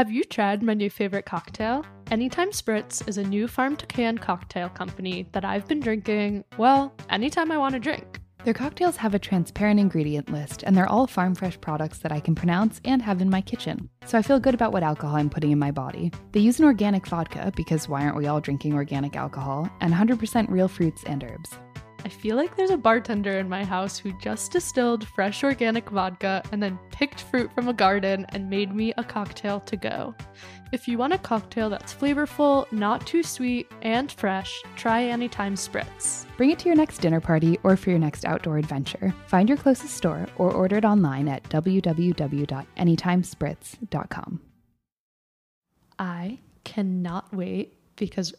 Have 0.00 0.10
you 0.10 0.24
tried 0.24 0.62
my 0.62 0.72
new 0.72 0.88
favorite 0.88 1.26
cocktail? 1.26 1.84
Anytime 2.10 2.52
Spritz 2.52 3.06
is 3.06 3.18
a 3.18 3.22
new 3.22 3.46
farm 3.46 3.76
to 3.76 3.84
can 3.84 4.16
cocktail 4.16 4.70
company 4.70 5.28
that 5.32 5.44
I've 5.44 5.68
been 5.68 5.78
drinking, 5.78 6.42
well, 6.56 6.94
anytime 7.10 7.52
I 7.52 7.58
want 7.58 7.74
to 7.74 7.80
drink. 7.80 8.18
Their 8.44 8.54
cocktails 8.54 8.96
have 8.96 9.14
a 9.14 9.18
transparent 9.18 9.78
ingredient 9.78 10.32
list, 10.32 10.62
and 10.62 10.74
they're 10.74 10.88
all 10.88 11.06
farm 11.06 11.34
fresh 11.34 11.60
products 11.60 11.98
that 11.98 12.12
I 12.12 12.20
can 12.20 12.34
pronounce 12.34 12.80
and 12.86 13.02
have 13.02 13.20
in 13.20 13.28
my 13.28 13.42
kitchen. 13.42 13.90
So 14.06 14.16
I 14.16 14.22
feel 14.22 14.40
good 14.40 14.54
about 14.54 14.72
what 14.72 14.82
alcohol 14.82 15.16
I'm 15.16 15.28
putting 15.28 15.50
in 15.50 15.58
my 15.58 15.70
body. 15.70 16.10
They 16.32 16.40
use 16.40 16.58
an 16.58 16.64
organic 16.64 17.06
vodka, 17.06 17.52
because 17.54 17.86
why 17.86 18.02
aren't 18.02 18.16
we 18.16 18.26
all 18.26 18.40
drinking 18.40 18.72
organic 18.72 19.16
alcohol, 19.16 19.68
and 19.82 19.92
100% 19.92 20.48
real 20.48 20.68
fruits 20.68 21.04
and 21.04 21.22
herbs. 21.22 21.58
I 22.04 22.08
feel 22.08 22.36
like 22.36 22.56
there's 22.56 22.70
a 22.70 22.78
bartender 22.78 23.38
in 23.38 23.48
my 23.48 23.64
house 23.64 23.98
who 23.98 24.12
just 24.20 24.52
distilled 24.52 25.06
fresh 25.08 25.42
organic 25.44 25.90
vodka 25.90 26.42
and 26.50 26.62
then 26.62 26.78
picked 26.90 27.20
fruit 27.20 27.52
from 27.54 27.68
a 27.68 27.74
garden 27.74 28.24
and 28.30 28.48
made 28.48 28.74
me 28.74 28.94
a 28.96 29.04
cocktail 29.04 29.60
to 29.60 29.76
go. 29.76 30.14
If 30.72 30.88
you 30.88 30.96
want 30.98 31.12
a 31.12 31.18
cocktail 31.18 31.68
that's 31.68 31.92
flavorful, 31.92 32.70
not 32.72 33.06
too 33.06 33.22
sweet, 33.22 33.70
and 33.82 34.10
fresh, 34.10 34.62
try 34.76 35.04
Anytime 35.04 35.56
Spritz. 35.56 36.24
Bring 36.36 36.50
it 36.50 36.58
to 36.60 36.66
your 36.66 36.76
next 36.76 36.98
dinner 36.98 37.20
party 37.20 37.58
or 37.64 37.76
for 37.76 37.90
your 37.90 37.98
next 37.98 38.24
outdoor 38.24 38.58
adventure. 38.58 39.12
Find 39.26 39.48
your 39.48 39.58
closest 39.58 39.94
store 39.94 40.28
or 40.36 40.52
order 40.52 40.76
it 40.78 40.84
online 40.84 41.28
at 41.28 41.42
www.anytimespritz.com. 41.44 44.40
I 45.98 46.38
cannot 46.64 47.34
wait 47.34 47.74
because 47.96 48.34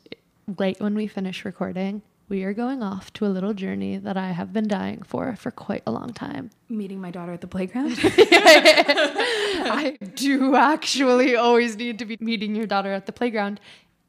right 0.57 0.80
when 0.81 0.95
we 0.95 1.07
finish 1.07 1.45
recording, 1.45 2.02
we 2.31 2.44
are 2.45 2.53
going 2.53 2.81
off 2.81 3.12
to 3.12 3.26
a 3.26 3.27
little 3.27 3.53
journey 3.53 3.98
that 3.98 4.16
I 4.16 4.31
have 4.31 4.53
been 4.53 4.70
dying 4.70 5.03
for 5.03 5.35
for 5.35 5.52
quite 5.52 5.84
a 5.85 5.91
long 5.91 6.13
time. 6.13 6.49
Meeting 6.70 7.02
my 7.02 7.12
daughter 7.12 7.34
at 7.34 7.41
the 7.41 7.48
playground? 7.48 7.98
I 8.03 9.98
do 10.16 10.55
actually 10.55 11.36
always 11.36 11.75
need 11.75 11.99
to 11.99 12.05
be 12.05 12.17
meeting 12.22 12.55
your 12.55 12.67
daughter 12.67 12.94
at 12.94 13.05
the 13.05 13.12
playground. 13.12 13.59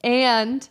And 0.05 0.69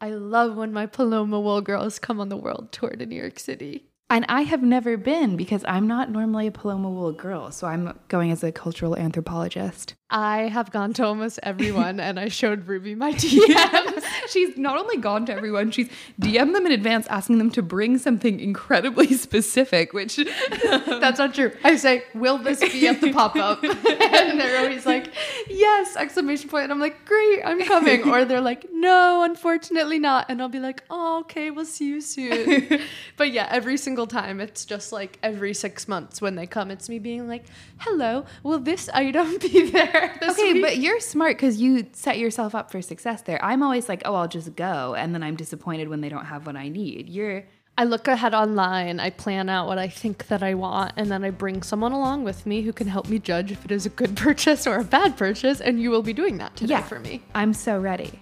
I 0.00 0.10
love 0.10 0.54
when 0.54 0.72
my 0.72 0.86
Paloma 0.86 1.40
Wool 1.40 1.60
girls 1.60 1.98
come 1.98 2.20
on 2.20 2.28
the 2.28 2.36
world 2.36 2.70
tour 2.70 2.90
to 2.90 3.04
New 3.04 3.20
York 3.20 3.40
City. 3.40 3.88
And 4.08 4.26
I 4.28 4.42
have 4.42 4.62
never 4.62 4.98
been 4.98 5.36
because 5.36 5.64
I'm 5.66 5.86
not 5.88 6.10
normally 6.10 6.46
a 6.46 6.52
Paloma 6.52 6.90
Wool 6.90 7.12
girl, 7.12 7.50
so 7.50 7.66
I'm 7.66 7.98
going 8.08 8.30
as 8.30 8.44
a 8.44 8.52
cultural 8.52 8.94
anthropologist. 8.94 9.94
I 10.10 10.48
have 10.48 10.70
gone 10.70 10.92
to 10.94 11.04
almost 11.06 11.40
everyone 11.42 11.98
and 12.08 12.20
I 12.20 12.28
showed 12.28 12.68
Ruby 12.68 12.94
my 12.94 13.12
DMs. 13.14 14.04
She's 14.32 14.56
not 14.56 14.76
only 14.78 14.96
gone 14.96 15.26
to 15.26 15.32
everyone, 15.32 15.70
she's 15.70 15.88
DM'd 16.20 16.54
them 16.54 16.66
in 16.66 16.72
advance 16.72 17.06
asking 17.08 17.38
them 17.38 17.50
to 17.52 17.62
bring 17.62 17.98
something 17.98 18.40
incredibly 18.40 19.12
specific, 19.26 19.92
which 19.92 20.16
that's 20.64 21.18
not 21.18 21.34
true. 21.34 21.52
I 21.64 21.76
say, 21.76 22.04
Will 22.14 22.38
this 22.38 22.60
be 22.60 22.88
at 22.88 23.00
the 23.00 23.12
pop 23.12 23.36
up? 23.36 23.62
and 23.64 24.40
they're 24.40 24.58
always 24.60 24.86
like, 24.86 25.12
Yes, 25.48 25.96
exclamation 25.96 26.48
point. 26.48 26.64
And 26.64 26.72
I'm 26.72 26.80
like, 26.80 27.04
Great, 27.04 27.42
I'm 27.44 27.62
coming. 27.64 28.08
Or 28.08 28.24
they're 28.24 28.40
like, 28.40 28.66
No, 28.72 29.22
unfortunately 29.22 29.98
not. 29.98 30.26
And 30.28 30.40
I'll 30.40 30.48
be 30.48 30.60
like, 30.60 30.82
Oh, 30.90 31.20
okay, 31.20 31.50
we'll 31.50 31.64
see 31.64 31.88
you 31.88 32.00
soon. 32.00 32.80
but 33.16 33.30
yeah, 33.32 33.48
every 33.50 33.76
single 33.76 34.06
time 34.06 34.40
it's 34.40 34.64
just 34.64 34.92
like 34.92 35.18
every 35.22 35.54
six 35.54 35.86
months 35.88 36.20
when 36.20 36.34
they 36.36 36.46
come, 36.46 36.70
it's 36.70 36.88
me 36.88 36.98
being 36.98 37.28
like, 37.28 37.44
Hello, 37.78 38.24
will 38.42 38.58
this 38.58 38.88
item 38.90 39.38
be 39.38 39.70
there? 39.70 40.18
okay, 40.22 40.52
week. 40.54 40.62
but 40.62 40.78
you're 40.78 41.00
smart 41.00 41.36
because 41.36 41.60
you 41.60 41.86
set 41.92 42.18
yourself 42.18 42.54
up 42.54 42.70
for 42.70 42.80
success 42.82 43.22
there. 43.22 43.42
I'm 43.44 43.62
always 43.62 43.88
like, 43.88 44.02
oh, 44.04 44.14
I'll 44.14 44.21
just 44.26 44.54
go, 44.56 44.94
and 44.94 45.14
then 45.14 45.22
I'm 45.22 45.36
disappointed 45.36 45.88
when 45.88 46.00
they 46.00 46.08
don't 46.08 46.26
have 46.26 46.46
what 46.46 46.56
I 46.56 46.68
need. 46.68 47.08
You're 47.08 47.44
I 47.78 47.84
look 47.84 48.06
ahead 48.06 48.34
online, 48.34 49.00
I 49.00 49.08
plan 49.08 49.48
out 49.48 49.66
what 49.66 49.78
I 49.78 49.88
think 49.88 50.26
that 50.26 50.42
I 50.42 50.52
want, 50.52 50.92
and 50.98 51.10
then 51.10 51.24
I 51.24 51.30
bring 51.30 51.62
someone 51.62 51.92
along 51.92 52.22
with 52.22 52.44
me 52.44 52.60
who 52.60 52.72
can 52.72 52.86
help 52.86 53.08
me 53.08 53.18
judge 53.18 53.50
if 53.50 53.64
it 53.64 53.72
is 53.72 53.86
a 53.86 53.88
good 53.88 54.14
purchase 54.16 54.66
or 54.66 54.76
a 54.76 54.84
bad 54.84 55.16
purchase, 55.16 55.60
and 55.60 55.80
you 55.80 55.90
will 55.90 56.02
be 56.02 56.12
doing 56.12 56.36
that 56.36 56.54
today 56.54 56.74
yeah, 56.74 56.82
for 56.82 56.98
me. 56.98 57.22
I'm 57.34 57.54
so 57.54 57.78
ready. 57.78 58.20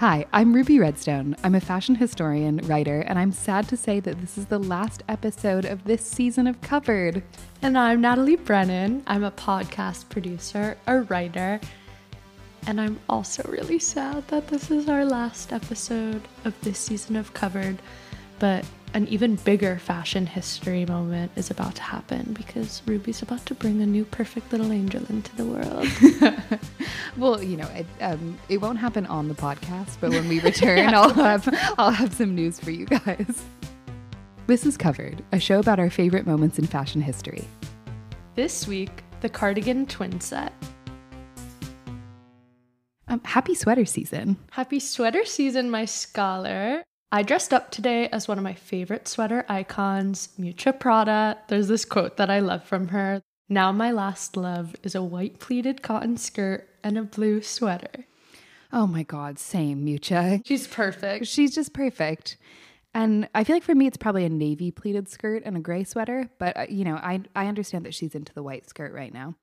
Hi, 0.00 0.24
I'm 0.32 0.54
Ruby 0.54 0.78
Redstone. 0.78 1.36
I'm 1.44 1.54
a 1.54 1.60
fashion 1.60 1.94
historian, 1.94 2.58
writer, 2.64 3.00
and 3.00 3.18
I'm 3.18 3.32
sad 3.32 3.68
to 3.68 3.76
say 3.76 4.00
that 4.00 4.18
this 4.20 4.38
is 4.38 4.46
the 4.46 4.58
last 4.58 5.02
episode 5.08 5.66
of 5.66 5.84
this 5.84 6.02
season 6.02 6.46
of 6.46 6.58
Covered. 6.62 7.22
And 7.60 7.76
I'm 7.76 8.00
Natalie 8.00 8.36
Brennan. 8.36 9.02
I'm 9.06 9.24
a 9.24 9.30
podcast 9.30 10.08
producer, 10.08 10.78
a 10.86 11.00
writer, 11.00 11.60
and 12.66 12.80
I'm 12.80 13.00
also 13.08 13.42
really 13.48 13.78
sad 13.78 14.26
that 14.28 14.48
this 14.48 14.70
is 14.70 14.88
our 14.88 15.04
last 15.04 15.52
episode 15.52 16.22
of 16.44 16.58
this 16.62 16.78
season 16.78 17.16
of 17.16 17.32
Covered. 17.34 17.78
But 18.38 18.64
an 18.94 19.06
even 19.08 19.36
bigger 19.36 19.78
fashion 19.78 20.26
history 20.26 20.84
moment 20.84 21.30
is 21.36 21.50
about 21.50 21.76
to 21.76 21.82
happen 21.82 22.32
because 22.32 22.82
Ruby's 22.86 23.22
about 23.22 23.44
to 23.46 23.54
bring 23.54 23.80
a 23.82 23.86
new 23.86 24.04
perfect 24.04 24.50
little 24.50 24.72
angel 24.72 25.04
into 25.08 25.34
the 25.36 25.44
world. 25.44 25.86
well, 27.16 27.42
you 27.42 27.56
know, 27.56 27.68
it, 27.68 27.86
um, 28.00 28.38
it 28.48 28.58
won't 28.58 28.78
happen 28.78 29.06
on 29.06 29.28
the 29.28 29.34
podcast, 29.34 29.98
but 30.00 30.10
when 30.10 30.28
we 30.28 30.40
return, 30.50 30.94
I'll 30.94 31.14
have 31.14 31.48
I'll 31.78 31.90
have 31.90 32.14
some 32.14 32.34
news 32.34 32.58
for 32.58 32.70
you 32.70 32.86
guys. 32.86 33.44
This 34.46 34.66
is 34.66 34.76
covered, 34.76 35.22
a 35.30 35.38
show 35.38 35.60
about 35.60 35.78
our 35.78 35.90
favorite 35.90 36.26
moments 36.26 36.58
in 36.58 36.66
fashion 36.66 37.00
history. 37.00 37.46
This 38.34 38.66
week, 38.66 39.04
the 39.20 39.28
cardigan 39.28 39.86
twin 39.86 40.20
set. 40.20 40.52
Um, 43.10 43.20
happy 43.24 43.56
sweater 43.56 43.84
season. 43.84 44.36
Happy 44.52 44.78
sweater 44.78 45.24
season, 45.24 45.68
my 45.68 45.84
scholar. 45.84 46.84
I 47.10 47.24
dressed 47.24 47.52
up 47.52 47.72
today 47.72 48.06
as 48.08 48.28
one 48.28 48.38
of 48.38 48.44
my 48.44 48.54
favorite 48.54 49.08
sweater 49.08 49.44
icons, 49.48 50.28
Miuccia 50.38 50.78
Prada. 50.78 51.36
There's 51.48 51.66
this 51.66 51.84
quote 51.84 52.18
that 52.18 52.30
I 52.30 52.38
love 52.38 52.62
from 52.62 52.88
her. 52.88 53.20
Now 53.48 53.72
my 53.72 53.90
last 53.90 54.36
love 54.36 54.76
is 54.84 54.94
a 54.94 55.02
white 55.02 55.40
pleated 55.40 55.82
cotton 55.82 56.18
skirt 56.18 56.68
and 56.84 56.96
a 56.96 57.02
blue 57.02 57.42
sweater. 57.42 58.06
Oh 58.72 58.86
my 58.86 59.02
god, 59.02 59.40
same 59.40 59.84
Miuccia. 59.84 60.42
She's 60.46 60.68
perfect. 60.68 61.26
She's 61.26 61.52
just 61.52 61.72
perfect. 61.72 62.36
And 62.94 63.28
I 63.34 63.42
feel 63.42 63.56
like 63.56 63.64
for 63.64 63.74
me, 63.74 63.88
it's 63.88 63.96
probably 63.96 64.24
a 64.24 64.28
navy 64.28 64.70
pleated 64.70 65.08
skirt 65.08 65.42
and 65.44 65.56
a 65.56 65.60
gray 65.60 65.82
sweater. 65.82 66.30
But 66.38 66.56
uh, 66.56 66.66
you 66.68 66.84
know, 66.84 66.94
I 66.94 67.22
I 67.34 67.48
understand 67.48 67.86
that 67.86 67.94
she's 67.94 68.14
into 68.14 68.32
the 68.32 68.42
white 68.44 68.68
skirt 68.68 68.92
right 68.92 69.12
now. 69.12 69.34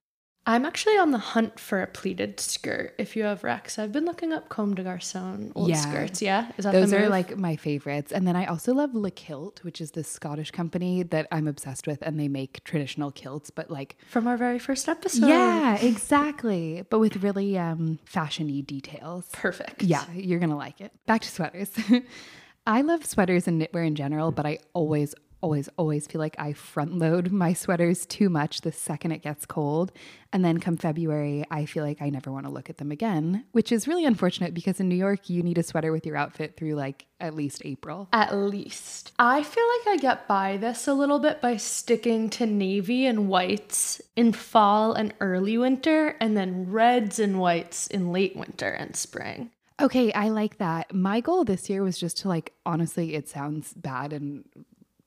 I'm 0.47 0.65
actually 0.65 0.97
on 0.97 1.11
the 1.11 1.17
hunt 1.17 1.59
for 1.59 1.81
a 1.81 1.87
pleated 1.87 2.39
skirt. 2.39 2.95
If 2.97 3.17
you 3.17 3.23
have 3.23 3.43
Rex, 3.43 3.77
I've 3.77 3.91
been 3.91 4.05
looking 4.05 4.31
up 4.31 4.47
Comme 4.47 4.75
des 4.75 4.83
Garçons 4.83 5.51
old 5.55 5.67
yeah. 5.67 5.75
skirts. 5.75 6.21
Yeah, 6.21 6.49
is 6.57 6.63
that 6.63 6.71
those 6.71 6.93
are 6.93 7.09
like 7.09 7.35
my 7.37 7.57
favorites? 7.57 8.13
And 8.13 8.25
then 8.25 8.37
I 8.37 8.45
also 8.45 8.73
love 8.73 8.95
Le 8.95 9.11
Kilt, 9.11 9.61
which 9.65 9.81
is 9.81 9.91
this 9.91 10.07
Scottish 10.07 10.51
company 10.51 11.03
that 11.03 11.27
I'm 11.33 11.49
obsessed 11.49 11.85
with, 11.85 12.01
and 12.01 12.17
they 12.17 12.29
make 12.29 12.63
traditional 12.63 13.11
kilts, 13.11 13.49
but 13.49 13.69
like 13.69 13.97
from 14.07 14.25
our 14.25 14.37
very 14.37 14.57
first 14.57 14.87
episode. 14.87 15.27
Yeah, 15.27 15.75
exactly. 15.81 16.85
But 16.89 16.99
with 16.99 17.21
really 17.21 17.57
um, 17.57 17.99
fashiony 18.09 18.65
details. 18.65 19.27
Perfect. 19.33 19.83
Yeah, 19.83 20.05
you're 20.13 20.39
gonna 20.39 20.55
like 20.55 20.79
it. 20.79 20.93
Back 21.05 21.23
to 21.23 21.29
sweaters. 21.29 21.71
I 22.67 22.81
love 22.81 23.05
sweaters 23.05 23.47
and 23.49 23.61
knitwear 23.61 23.85
in 23.85 23.95
general, 23.95 24.31
but 24.31 24.45
I 24.45 24.59
always, 24.73 25.13
always, 25.47 25.69
always 25.77 26.05
feel 26.05 26.19
like 26.19 26.35
I 26.37 26.51
front 26.51 26.97
load 26.97 27.31
my 27.43 27.53
sweaters 27.53 28.05
too 28.05 28.29
much 28.29 28.61
the 28.61 28.71
second 28.73 29.13
it 29.13 29.21
gets 29.21 29.45
cold. 29.45 29.93
And 30.33 30.43
then 30.43 30.59
come 30.59 30.75
February, 30.75 31.45
I 31.49 31.65
feel 31.65 31.85
like 31.85 32.01
I 32.01 32.09
never 32.09 32.33
want 32.33 32.45
to 32.45 32.51
look 32.51 32.69
at 32.69 32.79
them 32.79 32.91
again, 32.91 33.45
which 33.53 33.71
is 33.71 33.87
really 33.87 34.03
unfortunate 34.03 34.53
because 34.53 34.81
in 34.81 34.89
New 34.89 34.95
York, 34.95 35.29
you 35.29 35.41
need 35.41 35.57
a 35.57 35.63
sweater 35.63 35.93
with 35.93 36.05
your 36.05 36.17
outfit 36.17 36.57
through 36.57 36.75
like 36.75 37.05
at 37.21 37.33
least 37.33 37.61
April. 37.63 38.09
At 38.11 38.35
least. 38.35 39.13
I 39.17 39.41
feel 39.41 39.63
like 39.77 39.87
I 39.87 39.97
get 40.01 40.27
by 40.27 40.57
this 40.57 40.85
a 40.85 40.93
little 40.93 41.19
bit 41.19 41.39
by 41.39 41.55
sticking 41.55 42.29
to 42.31 42.45
navy 42.45 43.05
and 43.05 43.29
whites 43.29 44.01
in 44.17 44.33
fall 44.33 44.91
and 44.91 45.13
early 45.21 45.57
winter, 45.57 46.17
and 46.19 46.35
then 46.35 46.69
reds 46.69 47.19
and 47.19 47.39
whites 47.39 47.87
in 47.87 48.11
late 48.11 48.35
winter 48.35 48.69
and 48.69 48.97
spring. 48.97 49.51
Okay, 49.79 50.11
I 50.11 50.27
like 50.29 50.57
that. 50.57 50.93
My 50.93 51.21
goal 51.21 51.45
this 51.45 51.69
year 51.69 51.83
was 51.83 51.97
just 51.97 52.17
to 52.17 52.27
like 52.27 52.51
honestly, 52.65 53.15
it 53.15 53.29
sounds 53.29 53.73
bad 53.73 54.11
and 54.11 54.43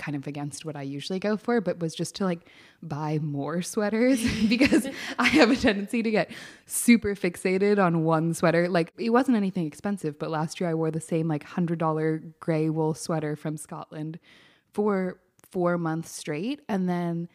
kind 0.01 0.17
of 0.17 0.27
against 0.27 0.65
what 0.65 0.75
I 0.75 0.83
usually 0.83 1.19
go 1.19 1.37
for, 1.37 1.61
but 1.61 1.79
was 1.79 1.95
just 1.95 2.17
to 2.17 2.25
like 2.25 2.41
buy 2.83 3.19
more 3.21 3.63
sweaters 3.63 4.21
because 4.49 4.89
I 5.19 5.29
have 5.29 5.51
a 5.51 5.57
tendency 5.57 6.03
to 6.03 6.11
get 6.11 6.31
super 6.67 7.15
fixated 7.15 7.79
on 7.79 8.03
one 8.03 8.35
sweater. 8.35 8.69
Like 8.69 8.93
it 8.99 9.11
wasn't 9.11 9.37
anything 9.37 9.67
expensive, 9.67 10.19
but 10.19 10.31
last 10.31 10.61
year 10.61 10.71
I 10.71 10.75
wore 10.75 10.91
the 10.91 11.01
same 11.01 11.29
like 11.29 11.45
$100 11.45 12.33
gray 12.41 12.71
wool 12.71 12.95
sweater 12.95 13.37
from 13.37 13.57
Scotland 13.57 14.19
for 14.73 15.21
4 15.51 15.79
months 15.79 16.11
straight 16.11 16.61
and 16.69 16.89
then 16.89 17.29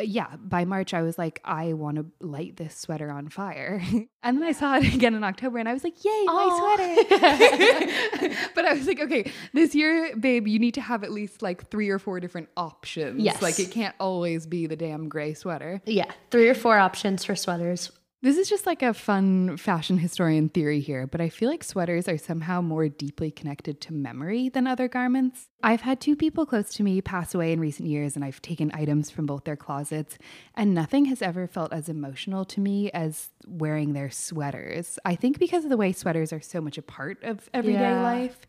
yeah, 0.00 0.36
by 0.36 0.64
March, 0.64 0.94
I 0.94 1.02
was 1.02 1.18
like, 1.18 1.40
I 1.44 1.72
want 1.72 1.96
to 1.96 2.06
light 2.20 2.56
this 2.56 2.76
sweater 2.76 3.10
on 3.10 3.28
fire. 3.28 3.82
and 4.22 4.38
then 4.38 4.42
I 4.42 4.52
saw 4.52 4.76
it 4.76 4.94
again 4.94 5.14
in 5.14 5.24
October 5.24 5.58
and 5.58 5.68
I 5.68 5.72
was 5.72 5.84
like, 5.84 6.04
yay, 6.04 6.24
my 6.26 6.74
sweater. 6.76 8.36
but 8.54 8.64
I 8.64 8.74
was 8.74 8.86
like, 8.86 9.00
okay, 9.00 9.30
this 9.52 9.74
year, 9.74 10.14
babe, 10.16 10.46
you 10.46 10.58
need 10.58 10.74
to 10.74 10.80
have 10.80 11.04
at 11.04 11.10
least 11.10 11.42
like 11.42 11.70
three 11.70 11.88
or 11.88 11.98
four 11.98 12.20
different 12.20 12.48
options. 12.56 13.22
Yes. 13.22 13.42
Like 13.42 13.58
it 13.58 13.70
can't 13.70 13.94
always 13.98 14.46
be 14.46 14.66
the 14.66 14.76
damn 14.76 15.08
gray 15.08 15.34
sweater. 15.34 15.80
Yeah, 15.86 16.10
three 16.30 16.48
or 16.48 16.54
four 16.54 16.78
options 16.78 17.24
for 17.24 17.34
sweaters 17.34 17.90
This 18.22 18.36
is 18.36 18.50
just 18.50 18.66
like 18.66 18.82
a 18.82 18.92
fun 18.92 19.56
fashion 19.56 19.96
historian 19.96 20.50
theory 20.50 20.80
here, 20.80 21.06
but 21.06 21.22
I 21.22 21.30
feel 21.30 21.48
like 21.48 21.64
sweaters 21.64 22.06
are 22.06 22.18
somehow 22.18 22.60
more 22.60 22.86
deeply 22.86 23.30
connected 23.30 23.80
to 23.82 23.94
memory 23.94 24.50
than 24.50 24.66
other 24.66 24.88
garments. 24.88 25.48
I've 25.62 25.80
had 25.80 26.02
two 26.02 26.14
people 26.16 26.44
close 26.44 26.68
to 26.74 26.82
me 26.82 27.00
pass 27.00 27.34
away 27.34 27.50
in 27.50 27.60
recent 27.60 27.88
years, 27.88 28.16
and 28.16 28.24
I've 28.24 28.42
taken 28.42 28.70
items 28.74 29.08
from 29.10 29.24
both 29.24 29.44
their 29.44 29.56
closets, 29.56 30.18
and 30.54 30.74
nothing 30.74 31.06
has 31.06 31.22
ever 31.22 31.46
felt 31.46 31.72
as 31.72 31.88
emotional 31.88 32.44
to 32.44 32.60
me 32.60 32.90
as 32.90 33.30
wearing 33.46 33.94
their 33.94 34.10
sweaters. 34.10 34.98
I 35.06 35.14
think 35.14 35.38
because 35.38 35.64
of 35.64 35.70
the 35.70 35.78
way 35.78 35.90
sweaters 35.92 36.30
are 36.30 36.42
so 36.42 36.60
much 36.60 36.76
a 36.76 36.82
part 36.82 37.24
of 37.24 37.48
everyday 37.54 37.94
Yeah. 37.94 38.02
life, 38.02 38.40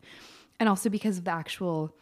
and 0.60 0.68
also 0.68 0.90
because 0.90 1.16
of 1.16 1.24
the 1.24 1.30
actual 1.30 1.96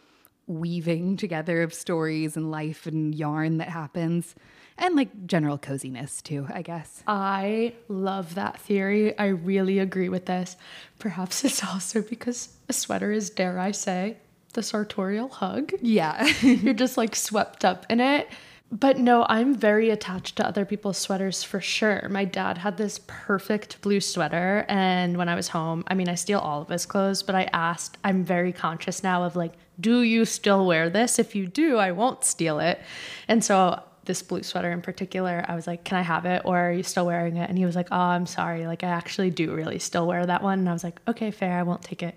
weaving 0.48 1.16
together 1.16 1.62
of 1.62 1.72
stories 1.72 2.36
and 2.36 2.50
life 2.50 2.84
and 2.88 3.14
yarn 3.14 3.58
that 3.58 3.68
happens, 3.68 4.34
and 4.80 4.96
like 4.96 5.26
general 5.26 5.58
coziness 5.58 6.22
too, 6.22 6.46
I 6.52 6.62
guess. 6.62 7.02
I 7.06 7.74
love 7.88 8.34
that 8.34 8.58
theory. 8.60 9.16
I 9.18 9.26
really 9.26 9.78
agree 9.78 10.08
with 10.08 10.26
this. 10.26 10.56
Perhaps 10.98 11.44
it's 11.44 11.62
also 11.64 12.02
because 12.02 12.48
a 12.68 12.72
sweater 12.72 13.12
is, 13.12 13.30
dare 13.30 13.58
I 13.58 13.70
say, 13.70 14.16
the 14.54 14.62
sartorial 14.62 15.28
hug. 15.28 15.72
Yeah. 15.80 16.26
You're 16.42 16.74
just 16.74 16.96
like 16.96 17.14
swept 17.14 17.64
up 17.64 17.86
in 17.88 18.00
it. 18.00 18.28
But 18.72 18.98
no, 18.98 19.26
I'm 19.28 19.56
very 19.56 19.90
attached 19.90 20.36
to 20.36 20.46
other 20.46 20.64
people's 20.64 20.96
sweaters 20.96 21.42
for 21.42 21.60
sure. 21.60 22.06
My 22.08 22.24
dad 22.24 22.58
had 22.58 22.76
this 22.76 23.00
perfect 23.08 23.80
blue 23.82 24.00
sweater. 24.00 24.64
And 24.68 25.16
when 25.16 25.28
I 25.28 25.34
was 25.34 25.48
home, 25.48 25.82
I 25.88 25.94
mean, 25.94 26.08
I 26.08 26.14
steal 26.14 26.38
all 26.38 26.62
of 26.62 26.68
his 26.68 26.86
clothes, 26.86 27.24
but 27.24 27.34
I 27.34 27.50
asked, 27.52 27.98
I'm 28.04 28.24
very 28.24 28.52
conscious 28.52 29.02
now 29.02 29.24
of 29.24 29.34
like, 29.34 29.54
do 29.80 30.02
you 30.02 30.24
still 30.24 30.66
wear 30.66 30.88
this? 30.88 31.18
If 31.18 31.34
you 31.34 31.48
do, 31.48 31.78
I 31.78 31.90
won't 31.90 32.24
steal 32.24 32.60
it. 32.60 32.80
And 33.26 33.42
so 33.42 33.82
this 34.10 34.22
blue 34.22 34.42
sweater 34.42 34.72
in 34.72 34.82
particular, 34.82 35.44
I 35.46 35.54
was 35.54 35.68
like, 35.68 35.84
can 35.84 35.96
I 35.96 36.02
have 36.02 36.26
it? 36.26 36.42
Or 36.44 36.58
are 36.58 36.72
you 36.72 36.82
still 36.82 37.06
wearing 37.06 37.36
it? 37.36 37.48
And 37.48 37.56
he 37.56 37.64
was 37.64 37.76
like, 37.76 37.86
oh, 37.92 37.96
I'm 37.96 38.26
sorry. 38.26 38.66
Like, 38.66 38.82
I 38.82 38.88
actually 38.88 39.30
do 39.30 39.54
really 39.54 39.78
still 39.78 40.04
wear 40.04 40.26
that 40.26 40.42
one. 40.42 40.58
And 40.58 40.68
I 40.68 40.72
was 40.72 40.82
like, 40.82 41.00
okay, 41.06 41.30
fair. 41.30 41.56
I 41.56 41.62
won't 41.62 41.82
take 41.82 42.02
it. 42.02 42.16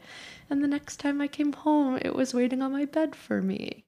And 0.49 0.63
the 0.63 0.67
next 0.67 0.97
time 0.99 1.21
I 1.21 1.27
came 1.27 1.53
home, 1.53 1.99
it 2.01 2.15
was 2.15 2.33
waiting 2.33 2.63
on 2.63 2.71
my 2.71 2.85
bed 2.85 3.15
for 3.15 3.43
me. 3.43 3.83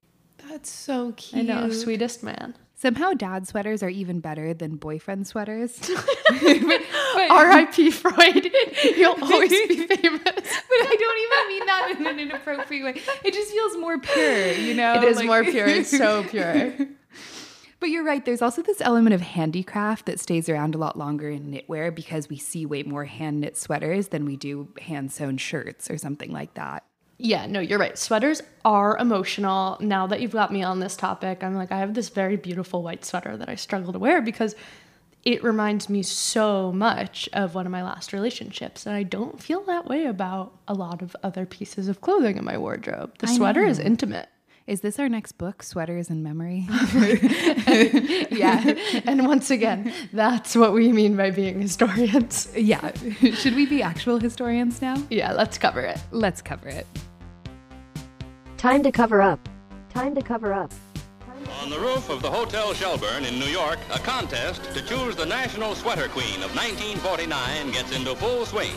That's 0.48 0.70
so 0.70 1.14
cute. 1.18 1.50
I 1.50 1.54
know, 1.62 1.72
sweetest 1.72 2.22
man. 2.22 2.54
Somehow 2.76 3.14
dad 3.14 3.48
sweaters 3.48 3.82
are 3.82 3.90
even 3.90 4.20
better 4.20 4.54
than 4.54 4.76
boyfriend 4.76 5.26
sweaters. 5.26 5.80
R.I.P. 6.32 7.90
Freud. 7.90 8.52
You'll 8.84 9.18
always 9.24 9.50
be 9.50 9.88
famous. 9.88 10.22
But 10.24 10.80
I 10.92 10.96
don't 11.00 11.20
even 11.26 11.48
mean 11.48 11.66
that 11.66 11.96
in 11.98 12.08
an 12.08 12.20
inappropriate 12.20 12.84
way. 12.84 13.02
It 13.24 13.34
just 13.34 13.52
feels 13.52 13.78
more 13.78 13.98
pure, 13.98 14.52
you 14.54 14.76
know? 14.76 14.96
It 15.02 15.04
is 15.06 15.18
Like- 15.18 15.26
more 15.26 15.44
pure. 15.44 15.66
It's 15.68 15.90
so 15.90 16.24
pure. 16.26 16.74
But 17.80 17.90
you're 17.90 18.04
right. 18.04 18.24
There's 18.24 18.42
also 18.42 18.62
this 18.62 18.82
element 18.82 19.14
of 19.14 19.22
handicraft 19.22 20.06
that 20.06 20.20
stays 20.20 20.50
around 20.50 20.76
a 20.76 20.78
lot 20.78 20.98
longer 20.98 21.30
in 21.30 21.52
knitwear 21.52 21.94
because 21.94 22.30
we 22.30 22.38
see 22.38 22.66
way 22.66 22.84
more 22.84 23.06
hand 23.06 23.42
knit 23.42 23.58
sweaters 23.58 24.08
than 24.08 24.26
we 24.26 24.38
do 24.38 24.70
hand 24.82 25.12
sewn 25.12 25.38
shirts 25.38 25.92
or 25.92 25.98
something 25.98 26.32
like 26.32 26.54
that. 26.56 26.84
Yeah, 27.18 27.46
no, 27.46 27.60
you're 27.60 27.80
right. 27.80 27.98
Sweaters 27.98 28.42
are 28.66 28.98
emotional. 28.98 29.78
Now 29.80 30.08
that 30.08 30.20
you've 30.20 30.32
got 30.32 30.52
me 30.52 30.64
on 30.64 30.80
this 30.80 30.98
topic, 30.98 31.44
I'm 31.44 31.56
like, 31.56 31.72
I 31.72 31.80
have 31.80 31.94
this 31.94 32.10
very 32.10 32.36
beautiful 32.36 32.84
white 32.84 33.06
sweater 33.06 33.38
that 33.38 33.48
I 33.48 33.56
struggle 33.56 33.94
to 33.94 34.00
wear 34.00 34.22
because 34.22 34.56
it 35.24 35.44
reminds 35.44 35.90
me 35.90 36.04
so 36.04 36.72
much 36.72 37.28
of 37.34 37.56
one 37.56 37.66
of 37.66 37.72
my 37.72 37.84
last 37.84 38.14
relationships. 38.14 38.86
And 38.86 38.96
I 38.96 39.04
don't 39.04 39.42
feel 39.42 39.64
that 39.64 39.88
way 39.88 40.06
about 40.06 40.54
a 40.68 40.74
lot 40.74 41.02
of 41.02 41.16
other 41.24 41.46
pieces 41.46 41.88
of 41.88 42.02
clothing 42.02 42.38
in 42.38 42.44
my 42.44 42.58
wardrobe. 42.58 43.18
The 43.20 43.28
sweater 43.28 43.66
is 43.66 43.80
intimate. 43.80 44.30
Is 44.68 44.82
this 44.82 44.98
our 44.98 45.08
next 45.08 45.34
book, 45.34 45.62
Sweaters 45.62 46.10
and 46.10 46.24
Memory? 46.24 46.68
Yeah. 48.32 48.74
and 49.06 49.28
once 49.28 49.52
again, 49.52 49.94
that's 50.12 50.56
what 50.56 50.74
we 50.74 50.92
mean 50.92 51.16
by 51.16 51.30
being 51.32 51.62
historians. 51.62 52.50
yeah. 52.56 52.92
Should 53.36 53.56
we 53.56 53.66
be 53.68 53.82
actual 53.84 54.20
historians 54.20 54.82
now? 54.82 55.02
Yeah, 55.10 55.34
let's 55.34 55.58
cover 55.60 55.82
it. 55.82 56.00
Let's 56.12 56.42
cover 56.42 56.68
it. 56.68 56.88
Time 58.58 58.82
to 58.84 58.92
cover 58.92 59.22
up. 59.22 59.48
Time 59.90 60.16
to 60.16 60.22
cover 60.22 60.52
up. 60.54 60.74
On 61.62 61.70
the 61.70 61.80
roof 61.80 62.10
of 62.10 62.22
the 62.24 62.30
Hotel 62.30 62.74
Shelburne 62.74 63.24
in 63.26 63.40
New 63.40 63.46
York, 63.46 63.78
a 63.94 64.00
contest 64.00 64.64
to 64.74 64.82
choose 64.84 65.16
the 65.16 65.26
National 65.26 65.76
Sweater 65.76 66.08
Queen 66.10 66.42
of 66.44 66.54
1949 66.56 67.72
gets 67.72 67.96
into 67.96 68.16
full 68.16 68.46
swing. 68.46 68.74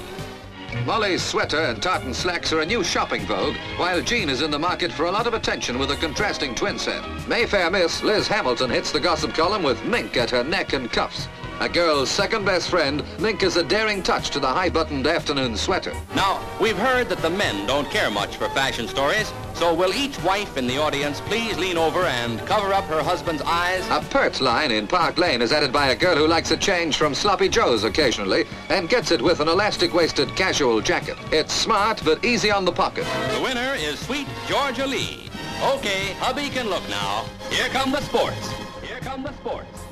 Molly's 0.85 1.23
sweater 1.23 1.61
and 1.61 1.83
tartan 1.83 2.13
slacks 2.13 2.53
are 2.53 2.61
a 2.61 2.67
new 2.67 2.85
shopping 2.85 3.23
vogue, 3.27 3.57
while 3.77 4.03
Jean 4.03 4.29
is 4.29 4.43
in 4.43 4.51
the 4.51 4.59
market 4.59 4.93
for 4.93 5.07
a 5.07 5.11
lot 5.11 5.27
of 5.27 5.35
attention 5.35 5.79
with 5.79 5.91
a 5.91 5.97
contrasting 5.97 6.55
twin 6.55 6.79
set. 6.79 7.03
Mayfair 7.27 7.71
Miss 7.71 8.03
Liz 8.03 8.29
Hamilton 8.29 8.71
hits 8.71 8.93
the 8.93 9.01
gossip 9.01 9.33
column 9.33 9.63
with 9.63 9.83
mink 9.85 10.17
at 10.17 10.31
her 10.31 10.45
neck 10.45 10.75
and 10.75 10.93
cuffs. 10.93 11.27
A 11.61 11.69
girl's 11.69 12.09
second 12.09 12.45
best 12.45 12.71
friend, 12.71 13.03
mink 13.19 13.43
is 13.43 13.57
a 13.57 13.65
daring 13.65 14.01
touch 14.01 14.31
to 14.31 14.39
the 14.39 14.47
high-buttoned 14.47 15.09
afternoon 15.09 15.57
sweater. 15.57 15.93
Now, 16.15 16.41
we've 16.61 16.79
heard 16.79 17.09
that 17.09 17.19
the 17.19 17.31
men 17.31 17.67
don't 17.67 17.91
care 17.91 18.13
much 18.13 18.37
for 18.37 18.49
fashion 18.51 18.87
stories, 18.87 19.33
so 19.55 19.75
will 19.75 19.93
each 19.93 20.23
wife 20.23 20.57
in 20.57 20.69
the 20.69 20.79
audience 20.79 21.21
please 21.23 21.59
lean 21.59 21.77
over 21.77 22.05
and 22.05 22.39
cover 22.47 22.73
up 22.73 22.85
her 22.85 23.03
husband's 23.03 23.43
eyes? 23.43 23.85
A 23.91 24.01
pert 24.09 24.41
line 24.41 24.71
in 24.71 24.87
Park 24.87 25.19
Lane 25.19 25.43
is 25.43 25.53
added 25.53 25.73
by 25.73 25.89
a 25.89 25.97
girl 25.97 26.15
who 26.17 26.29
likes 26.29 26.53
a 26.53 26.57
change 26.57 26.97
from 26.97 27.13
sloppy 27.13 27.49
joes 27.49 27.83
occasionally 27.83 28.45
and 28.69 28.89
gets 28.89 29.11
it 29.11 29.21
with 29.21 29.41
an 29.41 29.49
elastic-waisted 29.49 30.37
casual 30.37 30.81
jacket. 30.81 31.17
It's 31.33 31.53
smart 31.53 32.03
but 32.05 32.25
easy 32.25 32.53
on 32.53 32.67
the 32.67 32.73
pocket. 32.73 33.05
The 33.33 33.41
winner 33.41 33.75
is 33.75 33.99
sweet 33.99 34.29
Georgia 34.47 34.87
Lee. 34.87 35.29
Okay, 35.61 36.13
hubby 36.21 36.51
can 36.51 36.71
look 36.71 36.89
now. 36.89 37.25
Here 37.51 37.69
come 37.71 37.91
the 37.91 38.01
sports. 38.03 38.49
Here 38.81 39.01
come 39.01 39.25
the 39.25 39.33
sports. 39.33 39.88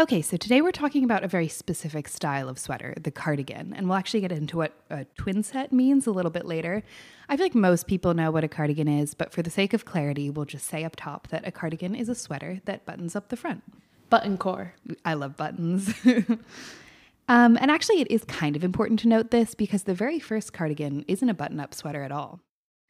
Okay, 0.00 0.22
so 0.22 0.38
today 0.38 0.62
we're 0.62 0.72
talking 0.72 1.04
about 1.04 1.24
a 1.24 1.28
very 1.28 1.46
specific 1.46 2.08
style 2.08 2.48
of 2.48 2.58
sweater, 2.58 2.94
the 2.98 3.10
cardigan, 3.10 3.74
and 3.74 3.86
we'll 3.86 3.98
actually 3.98 4.22
get 4.22 4.32
into 4.32 4.56
what 4.56 4.72
a 4.88 5.04
twin 5.18 5.42
set 5.42 5.74
means 5.74 6.06
a 6.06 6.10
little 6.10 6.30
bit 6.30 6.46
later. 6.46 6.82
I 7.28 7.36
feel 7.36 7.44
like 7.44 7.54
most 7.54 7.86
people 7.86 8.14
know 8.14 8.30
what 8.30 8.42
a 8.42 8.48
cardigan 8.48 8.88
is, 8.88 9.12
but 9.12 9.30
for 9.30 9.42
the 9.42 9.50
sake 9.50 9.74
of 9.74 9.84
clarity, 9.84 10.30
we'll 10.30 10.46
just 10.46 10.66
say 10.66 10.84
up 10.84 10.96
top 10.96 11.28
that 11.28 11.46
a 11.46 11.52
cardigan 11.52 11.94
is 11.94 12.08
a 12.08 12.14
sweater 12.14 12.62
that 12.64 12.86
buttons 12.86 13.14
up 13.14 13.28
the 13.28 13.36
front. 13.36 13.62
Button 14.08 14.38
core. 14.38 14.72
I 15.04 15.12
love 15.12 15.36
buttons. 15.36 15.92
um, 17.28 17.58
and 17.60 17.70
actually, 17.70 18.00
it 18.00 18.10
is 18.10 18.24
kind 18.24 18.56
of 18.56 18.64
important 18.64 19.00
to 19.00 19.08
note 19.08 19.30
this 19.30 19.54
because 19.54 19.82
the 19.82 19.92
very 19.92 20.18
first 20.18 20.54
cardigan 20.54 21.04
isn't 21.08 21.28
a 21.28 21.34
button 21.34 21.60
up 21.60 21.74
sweater 21.74 22.02
at 22.02 22.10
all. 22.10 22.40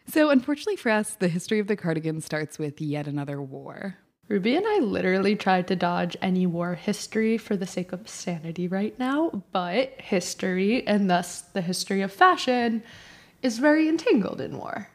So, 0.06 0.30
unfortunately 0.30 0.76
for 0.76 0.90
us, 0.90 1.16
the 1.16 1.26
history 1.26 1.58
of 1.58 1.66
the 1.66 1.74
cardigan 1.74 2.20
starts 2.20 2.56
with 2.56 2.80
yet 2.80 3.08
another 3.08 3.42
war. 3.42 3.96
Ruby 4.30 4.54
and 4.54 4.64
I 4.64 4.78
literally 4.78 5.34
tried 5.34 5.66
to 5.66 5.76
dodge 5.76 6.16
any 6.22 6.46
war 6.46 6.76
history 6.76 7.36
for 7.36 7.56
the 7.56 7.66
sake 7.66 7.90
of 7.90 8.08
sanity 8.08 8.68
right 8.68 8.96
now, 8.96 9.42
but 9.50 10.00
history, 10.00 10.86
and 10.86 11.10
thus 11.10 11.40
the 11.40 11.60
history 11.60 12.00
of 12.00 12.12
fashion, 12.12 12.84
is 13.42 13.58
very 13.58 13.88
entangled 13.88 14.40
in 14.40 14.56
war. 14.56 14.88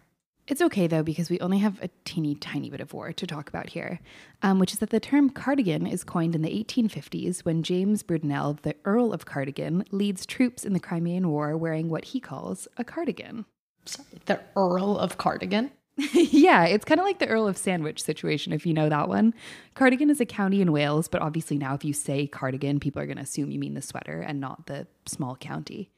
It's 0.47 0.61
okay 0.61 0.87
though, 0.87 1.03
because 1.03 1.29
we 1.29 1.37
only 1.41 1.57
have 1.57 1.83
a 1.83 1.89
teeny 2.05 2.35
tiny 2.35 2.69
bit 2.69 2.79
of 2.79 2.93
war 2.93 3.11
to 3.11 3.27
talk 3.27 3.49
about 3.49 3.67
here, 3.67 3.99
um, 4.41 4.57
which 4.57 4.71
is 4.71 4.79
that 4.79 4.91
the 4.91 5.01
term 5.01 5.29
cardigan 5.29 5.85
is 5.85 6.05
coined 6.05 6.33
in 6.33 6.41
the 6.41 6.63
1850s 6.63 7.43
when 7.43 7.61
James 7.61 8.03
Brudenell, 8.03 8.61
the 8.61 8.77
Earl 8.85 9.11
of 9.11 9.25
Cardigan, 9.25 9.83
leads 9.91 10.25
troops 10.25 10.63
in 10.63 10.71
the 10.71 10.79
Crimean 10.79 11.27
War 11.27 11.57
wearing 11.57 11.89
what 11.89 12.05
he 12.05 12.21
calls 12.21 12.69
a 12.77 12.85
cardigan. 12.85 13.43
Sorry, 13.83 14.07
the 14.27 14.39
Earl 14.55 14.97
of 14.97 15.17
Cardigan. 15.17 15.71
yeah, 16.13 16.65
it's 16.65 16.85
kind 16.85 16.99
of 16.99 17.05
like 17.05 17.19
the 17.19 17.27
Earl 17.27 17.47
of 17.47 17.57
Sandwich 17.57 18.03
situation, 18.03 18.51
if 18.51 18.65
you 18.65 18.73
know 18.73 18.89
that 18.89 19.07
one. 19.07 19.33
Cardigan 19.75 20.09
is 20.09 20.19
a 20.19 20.25
county 20.25 20.61
in 20.61 20.71
Wales, 20.71 21.07
but 21.07 21.21
obviously 21.21 21.57
now 21.57 21.73
if 21.73 21.85
you 21.85 21.93
say 21.93 22.27
cardigan, 22.27 22.79
people 22.79 23.01
are 23.01 23.05
going 23.05 23.17
to 23.17 23.23
assume 23.23 23.49
you 23.49 23.59
mean 23.59 23.75
the 23.75 23.81
sweater 23.81 24.19
and 24.19 24.39
not 24.41 24.67
the 24.67 24.87
small 25.05 25.35
county. 25.35 25.89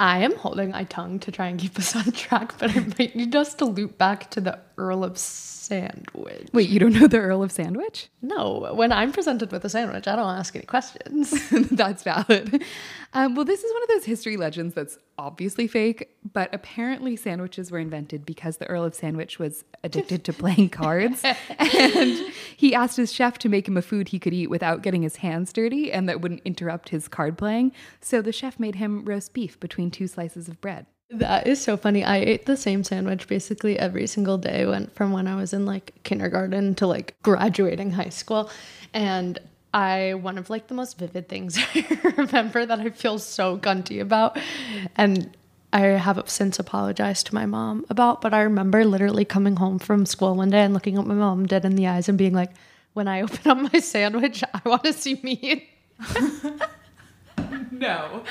I 0.00 0.20
am 0.20 0.34
holding 0.36 0.70
my 0.70 0.84
tongue 0.84 1.18
to 1.20 1.30
try 1.30 1.48
and 1.48 1.60
keep 1.60 1.78
us 1.78 1.94
on 1.94 2.10
track, 2.12 2.58
but 2.58 2.74
I 2.74 2.80
might 2.98 3.14
need 3.14 3.36
us 3.36 3.52
to 3.54 3.66
loop 3.66 3.98
back 3.98 4.30
to 4.30 4.40
the 4.40 4.58
Earl 4.78 5.04
of 5.04 5.18
Sandwich. 5.18 6.48
Wait, 6.54 6.70
you 6.70 6.78
don't 6.78 6.94
know 6.94 7.06
the 7.06 7.18
Earl 7.18 7.42
of 7.42 7.52
Sandwich? 7.52 8.08
No, 8.22 8.72
when 8.74 8.92
I'm 8.92 9.12
presented 9.12 9.52
with 9.52 9.62
a 9.64 9.68
sandwich, 9.68 10.08
I 10.08 10.16
don't 10.16 10.38
ask 10.38 10.56
any 10.56 10.64
questions. 10.64 11.34
that's 11.70 12.02
valid. 12.02 12.64
Um, 13.12 13.34
well, 13.34 13.44
this 13.44 13.62
is 13.62 13.70
one 13.74 13.82
of 13.82 13.88
those 13.90 14.04
history 14.06 14.38
legends 14.38 14.72
that's 14.74 14.98
obviously 15.20 15.68
fake, 15.68 16.16
but 16.32 16.48
apparently 16.54 17.14
sandwiches 17.14 17.70
were 17.70 17.78
invented 17.78 18.24
because 18.24 18.56
the 18.56 18.66
Earl 18.66 18.84
of 18.84 18.94
Sandwich 18.94 19.38
was 19.38 19.64
addicted 19.84 20.24
to 20.24 20.32
playing 20.32 20.68
cards. 20.82 21.22
and 21.58 22.32
he 22.56 22.74
asked 22.74 22.96
his 22.96 23.12
chef 23.12 23.38
to 23.38 23.48
make 23.50 23.68
him 23.68 23.76
a 23.76 23.82
food 23.82 24.08
he 24.08 24.18
could 24.18 24.32
eat 24.32 24.48
without 24.48 24.80
getting 24.80 25.02
his 25.02 25.16
hands 25.16 25.52
dirty 25.52 25.92
and 25.92 26.08
that 26.08 26.22
wouldn't 26.22 26.40
interrupt 26.46 26.88
his 26.88 27.06
card 27.06 27.36
playing. 27.36 27.72
So 28.00 28.22
the 28.22 28.32
chef 28.32 28.58
made 28.58 28.76
him 28.76 29.04
roast 29.04 29.34
beef 29.34 29.60
between 29.60 29.90
two 29.90 30.06
slices 30.06 30.48
of 30.48 30.58
bread. 30.62 30.86
That 31.10 31.46
is 31.46 31.60
so 31.60 31.76
funny. 31.76 32.02
I 32.02 32.18
ate 32.18 32.46
the 32.46 32.56
same 32.56 32.82
sandwich 32.82 33.28
basically 33.28 33.78
every 33.78 34.06
single 34.06 34.38
day 34.38 34.64
went 34.64 34.94
from 34.94 35.12
when 35.12 35.26
I 35.26 35.36
was 35.36 35.52
in 35.52 35.66
like 35.66 35.92
kindergarten 36.04 36.74
to 36.76 36.86
like 36.86 37.14
graduating 37.22 37.90
high 37.90 38.08
school. 38.08 38.48
And 38.94 39.38
I 39.72 40.14
one 40.14 40.38
of 40.38 40.50
like 40.50 40.66
the 40.66 40.74
most 40.74 40.98
vivid 40.98 41.28
things 41.28 41.58
I 41.74 42.12
remember 42.16 42.66
that 42.66 42.80
I 42.80 42.90
feel 42.90 43.18
so 43.18 43.56
gunty 43.56 44.00
about. 44.00 44.38
And 44.96 45.36
I 45.72 45.80
have 45.80 46.28
since 46.28 46.58
apologized 46.58 47.26
to 47.26 47.34
my 47.34 47.46
mom 47.46 47.86
about, 47.88 48.20
but 48.20 48.34
I 48.34 48.42
remember 48.42 48.84
literally 48.84 49.24
coming 49.24 49.56
home 49.56 49.78
from 49.78 50.04
school 50.04 50.34
one 50.34 50.50
day 50.50 50.62
and 50.62 50.74
looking 50.74 50.98
at 50.98 51.06
my 51.06 51.14
mom 51.14 51.46
dead 51.46 51.64
in 51.64 51.76
the 51.76 51.86
eyes 51.86 52.08
and 52.08 52.18
being 52.18 52.34
like, 52.34 52.50
when 52.92 53.06
I 53.06 53.20
open 53.22 53.50
up 53.50 53.72
my 53.72 53.78
sandwich, 53.78 54.42
I 54.52 54.68
want 54.68 54.84
to 54.84 54.92
see 54.92 55.20
meat. 55.22 55.68
No. 57.70 58.24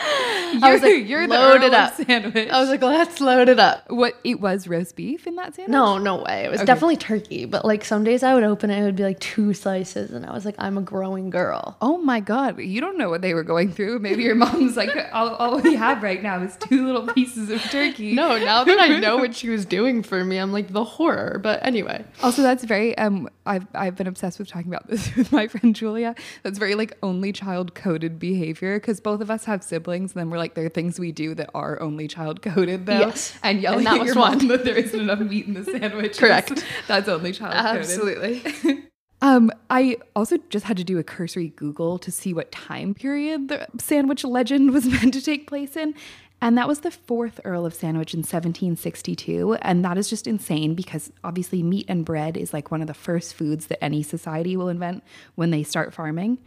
I 0.62 0.72
was 0.72 0.82
like, 0.82 1.06
you're 1.08 1.26
the 1.26 1.34
load 1.34 1.62
it 1.62 1.72
Earl 1.72 1.74
up. 1.74 1.94
sandwich. 1.94 2.48
I 2.48 2.60
was 2.60 2.68
like, 2.70 2.82
let's 2.82 3.20
load 3.20 3.48
it 3.48 3.58
up. 3.58 3.90
what? 3.90 4.14
It 4.24 4.40
was 4.40 4.66
roast 4.68 4.96
beef 4.96 5.26
in 5.26 5.36
that 5.36 5.54
sandwich? 5.54 5.70
No, 5.72 5.98
no 5.98 6.22
way. 6.22 6.44
It 6.44 6.50
was 6.50 6.62
definitely 6.62 6.96
turkey, 6.96 7.44
but 7.44 7.64
like 7.64 7.84
some 7.84 8.04
days 8.04 8.22
I 8.22 8.34
would 8.34 8.44
open 8.44 8.70
it, 8.70 8.80
it 8.80 8.84
would 8.84 8.96
be 8.96 9.02
like 9.02 9.18
two 9.20 9.52
slices, 9.54 10.10
and 10.10 10.24
I 10.24 10.32
was 10.32 10.44
like, 10.44 10.54
I'm 10.58 10.78
a 10.78 10.82
growing 10.82 11.30
girl. 11.30 11.76
Oh 11.80 11.98
my 11.98 12.20
god, 12.20 12.58
you 12.60 12.80
don't 12.80 12.96
know 12.98 13.08
what 13.10 13.22
they 13.22 13.34
were 13.34 13.42
going 13.42 13.72
through. 13.72 13.98
Maybe 13.98 14.22
your 14.22 14.34
mom's 14.34 14.76
like, 14.76 14.90
all, 15.12 15.34
all 15.36 15.60
we 15.60 15.74
have 15.74 16.02
right 16.02 16.22
now 16.22 16.42
is 16.42 16.56
two 16.56 16.86
little 16.86 17.06
pieces 17.12 17.50
of 17.50 17.60
turkey. 17.62 18.14
No, 18.14 18.38
now 18.38 18.64
that 18.64 18.78
I 18.78 18.98
know 19.00 19.16
what 19.16 19.34
she 19.34 19.48
was 19.48 19.64
doing 19.66 20.02
for 20.02 20.24
me, 20.24 20.38
I'm 20.38 20.52
like 20.52 20.72
the 20.72 20.84
horror. 20.84 21.40
But 21.42 21.64
anyway, 21.64 22.04
Also, 22.22 22.42
that's 22.42 22.64
very 22.64 22.96
um. 22.98 23.28
I've 23.46 23.66
I've 23.74 23.96
been 23.96 24.06
obsessed 24.06 24.38
with 24.38 24.48
talking 24.48 24.68
about 24.70 24.88
this 24.88 25.14
with 25.16 25.32
my 25.32 25.46
friend 25.48 25.74
Julia. 25.74 26.14
That's 26.42 26.58
very 26.58 26.74
like 26.74 26.96
only 27.02 27.32
child 27.32 27.74
coded 27.74 28.18
behavior 28.18 28.78
because 28.78 29.00
both 29.00 29.22
of 29.22 29.30
us 29.30 29.46
have 29.46 29.62
siblings, 29.64 29.87
and 29.96 30.08
then 30.10 30.30
we're 30.30 30.38
like 30.38 30.54
there 30.54 30.64
are 30.64 30.68
things 30.70 30.98
we 31.00 31.12
do 31.12 31.34
that 31.34 31.50
are 31.54 31.80
only 31.80 32.06
child 32.08 32.42
coded 32.42 32.86
though. 32.86 32.98
Yes. 32.98 33.36
and 33.42 33.60
yelling 33.60 33.78
And 33.78 33.86
that 33.86 33.94
at 33.94 34.00
was 34.00 34.06
your 34.08 34.14
mom 34.16 34.38
one. 34.38 34.48
that 34.48 34.64
there 34.64 34.76
isn't 34.76 34.98
enough 35.00 35.18
meat 35.20 35.46
in 35.46 35.54
the 35.54 35.64
sandwich. 35.64 36.18
Correct. 36.18 36.64
That's 36.86 37.08
only 37.08 37.32
child 37.32 37.54
coded. 37.54 37.80
absolutely. 37.80 38.84
Um, 39.20 39.50
I 39.68 39.96
also 40.14 40.36
just 40.48 40.64
had 40.66 40.76
to 40.76 40.84
do 40.84 40.96
a 40.98 41.02
cursory 41.02 41.48
Google 41.56 41.98
to 41.98 42.12
see 42.12 42.32
what 42.32 42.52
time 42.52 42.94
period 42.94 43.48
the 43.48 43.66
sandwich 43.80 44.22
legend 44.24 44.70
was 44.70 44.86
meant 44.92 45.12
to 45.14 45.20
take 45.20 45.48
place 45.48 45.74
in. 45.76 45.94
And 46.40 46.56
that 46.56 46.68
was 46.68 46.80
the 46.80 46.90
fourth 46.90 47.40
Earl 47.44 47.66
of 47.66 47.74
Sandwich 47.74 48.14
in 48.14 48.20
1762. 48.20 49.54
And 49.54 49.84
that 49.84 49.98
is 49.98 50.08
just 50.08 50.26
insane 50.26 50.74
because 50.74 51.10
obviously 51.24 51.62
meat 51.62 51.86
and 51.88 52.04
bread 52.04 52.36
is 52.36 52.52
like 52.52 52.70
one 52.70 52.80
of 52.80 52.86
the 52.86 52.94
first 52.94 53.34
foods 53.34 53.66
that 53.66 53.82
any 53.82 54.02
society 54.02 54.56
will 54.56 54.68
invent 54.68 55.02
when 55.34 55.50
they 55.50 55.64
start 55.64 55.92
farming. 55.92 56.38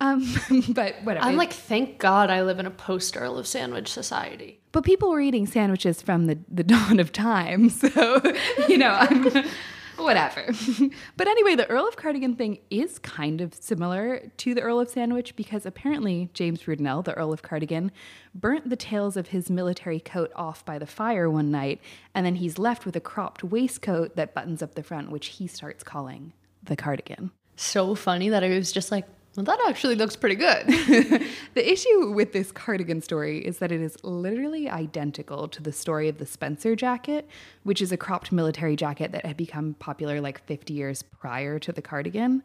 Um, 0.00 0.26
but 0.70 0.96
whatever. 1.04 1.24
I'm 1.24 1.36
like, 1.36 1.52
thank 1.52 1.98
God 1.98 2.28
I 2.28 2.42
live 2.42 2.58
in 2.58 2.66
a 2.66 2.70
post 2.70 3.16
Earl 3.16 3.38
of 3.38 3.46
Sandwich 3.46 3.88
society. 3.88 4.60
But 4.72 4.84
people 4.84 5.10
were 5.10 5.20
eating 5.20 5.46
sandwiches 5.46 6.02
from 6.02 6.26
the, 6.26 6.38
the 6.48 6.64
dawn 6.64 6.98
of 6.98 7.12
time. 7.12 7.70
So, 7.70 8.20
you 8.68 8.78
know, 8.78 8.90
I'm, 8.90 9.44
whatever. 9.96 10.52
but 11.16 11.28
anyway, 11.28 11.54
the 11.54 11.68
Earl 11.68 11.88
of 11.88 11.96
Cardigan 11.96 12.36
thing 12.36 12.58
is 12.70 12.98
kind 12.98 13.40
of 13.40 13.54
similar 13.54 14.30
to 14.38 14.54
the 14.54 14.60
Earl 14.60 14.80
of 14.80 14.88
Sandwich 14.88 15.36
because 15.36 15.66
apparently 15.66 16.30
James 16.34 16.62
Brudenell, 16.62 17.04
the 17.04 17.14
Earl 17.14 17.32
of 17.32 17.42
Cardigan, 17.42 17.90
burnt 18.34 18.68
the 18.68 18.76
tails 18.76 19.16
of 19.16 19.28
his 19.28 19.50
military 19.50 20.00
coat 20.00 20.30
off 20.34 20.64
by 20.64 20.78
the 20.78 20.86
fire 20.86 21.30
one 21.30 21.50
night, 21.50 21.80
and 22.14 22.24
then 22.24 22.36
he's 22.36 22.58
left 22.58 22.86
with 22.86 22.96
a 22.96 23.00
cropped 23.00 23.42
waistcoat 23.42 24.16
that 24.16 24.34
buttons 24.34 24.62
up 24.62 24.74
the 24.74 24.82
front, 24.82 25.10
which 25.10 25.26
he 25.28 25.46
starts 25.46 25.82
calling 25.82 26.32
the 26.62 26.76
cardigan. 26.76 27.30
So 27.56 27.94
funny 27.94 28.28
that 28.28 28.44
I 28.44 28.50
was 28.50 28.72
just 28.72 28.92
like, 28.92 29.06
well, 29.36 29.44
that 29.44 29.58
actually 29.68 29.94
looks 29.94 30.16
pretty 30.16 30.36
good. 30.36 30.66
The 31.54 31.72
issue 31.72 32.10
with 32.10 32.34
this 32.34 32.52
cardigan 32.52 33.00
story 33.00 33.38
is 33.38 33.60
that 33.60 33.72
it 33.72 33.80
is 33.80 33.96
literally 34.04 34.68
identical 34.68 35.48
to 35.48 35.62
the 35.62 35.72
story 35.72 36.06
of 36.06 36.18
the 36.18 36.26
Spencer 36.26 36.76
jacket, 36.76 37.26
which 37.62 37.80
is 37.80 37.92
a 37.92 37.96
cropped 37.96 38.30
military 38.30 38.76
jacket 38.76 39.12
that 39.12 39.24
had 39.24 39.38
become 39.38 39.72
popular 39.78 40.20
like 40.20 40.44
50 40.44 40.74
years 40.74 41.02
prior 41.02 41.58
to 41.60 41.72
the 41.72 41.80
cardigan. 41.80 42.42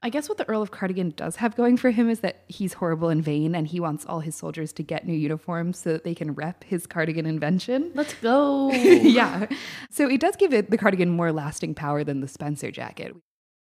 I 0.00 0.10
guess 0.10 0.28
what 0.28 0.38
the 0.38 0.48
Earl 0.48 0.62
of 0.62 0.70
Cardigan 0.70 1.10
does 1.10 1.36
have 1.36 1.56
going 1.56 1.76
for 1.76 1.90
him 1.90 2.08
is 2.08 2.20
that 2.20 2.44
he's 2.46 2.74
horrible 2.74 3.08
and 3.08 3.22
vain, 3.22 3.56
and 3.56 3.66
he 3.66 3.80
wants 3.80 4.04
all 4.06 4.20
his 4.20 4.36
soldiers 4.36 4.72
to 4.74 4.82
get 4.84 5.06
new 5.06 5.12
uniforms 5.12 5.78
so 5.78 5.92
that 5.92 6.04
they 6.04 6.14
can 6.14 6.34
rep 6.34 6.62
his 6.64 6.86
cardigan 6.86 7.26
invention. 7.26 7.90
Let's 7.94 8.14
go. 8.14 8.70
yeah. 8.72 9.46
So 9.90 10.08
it 10.08 10.20
does 10.20 10.36
give 10.36 10.52
it 10.52 10.70
the 10.70 10.78
cardigan 10.78 11.08
more 11.08 11.32
lasting 11.32 11.74
power 11.74 12.02
than 12.04 12.20
the 12.20 12.28
Spencer 12.28 12.70
jacket. 12.70 13.14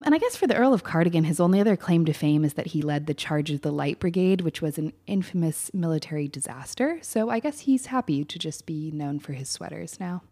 And 0.01 0.15
I 0.15 0.17
guess 0.17 0.37
for 0.37 0.47
the 0.47 0.55
Earl 0.55 0.73
of 0.73 0.83
Cardigan, 0.83 1.25
his 1.25 1.41
only 1.41 1.59
other 1.59 1.75
claim 1.75 2.05
to 2.05 2.13
fame 2.13 2.45
is 2.45 2.53
that 2.53 2.67
he 2.67 2.81
led 2.81 3.05
the 3.05 3.13
charge 3.13 3.51
of 3.51 3.61
the 3.61 3.71
Light 3.71 3.99
Brigade, 3.99 4.41
which 4.41 4.61
was 4.61 4.77
an 4.77 4.93
infamous 5.07 5.69
military 5.73 6.29
disaster. 6.29 6.99
So 7.01 7.29
I 7.29 7.39
guess 7.39 7.61
he's 7.61 7.87
happy 7.87 8.23
to 8.23 8.39
just 8.39 8.65
be 8.65 8.91
known 8.91 9.19
for 9.19 9.33
his 9.33 9.49
sweaters 9.49 9.99
now. 9.99 10.23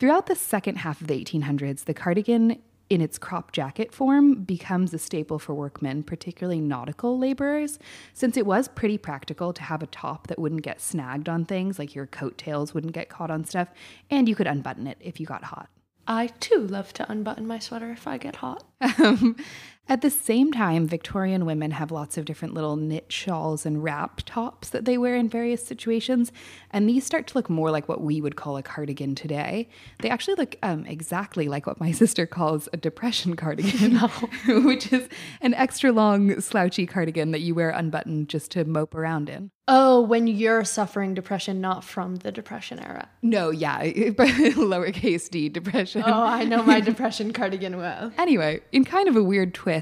Throughout 0.00 0.26
the 0.26 0.34
second 0.34 0.78
half 0.78 1.00
of 1.00 1.06
the 1.06 1.24
1800s, 1.24 1.84
the 1.84 1.94
cardigan 1.94 2.58
in 2.90 3.00
its 3.00 3.16
crop 3.16 3.52
jacket 3.52 3.92
form 3.92 4.42
becomes 4.42 4.92
a 4.92 4.98
staple 4.98 5.38
for 5.38 5.54
workmen, 5.54 6.02
particularly 6.02 6.60
nautical 6.60 7.16
laborers, 7.16 7.78
since 8.12 8.36
it 8.36 8.44
was 8.44 8.68
pretty 8.68 8.98
practical 8.98 9.52
to 9.52 9.62
have 9.62 9.82
a 9.82 9.86
top 9.86 10.26
that 10.26 10.38
wouldn't 10.40 10.62
get 10.62 10.80
snagged 10.80 11.28
on 11.28 11.44
things, 11.44 11.78
like 11.78 11.94
your 11.94 12.06
coattails 12.06 12.74
wouldn't 12.74 12.92
get 12.92 13.08
caught 13.08 13.30
on 13.30 13.44
stuff, 13.44 13.68
and 14.10 14.28
you 14.28 14.34
could 14.34 14.48
unbutton 14.48 14.88
it 14.88 14.98
if 15.00 15.20
you 15.20 15.26
got 15.26 15.44
hot. 15.44 15.68
I 16.06 16.28
too 16.40 16.58
love 16.58 16.92
to 16.94 17.10
unbutton 17.10 17.46
my 17.46 17.58
sweater 17.58 17.90
if 17.90 18.06
I 18.06 18.18
get 18.18 18.36
hot. 18.36 18.64
Um, 18.98 19.36
at 19.86 20.00
the 20.00 20.08
same 20.08 20.50
time, 20.50 20.86
Victorian 20.86 21.44
women 21.44 21.72
have 21.72 21.90
lots 21.90 22.16
of 22.16 22.24
different 22.24 22.54
little 22.54 22.76
knit 22.76 23.12
shawls 23.12 23.66
and 23.66 23.84
wrap 23.84 24.22
tops 24.24 24.70
that 24.70 24.86
they 24.86 24.96
wear 24.96 25.14
in 25.14 25.28
various 25.28 25.64
situations, 25.64 26.32
and 26.70 26.88
these 26.88 27.04
start 27.04 27.26
to 27.26 27.36
look 27.36 27.50
more 27.50 27.70
like 27.70 27.86
what 27.86 28.00
we 28.00 28.22
would 28.22 28.34
call 28.34 28.56
a 28.56 28.62
cardigan 28.62 29.14
today. 29.14 29.68
They 30.00 30.08
actually 30.08 30.36
look 30.36 30.56
um, 30.62 30.86
exactly 30.86 31.48
like 31.48 31.66
what 31.66 31.80
my 31.80 31.92
sister 32.02 32.26
calls 32.26 32.66
a 32.72 32.78
depression 32.78 33.36
cardigan, 33.36 33.96
which 34.64 34.90
is 34.90 35.06
an 35.42 35.52
extra 35.52 35.92
long, 35.92 36.40
slouchy 36.40 36.86
cardigan 36.86 37.32
that 37.32 37.40
you 37.40 37.54
wear 37.54 37.68
unbuttoned 37.68 38.30
just 38.30 38.50
to 38.52 38.64
mope 38.64 38.94
around 38.94 39.28
in. 39.28 39.50
Oh, 39.66 40.02
when 40.02 40.26
you're 40.26 40.62
suffering 40.64 41.14
depression, 41.14 41.62
not 41.62 41.84
from 41.84 42.16
the 42.16 42.30
depression 42.30 42.78
era. 42.78 43.08
No, 43.22 43.48
yeah, 43.48 43.80
lowercase 43.82 45.30
d 45.30 45.48
depression. 45.48 46.02
Oh, 46.04 46.22
I 46.22 46.44
know 46.44 46.62
my 46.62 46.80
depression 46.80 47.32
cardigan 47.32 47.78
well. 47.78 48.12
Anyway, 48.18 48.60
in 48.72 48.84
kind 48.84 49.08
of 49.08 49.16
a 49.16 49.24
weird 49.24 49.54
twist, 49.54 49.73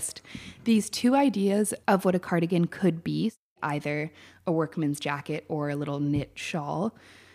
these 0.64 0.90
two 0.90 1.14
ideas 1.14 1.74
of 1.88 2.04
what 2.04 2.14
a 2.14 2.18
cardigan 2.18 2.66
could 2.66 3.02
be, 3.02 3.32
either 3.62 4.12
a 4.46 4.52
workman's 4.52 5.00
jacket 5.00 5.44
or 5.48 5.70
a 5.70 5.76
little 5.76 6.00
knit 6.00 6.32
shawl, 6.34 6.94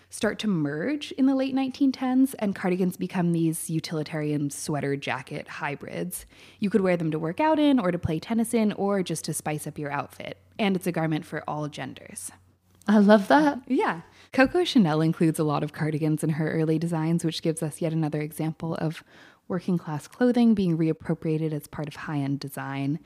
start 0.09 0.39
to 0.39 0.47
merge 0.47 1.11
in 1.13 1.25
the 1.25 1.35
late 1.35 1.53
1910s, 1.53 2.33
and 2.39 2.55
cardigans 2.55 2.97
become 2.97 3.33
these 3.33 3.69
utilitarian 3.69 4.49
sweater 4.49 4.95
jacket 4.95 5.47
hybrids. 5.47 6.25
You 6.59 6.69
could 6.69 6.81
wear 6.81 6.97
them 6.97 7.11
to 7.11 7.19
work 7.19 7.39
out 7.39 7.59
in, 7.59 7.79
or 7.79 7.91
to 7.91 7.99
play 7.99 8.19
tennis 8.19 8.53
in, 8.53 8.71
or 8.73 9.03
just 9.03 9.25
to 9.25 9.33
spice 9.33 9.67
up 9.67 9.77
your 9.77 9.91
outfit. 9.91 10.37
And 10.57 10.75
it's 10.75 10.87
a 10.87 10.91
garment 10.91 11.25
for 11.25 11.43
all 11.47 11.67
genders. 11.67 12.31
I 12.87 12.99
love 12.99 13.27
that. 13.27 13.59
Yeah. 13.67 14.01
Coco 14.31 14.63
Chanel 14.63 15.01
includes 15.01 15.39
a 15.39 15.43
lot 15.43 15.63
of 15.63 15.73
cardigans 15.73 16.23
in 16.23 16.31
her 16.31 16.51
early 16.51 16.79
designs, 16.79 17.25
which 17.25 17.41
gives 17.41 17.61
us 17.61 17.81
yet 17.81 17.91
another 17.91 18.21
example 18.21 18.75
of 18.75 19.03
working 19.47 19.77
class 19.77 20.07
clothing 20.07 20.53
being 20.53 20.77
reappropriated 20.77 21.53
as 21.53 21.67
part 21.67 21.87
of 21.87 21.95
high 21.95 22.19
end 22.19 22.39
design. 22.39 22.99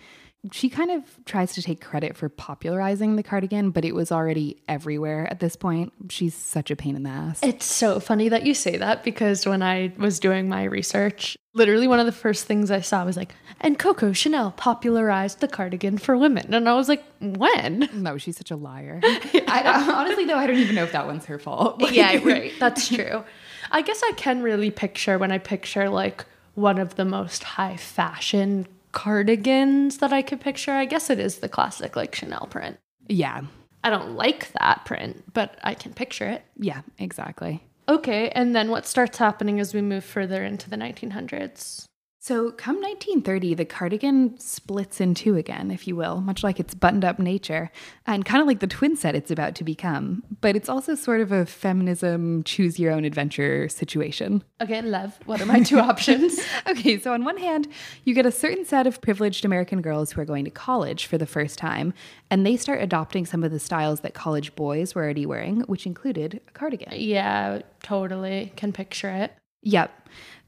She 0.52 0.70
kind 0.70 0.90
of 0.90 1.04
tries 1.26 1.54
to 1.54 1.62
take 1.62 1.82
credit 1.82 2.18
for 2.18 2.28
popularizing 2.28 3.16
the 3.16 3.22
cardigan, 3.22 3.70
but 3.70 3.86
it 3.86 3.94
was 3.94 4.12
already 4.12 4.60
everywhere 4.68 5.28
at 5.30 5.40
this 5.40 5.56
point. 5.56 5.94
She's 6.10 6.34
such 6.34 6.72
a 6.72 6.76
pain 6.76 6.96
in 6.96 7.04
the 7.04 7.12
ass. 7.12 7.42
It's 7.44 7.66
so 7.66 8.00
funny 8.00 8.30
that 8.30 8.44
you 8.44 8.56
say 8.56 8.78
that 8.78 9.04
because 9.04 9.46
when 9.46 9.62
I 9.62 9.94
was 10.00 10.20
doing 10.20 10.50
my 10.50 10.64
research, 10.64 11.38
literally 11.54 11.88
one 11.88 12.00
of 12.00 12.08
the 12.08 12.12
first 12.12 12.46
things 12.46 12.72
I 12.72 12.82
saw 12.82 13.06
was 13.06 13.18
like, 13.18 13.36
and 13.60 13.78
Coco 13.78 14.14
Chanel 14.14 14.50
popularized 14.58 15.42
the 15.42 15.48
cardigan 15.48 16.00
for 16.00 16.18
women. 16.18 16.56
And 16.56 16.68
I 16.68 16.74
was 16.74 16.90
like, 16.90 17.04
when? 17.20 17.88
no, 17.94 18.18
she's 18.18 18.38
such 18.38 18.50
a 18.50 18.56
liar. 18.56 19.00
I, 19.04 19.92
honestly, 19.94 20.26
though, 20.26 20.38
I 20.38 20.48
don't 20.48 20.58
even 20.58 20.74
know 20.74 20.84
if 20.86 20.94
that 20.94 21.06
one's 21.06 21.26
her 21.26 21.38
fault. 21.38 21.92
yeah, 21.92 22.20
right. 22.24 22.52
That's 22.60 22.88
true. 22.88 23.24
I 23.72 23.82
guess 23.82 24.02
I 24.04 24.12
can 24.18 24.42
really 24.44 24.70
picture 24.70 25.18
when 25.18 25.32
I 25.32 25.38
picture 25.38 25.90
like 25.90 26.26
one 26.56 26.78
of 26.78 26.96
the 26.96 27.06
most 27.06 27.44
high 27.44 27.78
fashion 27.78 28.68
cardigans 28.92 30.00
that 30.00 30.12
I 30.12 30.22
could 30.22 30.42
picture. 30.42 30.72
I 30.74 30.86
guess 30.86 31.10
it 31.10 31.20
is 31.20 31.38
the 31.40 31.50
classic 31.50 31.96
like 31.96 32.14
Chanel 32.14 32.48
print. 32.50 32.78
yeah. 33.08 33.42
I 33.84 33.90
don't 33.90 34.12
like 34.16 34.52
that 34.60 34.86
print, 34.86 35.34
but 35.34 35.58
I 35.64 35.74
can 35.74 35.92
picture 35.94 36.28
it. 36.28 36.44
Yeah, 36.56 36.82
exactly. 37.00 37.64
Okay, 37.90 38.30
and 38.30 38.56
then 38.56 38.70
what 38.70 38.86
starts 38.86 39.18
happening 39.18 39.60
as 39.60 39.74
we 39.74 39.82
move 39.82 40.04
further 40.06 40.44
into 40.44 40.70
the 40.70 40.76
1900s? 40.76 41.86
So, 42.24 42.52
come 42.52 42.76
1930, 42.76 43.56
the 43.56 43.66
cardigan 43.66 44.38
splits 44.38 45.02
in 45.02 45.16
two 45.16 45.38
again, 45.38 45.72
if 45.72 45.88
you 45.88 45.96
will, 45.96 46.22
much 46.22 46.44
like 46.44 46.60
its 46.60 46.76
buttoned 46.76 47.04
up 47.04 47.18
nature, 47.18 47.72
and 48.06 48.24
kind 48.24 48.40
of 48.40 48.46
like 48.48 48.60
the 48.60 48.68
twin 48.68 48.96
set 48.96 49.16
it's 49.16 49.32
about 49.32 49.56
to 49.56 49.64
become. 49.64 50.22
But 50.40 50.56
it's 50.56 50.70
also 50.70 50.94
sort 50.94 51.22
of 51.22 51.32
a 51.32 51.48
feminism, 51.48 52.44
choose 52.44 52.80
your 52.80 52.92
own 52.92 53.06
adventure 53.06 53.68
situation. 53.70 54.44
Again, 54.60 54.92
love. 54.92 55.18
What 55.26 55.42
are 55.42 55.48
my 55.48 55.62
two 55.62 55.80
options? 55.92 56.40
Okay, 56.68 57.00
so 57.00 57.12
on 57.12 57.26
one 57.26 57.38
hand, 57.38 57.68
you 58.04 58.14
get 58.14 58.28
a 58.28 58.32
certain 58.32 58.66
set 58.66 58.86
of 58.86 59.02
privileged 59.02 59.44
American 59.44 59.82
girls 59.82 60.12
who 60.12 60.22
are 60.22 60.26
going 60.26 60.46
to 60.46 60.52
college 60.52 61.08
for 61.08 61.18
the 61.18 61.26
first 61.26 61.58
time, 61.58 61.92
and 62.30 62.46
they 62.46 62.56
start 62.56 62.84
adopting 62.84 63.26
some 63.26 63.44
of 63.44 63.50
the 63.50 63.60
styles 63.60 64.02
that 64.02 64.14
college 64.14 64.54
boys 64.56 64.94
were 64.94 65.02
already 65.02 65.26
wearing, 65.26 65.62
which 65.62 65.88
included 65.88 66.40
a 66.48 66.52
cardigan. 66.52 66.90
Yeah, 66.92 67.64
totally. 67.82 68.54
Can 68.56 68.74
picture 68.74 69.10
it. 69.10 69.34
Yep. 69.64 69.92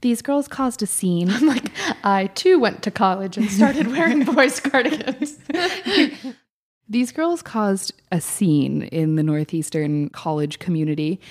These 0.03 0.21
girls 0.21 0.47
caused 0.47 0.83
a 0.83 0.85
scene. 0.85 1.29
I'm 1.31 1.47
like, 1.47 1.71
I 2.03 2.27
too 2.27 2.59
went 2.59 2.83
to 2.83 2.91
college 2.91 3.37
and 3.37 3.49
started 3.49 3.87
wearing 3.87 4.23
boys' 4.35 4.59
cardigans. 4.59 5.39
These 6.89 7.13
girls 7.13 7.41
caused 7.41 7.93
a 8.11 8.19
scene 8.19 8.83
in 8.83 9.15
the 9.15 9.23
Northeastern 9.23 10.09
college 10.09 10.59
community 10.59 11.21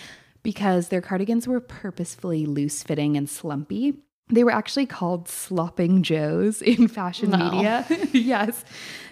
because 0.43 0.89
their 0.89 1.03
cardigans 1.03 1.47
were 1.47 1.61
purposefully 1.61 2.47
loose 2.47 2.83
fitting 2.83 3.17
and 3.17 3.29
slumpy. 3.29 3.95
They 4.31 4.43
were 4.43 4.51
actually 4.51 4.87
called 4.87 5.29
slopping 5.29 6.03
joes 6.03 6.63
in 6.63 6.89
fashion 6.89 7.31
No. 7.31 7.37
media. 7.51 7.87
yes, 8.13 8.65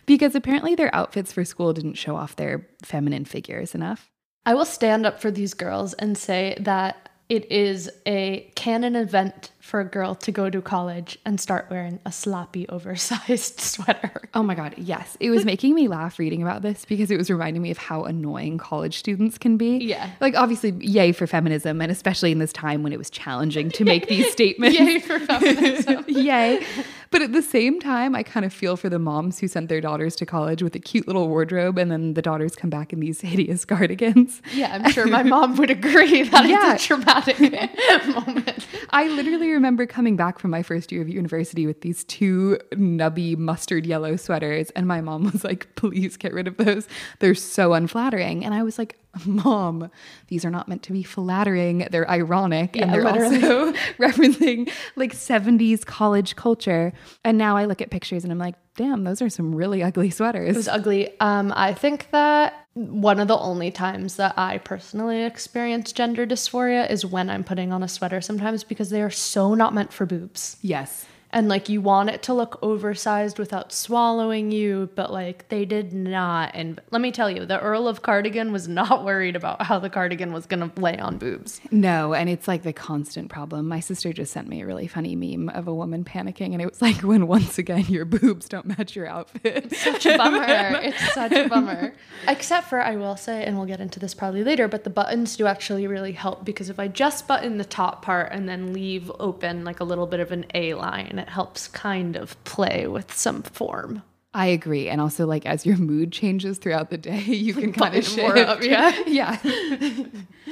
because 0.07 0.35
apparently 0.35 0.75
their 0.75 0.93
outfits 0.95 1.33
for 1.35 1.45
school 1.45 1.75
didn't 1.75 1.95
show 1.99 2.17
off 2.17 2.35
their 2.37 2.67
feminine 2.83 3.26
figures 3.26 3.75
enough. 3.75 4.11
I 4.47 4.55
will 4.55 4.64
stand 4.64 5.05
up 5.05 5.21
for 5.21 5.31
these 5.31 5.52
girls 5.52 5.93
and 5.95 6.17
say 6.17 6.57
that 6.61 7.10
it 7.30 7.50
is 7.50 7.88
a 8.06 8.50
canon 8.56 8.96
event 8.96 9.52
for 9.60 9.78
a 9.78 9.84
girl 9.84 10.16
to 10.16 10.32
go 10.32 10.50
to 10.50 10.60
college 10.60 11.16
and 11.25 11.40
start 11.40 11.68
wearing 11.70 12.00
a 12.04 12.10
sloppy, 12.10 12.68
oversized 12.68 13.60
sweater. 13.60 14.28
Oh 14.34 14.42
my 14.42 14.56
God, 14.56 14.75
yes. 14.76 15.16
It 15.20 15.30
was 15.30 15.44
making 15.44 15.76
me 15.76 15.87
laugh 15.87 16.18
reading 16.18 16.42
about 16.42 16.62
this 16.62 16.84
because 16.84 17.08
it 17.08 17.16
was 17.16 17.30
reminding 17.30 17.62
me 17.62 17.70
of 17.70 17.78
how 17.78 18.02
annoying 18.02 18.58
college 18.58 18.99
students 18.99 19.38
can 19.38 19.56
be. 19.56 19.78
Yeah. 19.78 20.10
Like, 20.20 20.34
obviously, 20.34 20.72
yay 20.80 21.12
for 21.12 21.28
feminism, 21.28 21.80
and 21.80 21.92
especially 21.92 22.32
in 22.32 22.40
this 22.40 22.52
time 22.52 22.82
when 22.82 22.92
it 22.92 22.99
was 22.99 23.10
challenging 23.10 23.70
to 23.70 23.84
make 23.84 24.08
these 24.08 24.32
statements. 24.32 24.76
Yay 24.76 24.99
for 24.99 25.20
feminism. 25.20 26.04
Yay. 26.08 26.66
But 27.11 27.23
at 27.23 27.33
the 27.33 27.43
same 27.43 27.81
time, 27.81 28.14
I 28.14 28.23
kind 28.23 28.47
of 28.47 28.52
feel 28.52 28.76
for 28.76 28.88
the 28.88 28.99
moms 29.00 29.40
who 29.40 29.49
sent 29.49 29.69
their 29.69 29.81
daughters 29.81 30.14
to 30.17 30.26
college 30.26 30.62
with 30.62 30.76
a 30.76 30.79
cute 30.79 31.09
little 31.09 31.29
wardrobe 31.29 31.76
and 31.76 31.90
then 31.90 32.14
the 32.14 32.23
daughters 32.23 32.55
come 32.55 32.71
back 32.71 32.93
in 32.93 33.00
these 33.00 33.21
hideous 33.33 33.64
cardigans. 33.64 34.40
Yeah, 34.55 34.73
I'm 34.81 34.93
sure 34.93 35.07
my 35.09 35.25
mom 35.25 35.57
would 35.57 35.71
agree 35.71 36.23
that 36.23 36.49
Yeah. 36.49 36.75
it's 36.75 36.85
a 36.85 36.87
traumatic 36.87 37.40
moment. 38.14 38.64
I 38.90 39.09
literally 39.09 39.50
remember 39.50 39.87
coming 39.87 40.14
back 40.17 40.38
from 40.38 40.52
my 40.52 40.62
first 40.62 40.93
year 40.93 41.02
of 41.02 41.09
university 41.09 41.67
with 41.67 41.81
these 41.81 42.05
two 42.05 42.59
nubby 42.75 43.37
mustard 43.37 43.87
yellow 43.87 44.14
sweaters, 44.17 44.71
and 44.71 44.87
my 44.87 45.00
mom 45.00 45.25
was 45.33 45.43
like, 45.43 45.75
please 45.75 46.17
get 46.17 46.33
rid 46.33 46.47
of 46.47 46.57
those. 46.59 46.87
They're 47.19 47.35
so 47.35 47.73
unflattering. 47.73 48.45
And 48.45 48.55
I 48.55 48.62
was 48.62 48.79
like, 48.79 48.97
Mom, 49.26 49.90
these 50.29 50.45
are 50.45 50.50
not 50.52 50.69
meant 50.69 50.85
to 50.85 50.93
be 50.93 51.02
flattering. 51.02 51.88
They're 51.90 52.09
ironic. 52.09 52.76
and 52.76 52.93
they're 52.95 53.02
literally. 53.02 53.43
also 53.45 53.73
referencing 53.99 54.71
like 54.95 55.12
70s 55.12 55.85
college 55.85 56.37
culture. 56.37 56.93
And 57.25 57.38
now 57.38 57.57
I 57.57 57.66
look 57.66 57.80
at 57.80 57.90
pictures 57.90 58.25
and 58.25 58.33
I'm 58.33 58.38
like, 58.38 58.54
damn, 58.76 59.04
those 59.04 59.21
are 59.23 59.28
some 59.28 59.54
really 59.54 59.83
ugly 59.90 60.11
sweaters. 60.11 60.50
It 60.50 60.57
was 60.57 60.69
ugly. 60.69 61.19
Um, 61.21 61.52
I 61.54 61.75
think 61.75 62.11
that 62.11 62.66
one 62.75 63.21
of 63.21 63.28
the 63.28 63.38
only 63.38 63.71
times 63.71 64.16
that 64.16 64.38
I 64.38 64.59
personally 64.59 65.23
experience 65.23 65.92
gender 65.92 66.26
dysphoria 66.26 66.90
is 66.90 67.04
when 67.04 67.28
I'm 67.28 67.45
putting 67.45 67.73
on 67.73 67.83
a 67.83 67.88
sweater 67.88 68.21
sometimes 68.21 68.64
because 68.64 68.90
they 68.90 69.02
are 69.02 69.11
so 69.11 69.54
not 69.54 69.75
meant 69.75 69.92
for 69.92 70.07
boobs. 70.07 70.57
yes. 70.62 71.07
And 71.32 71.49
like 71.49 71.68
you 71.68 71.80
want 71.80 72.10
it 72.10 72.22
to 72.25 72.34
look 72.34 72.58
oversized 72.62 73.38
without 73.38 73.72
swallowing 73.72 74.50
you, 74.50 74.90
but 74.94 75.12
like 75.12 75.49
they 75.49 75.64
did 75.64 75.92
not. 75.92 76.50
And 76.54 76.80
let 76.90 77.00
me 77.00 77.12
tell 77.12 77.30
you, 77.30 77.46
the 77.46 77.60
Earl 77.60 77.87
of 77.87 78.02
Cardigan 78.02 78.52
was 78.52 78.66
not 78.66 79.04
worried 79.04 79.37
about 79.37 79.62
how 79.62 79.78
the 79.78 79.90
cardigan 79.90 80.32
was 80.32 80.46
going 80.46 80.68
to 80.68 80.80
lay 80.80 80.99
on 80.99 81.18
boobs. 81.18 81.60
No, 81.70 82.14
and 82.14 82.28
it's 82.28 82.49
like 82.49 82.62
the 82.62 82.72
constant 82.72 83.30
problem. 83.30 83.68
My 83.68 83.80
sister 83.80 84.12
just 84.12 84.32
sent 84.32 84.49
me 84.49 84.62
a 84.62 84.66
really 84.66 84.87
funny 84.87 85.14
meme 85.14 85.49
of 85.50 85.68
a 85.68 85.75
woman 85.75 86.04
panicking, 86.04 86.52
and 86.52 86.60
it 86.60 86.68
was 86.68 86.82
like 86.82 87.02
when 87.02 87.26
once 87.26 87.58
again 87.58 87.84
your 87.87 88.04
boobs 88.04 88.49
don't 88.49 88.66
match 88.66 88.96
your 88.96 89.06
outfit. 89.06 89.75
Such 89.75 90.06
a 90.06 90.16
bummer. 90.16 90.44
it's 90.82 91.14
such 91.14 91.32
a 91.32 91.49
bummer. 91.49 91.94
Except 92.26 92.68
for, 92.68 92.80
I 92.80 92.96
will 92.96 93.16
say, 93.16 93.44
and 93.44 93.56
we'll 93.56 93.66
get 93.66 93.80
into 93.80 94.00
this 94.00 94.14
probably 94.14 94.44
later, 94.44 94.68
but 94.68 94.84
the 94.84 94.90
buttons 94.90 95.37
do 95.37 95.46
actually 95.46 95.87
really 95.87 96.12
help 96.12 96.44
because 96.44 96.70
if 96.70 96.78
I 96.78 96.88
just 96.88 97.28
button 97.28 97.58
the 97.58 97.64
top 97.64 98.02
part 98.02 98.32
and 98.32 98.49
then 98.49 98.72
leave 98.72 99.10
open 99.20 99.64
like 99.64 99.80
a 99.80 99.84
little 99.84 100.06
bit 100.06 100.20
of 100.20 100.32
an 100.32 100.46
A 100.54 100.75
line, 100.75 101.20
it 101.21 101.29
helps 101.29 101.69
kind 101.69 102.17
of 102.17 102.43
play 102.45 102.87
with 102.87 103.15
some 103.15 103.43
form. 103.43 104.03
I 104.33 104.47
agree, 104.47 104.89
and 104.89 105.00
also 105.00 105.27
like 105.27 105.45
as 105.45 105.67
your 105.67 105.77
mood 105.77 106.12
changes 106.12 106.59
throughout 106.59 106.91
the 106.91 106.99
day, 106.99 107.21
you 107.25 107.55
can 107.55 107.73
kind 107.73 107.97
of 107.97 108.05
shift. 108.05 108.19
more 108.19 108.39
up, 108.39 108.62
yeah. 108.62 108.97
yeah. 109.07 109.39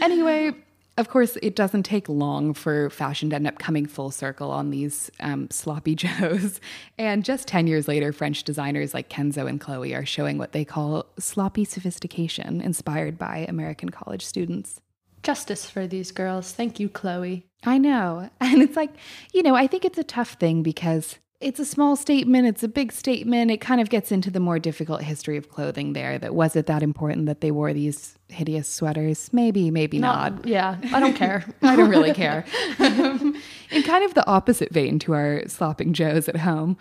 anyway, 0.00 0.52
of 0.98 1.08
course, 1.08 1.38
it 1.42 1.54
doesn't 1.54 1.84
take 1.84 2.08
long 2.08 2.54
for 2.54 2.90
fashion 2.90 3.30
to 3.30 3.36
end 3.36 3.46
up 3.46 3.60
coming 3.60 3.86
full 3.86 4.10
circle 4.10 4.50
on 4.50 4.70
these 4.70 5.12
um, 5.20 5.48
sloppy 5.48 5.94
joes. 5.96 6.60
And 6.98 7.24
just 7.24 7.46
10 7.46 7.68
years 7.68 7.86
later, 7.86 8.12
French 8.12 8.42
designers 8.42 8.94
like 8.94 9.08
Kenzo 9.08 9.48
and 9.48 9.60
Chloe 9.60 9.94
are 9.94 10.04
showing 10.04 10.38
what 10.38 10.50
they 10.50 10.64
call 10.64 11.06
sloppy 11.16 11.64
sophistication, 11.64 12.60
inspired 12.60 13.16
by 13.16 13.46
American 13.48 13.90
college 13.90 14.26
students. 14.26 14.80
Justice 15.22 15.70
for 15.70 15.86
these 15.86 16.10
girls. 16.10 16.52
Thank 16.52 16.80
you, 16.80 16.88
Chloe. 16.88 17.47
I 17.64 17.78
know. 17.78 18.30
And 18.40 18.62
it's 18.62 18.76
like, 18.76 18.90
you 19.32 19.42
know, 19.42 19.54
I 19.54 19.66
think 19.66 19.84
it's 19.84 19.98
a 19.98 20.04
tough 20.04 20.32
thing 20.34 20.62
because 20.62 21.18
it's 21.40 21.60
a 21.60 21.64
small 21.64 21.94
statement, 21.94 22.48
it's 22.48 22.64
a 22.64 22.68
big 22.68 22.90
statement. 22.90 23.50
It 23.50 23.58
kind 23.58 23.80
of 23.80 23.90
gets 23.90 24.10
into 24.10 24.30
the 24.30 24.40
more 24.40 24.58
difficult 24.58 25.02
history 25.02 25.36
of 25.36 25.48
clothing 25.48 25.92
there. 25.92 26.18
That 26.18 26.34
was 26.34 26.56
it 26.56 26.66
that 26.66 26.82
important 26.82 27.26
that 27.26 27.40
they 27.40 27.50
wore 27.52 27.72
these 27.72 28.18
hideous 28.28 28.68
sweaters? 28.68 29.30
Maybe, 29.32 29.70
maybe 29.70 29.98
not. 29.98 30.46
Yeah, 30.46 30.78
I 30.92 30.98
don't 30.98 31.14
care. 31.14 31.44
I 31.62 31.76
don't 31.76 31.90
really 31.90 32.12
care. 32.12 32.44
In 32.78 33.82
kind 33.84 34.04
of 34.04 34.14
the 34.14 34.26
opposite 34.26 34.72
vein 34.72 34.98
to 35.00 35.14
our 35.14 35.42
slopping 35.46 35.92
joes 35.92 36.28
at 36.28 36.38
home, 36.38 36.76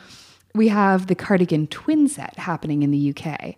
we 0.56 0.70
have 0.70 1.06
the 1.08 1.16
cardigan 1.16 1.68
twin 1.68 2.08
set 2.08 2.40
happening 2.40 2.82
in 2.82 2.90
the 2.90 3.14
UK. 3.16 3.56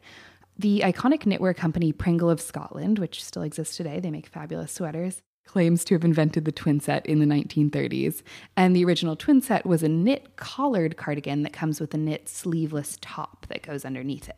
The 0.58 0.82
iconic 0.82 1.22
knitwear 1.24 1.56
company 1.56 1.94
Pringle 1.94 2.30
of 2.30 2.42
Scotland, 2.42 3.00
which 3.00 3.24
still 3.24 3.44
exists 3.44 3.78
today, 3.78 4.02
they 4.02 4.12
make 4.12 4.28
fabulous 4.28 4.74
sweaters, 4.74 5.22
claims 5.50 5.84
to 5.84 5.96
have 5.96 6.06
invented 6.06 6.46
the 6.46 6.52
twin 6.52 6.80
set 6.80 7.04
in 7.08 7.20
the 7.20 7.26
1930s. 7.26 8.22
And 8.56 8.76
the 8.76 8.86
original 8.86 9.16
twin 9.16 9.42
set 9.42 9.66
was 9.66 9.82
a 9.82 9.90
knit 9.90 10.36
collared 10.36 10.96
cardigan 10.96 11.42
that 11.42 11.54
comes 11.54 11.80
with 11.82 11.92
a 11.96 11.98
knit 11.98 12.30
sleeveless 12.30 13.00
top 13.02 13.48
that 13.48 13.64
goes 13.64 13.84
underneath 13.84 14.30
it. 14.30 14.38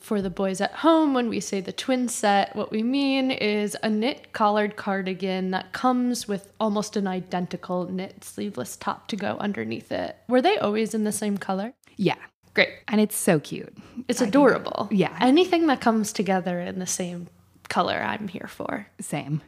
For 0.00 0.20
the 0.20 0.30
boys 0.30 0.60
at 0.60 0.72
home, 0.72 1.14
when 1.14 1.28
we 1.28 1.38
say 1.38 1.60
the 1.60 1.72
twin 1.72 2.08
set, 2.08 2.56
what 2.56 2.72
we 2.72 2.82
mean 2.82 3.30
is 3.30 3.76
a 3.82 3.88
knit 3.88 4.32
collared 4.32 4.74
cardigan 4.74 5.52
that 5.52 5.72
comes 5.72 6.26
with 6.26 6.50
almost 6.58 6.96
an 6.96 7.06
identical 7.06 7.84
knit 7.88 8.24
sleeveless 8.24 8.76
top 8.76 9.06
to 9.08 9.16
go 9.16 9.36
underneath 9.38 9.92
it. 9.92 10.16
Were 10.28 10.42
they 10.42 10.58
always 10.58 10.94
in 10.94 11.04
the 11.04 11.12
same 11.12 11.38
color? 11.38 11.74
Yeah. 11.96 12.16
Great. 12.54 12.70
And 12.88 13.00
it's 13.00 13.16
so 13.16 13.38
cute. 13.38 13.76
It's 14.08 14.20
adorable. 14.20 14.88
yeah. 14.90 15.16
Anything 15.20 15.68
that 15.68 15.80
comes 15.80 16.12
together 16.12 16.58
in 16.60 16.80
the 16.80 16.86
same 16.86 17.28
color, 17.68 18.02
I'm 18.02 18.26
here 18.26 18.48
for. 18.48 18.88
Same. 19.00 19.42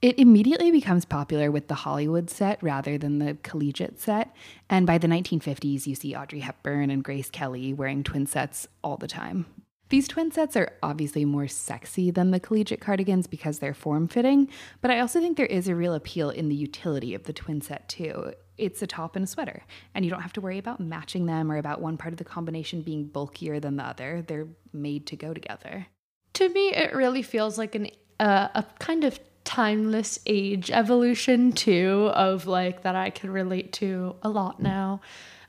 It 0.00 0.16
immediately 0.20 0.70
becomes 0.70 1.04
popular 1.04 1.50
with 1.50 1.66
the 1.66 1.74
Hollywood 1.74 2.30
set 2.30 2.62
rather 2.62 2.98
than 2.98 3.18
the 3.18 3.36
collegiate 3.42 3.98
set. 3.98 4.32
And 4.70 4.86
by 4.86 4.96
the 4.96 5.08
1950s, 5.08 5.88
you 5.88 5.96
see 5.96 6.14
Audrey 6.14 6.38
Hepburn 6.38 6.90
and 6.90 7.02
Grace 7.02 7.30
Kelly 7.30 7.72
wearing 7.72 8.04
twin 8.04 8.26
sets 8.26 8.68
all 8.84 8.96
the 8.96 9.08
time. 9.08 9.46
These 9.88 10.06
twin 10.06 10.30
sets 10.30 10.56
are 10.56 10.72
obviously 10.82 11.24
more 11.24 11.48
sexy 11.48 12.12
than 12.12 12.30
the 12.30 12.38
collegiate 12.38 12.80
cardigans 12.80 13.26
because 13.26 13.58
they're 13.58 13.74
form 13.74 14.06
fitting, 14.06 14.48
but 14.82 14.90
I 14.90 15.00
also 15.00 15.18
think 15.18 15.36
there 15.36 15.46
is 15.46 15.66
a 15.66 15.74
real 15.74 15.94
appeal 15.94 16.30
in 16.30 16.48
the 16.48 16.54
utility 16.54 17.14
of 17.14 17.24
the 17.24 17.32
twin 17.32 17.60
set 17.62 17.88
too. 17.88 18.34
It's 18.58 18.82
a 18.82 18.86
top 18.86 19.16
and 19.16 19.24
a 19.24 19.26
sweater, 19.26 19.62
and 19.94 20.04
you 20.04 20.10
don't 20.10 20.20
have 20.20 20.34
to 20.34 20.42
worry 20.42 20.58
about 20.58 20.78
matching 20.78 21.24
them 21.24 21.50
or 21.50 21.56
about 21.56 21.80
one 21.80 21.96
part 21.96 22.12
of 22.12 22.18
the 22.18 22.24
combination 22.24 22.82
being 22.82 23.06
bulkier 23.06 23.60
than 23.60 23.76
the 23.76 23.84
other. 23.84 24.22
They're 24.26 24.48
made 24.74 25.06
to 25.06 25.16
go 25.16 25.32
together. 25.32 25.86
To 26.34 26.48
me, 26.50 26.68
it 26.74 26.94
really 26.94 27.22
feels 27.22 27.56
like 27.56 27.74
an 27.74 27.88
uh, 28.20 28.48
a 28.54 28.64
kind 28.78 29.04
of 29.04 29.18
timeless 29.44 30.18
age 30.26 30.70
evolution 30.70 31.52
too 31.52 32.10
of 32.14 32.46
like 32.46 32.82
that 32.82 32.94
I 32.94 33.10
can 33.10 33.30
relate 33.30 33.72
to 33.74 34.14
a 34.22 34.28
lot 34.28 34.60
now 34.60 35.00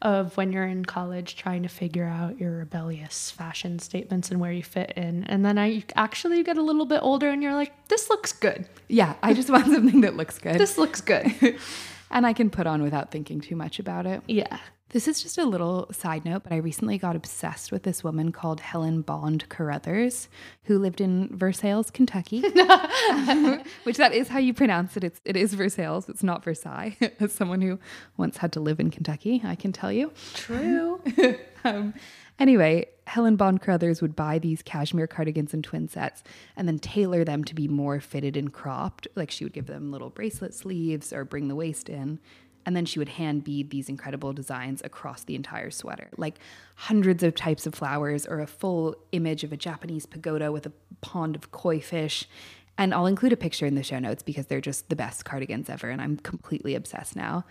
of 0.02 0.38
when 0.38 0.54
you're 0.54 0.66
in 0.66 0.86
college 0.86 1.36
trying 1.36 1.64
to 1.64 1.68
figure 1.70 2.06
out 2.06 2.40
your 2.40 2.52
rebellious 2.52 3.30
fashion 3.32 3.78
statements 3.80 4.32
and 4.32 4.40
where 4.40 4.54
you 4.54 4.64
fit 4.64 4.94
in 4.96 5.26
and 5.26 5.44
then 5.44 5.58
I 5.60 5.84
actually 5.98 6.38
you 6.38 6.44
get 6.46 6.58
a 6.58 6.62
little 6.62 6.86
bit 6.86 7.00
older 7.04 7.30
and 7.30 7.44
you're 7.44 7.54
like 7.56 7.74
this 7.90 8.10
looks 8.10 8.32
good 8.32 8.68
Yeah, 8.88 9.16
I 9.22 9.34
just 9.34 9.50
want 9.50 9.66
something 9.74 10.02
that 10.02 10.16
looks 10.16 10.40
good. 10.40 10.58
this 10.58 10.78
looks 10.78 11.02
good 11.02 11.26
and 12.12 12.26
I 12.26 12.32
can 12.32 12.50
put 12.50 12.66
on 12.68 12.82
without 12.82 13.12
thinking 13.12 13.42
too 13.42 13.58
much 13.58 13.80
about 13.80 14.06
it. 14.06 14.22
yeah 14.28 14.60
This 14.92 15.08
is 15.08 15.22
just 15.22 15.38
a 15.38 15.46
little 15.46 15.88
side 15.92 16.26
note, 16.26 16.42
but 16.44 16.52
I 16.52 16.58
recently 16.58 16.98
got 16.98 17.16
obsessed 17.16 17.72
with 17.72 17.84
this 17.84 18.04
woman 18.04 18.32
called 18.32 18.60
Helen 18.60 19.04
Bond 19.04 19.48
Carruthers, 19.48 20.30
who 20.64 20.80
lived 20.80 21.00
in 21.00 21.30
Versailles, 21.32 21.92
Kentucky. 21.94 22.40
Which 23.84 23.98
that 23.98 24.14
is 24.14 24.30
how 24.30 24.40
you 24.40 24.52
pronounce 24.52 24.98
it. 24.98 25.04
It's 25.04 25.22
it 25.26 25.38
is 25.38 25.54
Versailles. 25.54 26.06
It's 26.08 26.24
not 26.24 26.44
Versailles. 26.44 26.98
As 27.20 27.32
someone 27.32 27.62
who 27.62 27.78
once 28.18 28.38
had 28.38 28.52
to 28.54 28.60
live 28.60 28.80
in 28.80 28.90
Kentucky, 28.90 29.42
I 29.44 29.54
can 29.54 29.72
tell 29.72 29.92
you. 29.92 30.12
true 30.34 31.00
um, 31.64 31.94
anyway, 32.40 32.88
Helen 33.06 33.36
Bond 33.36 33.62
Carruthers 33.62 34.02
would 34.02 34.16
buy 34.16 34.40
these 34.40 34.62
cashmere 34.62 35.08
cardigans 35.08 35.54
and 35.54 35.64
twin 35.64 35.88
sets 35.88 36.24
and 36.56 36.68
then 36.68 36.80
tailor 36.80 37.24
them 37.24 37.44
to 37.44 37.56
be 37.56 37.68
more 37.68 38.00
fitted 38.00 38.38
and 38.38 38.52
cropped. 38.52 39.08
Like 39.16 39.32
she 39.32 39.44
would 39.44 39.54
give 39.54 39.68
them 39.68 39.92
little 39.92 40.10
bracelet 40.10 40.54
sleeves 40.54 41.14
or 41.14 41.26
bring 41.26 41.48
the 41.48 41.56
waist 41.56 41.90
in. 41.90 42.20
And 42.70 42.76
then 42.76 42.86
she 42.86 43.00
would 43.00 43.10
hand 43.10 43.44
bead 43.44 43.72
these 43.72 43.90
incredible 43.90 44.32
designs 44.32 44.84
across 44.86 45.24
the 45.24 45.34
entire 45.34 45.72
sweater, 45.72 46.08
like 46.18 46.36
hundreds 46.76 47.24
of 47.24 47.34
types 47.34 47.66
of 47.66 47.74
flowers 47.74 48.28
or 48.28 48.42
a 48.42 48.46
full 48.46 48.96
image 49.12 49.44
of 49.44 49.52
a 49.52 49.58
Japanese 49.58 50.06
pagoda 50.06 50.52
with 50.52 50.68
a 50.68 50.72
pond 51.02 51.36
of 51.36 51.50
koi 51.50 51.80
fish. 51.80 52.30
And 52.78 52.94
I'll 52.94 53.08
include 53.08 53.34
a 53.34 53.38
picture 53.38 53.66
in 53.66 53.74
the 53.74 53.82
show 53.82 53.98
notes 53.98 54.22
because 54.22 54.46
they're 54.46 54.62
just 54.62 54.88
the 54.90 54.96
best 54.96 55.26
cardigans 55.26 55.68
ever. 55.68 55.90
And 55.90 56.00
I'm 56.00 56.18
completely 56.18 56.76
obsessed 56.76 57.16
now. 57.16 57.44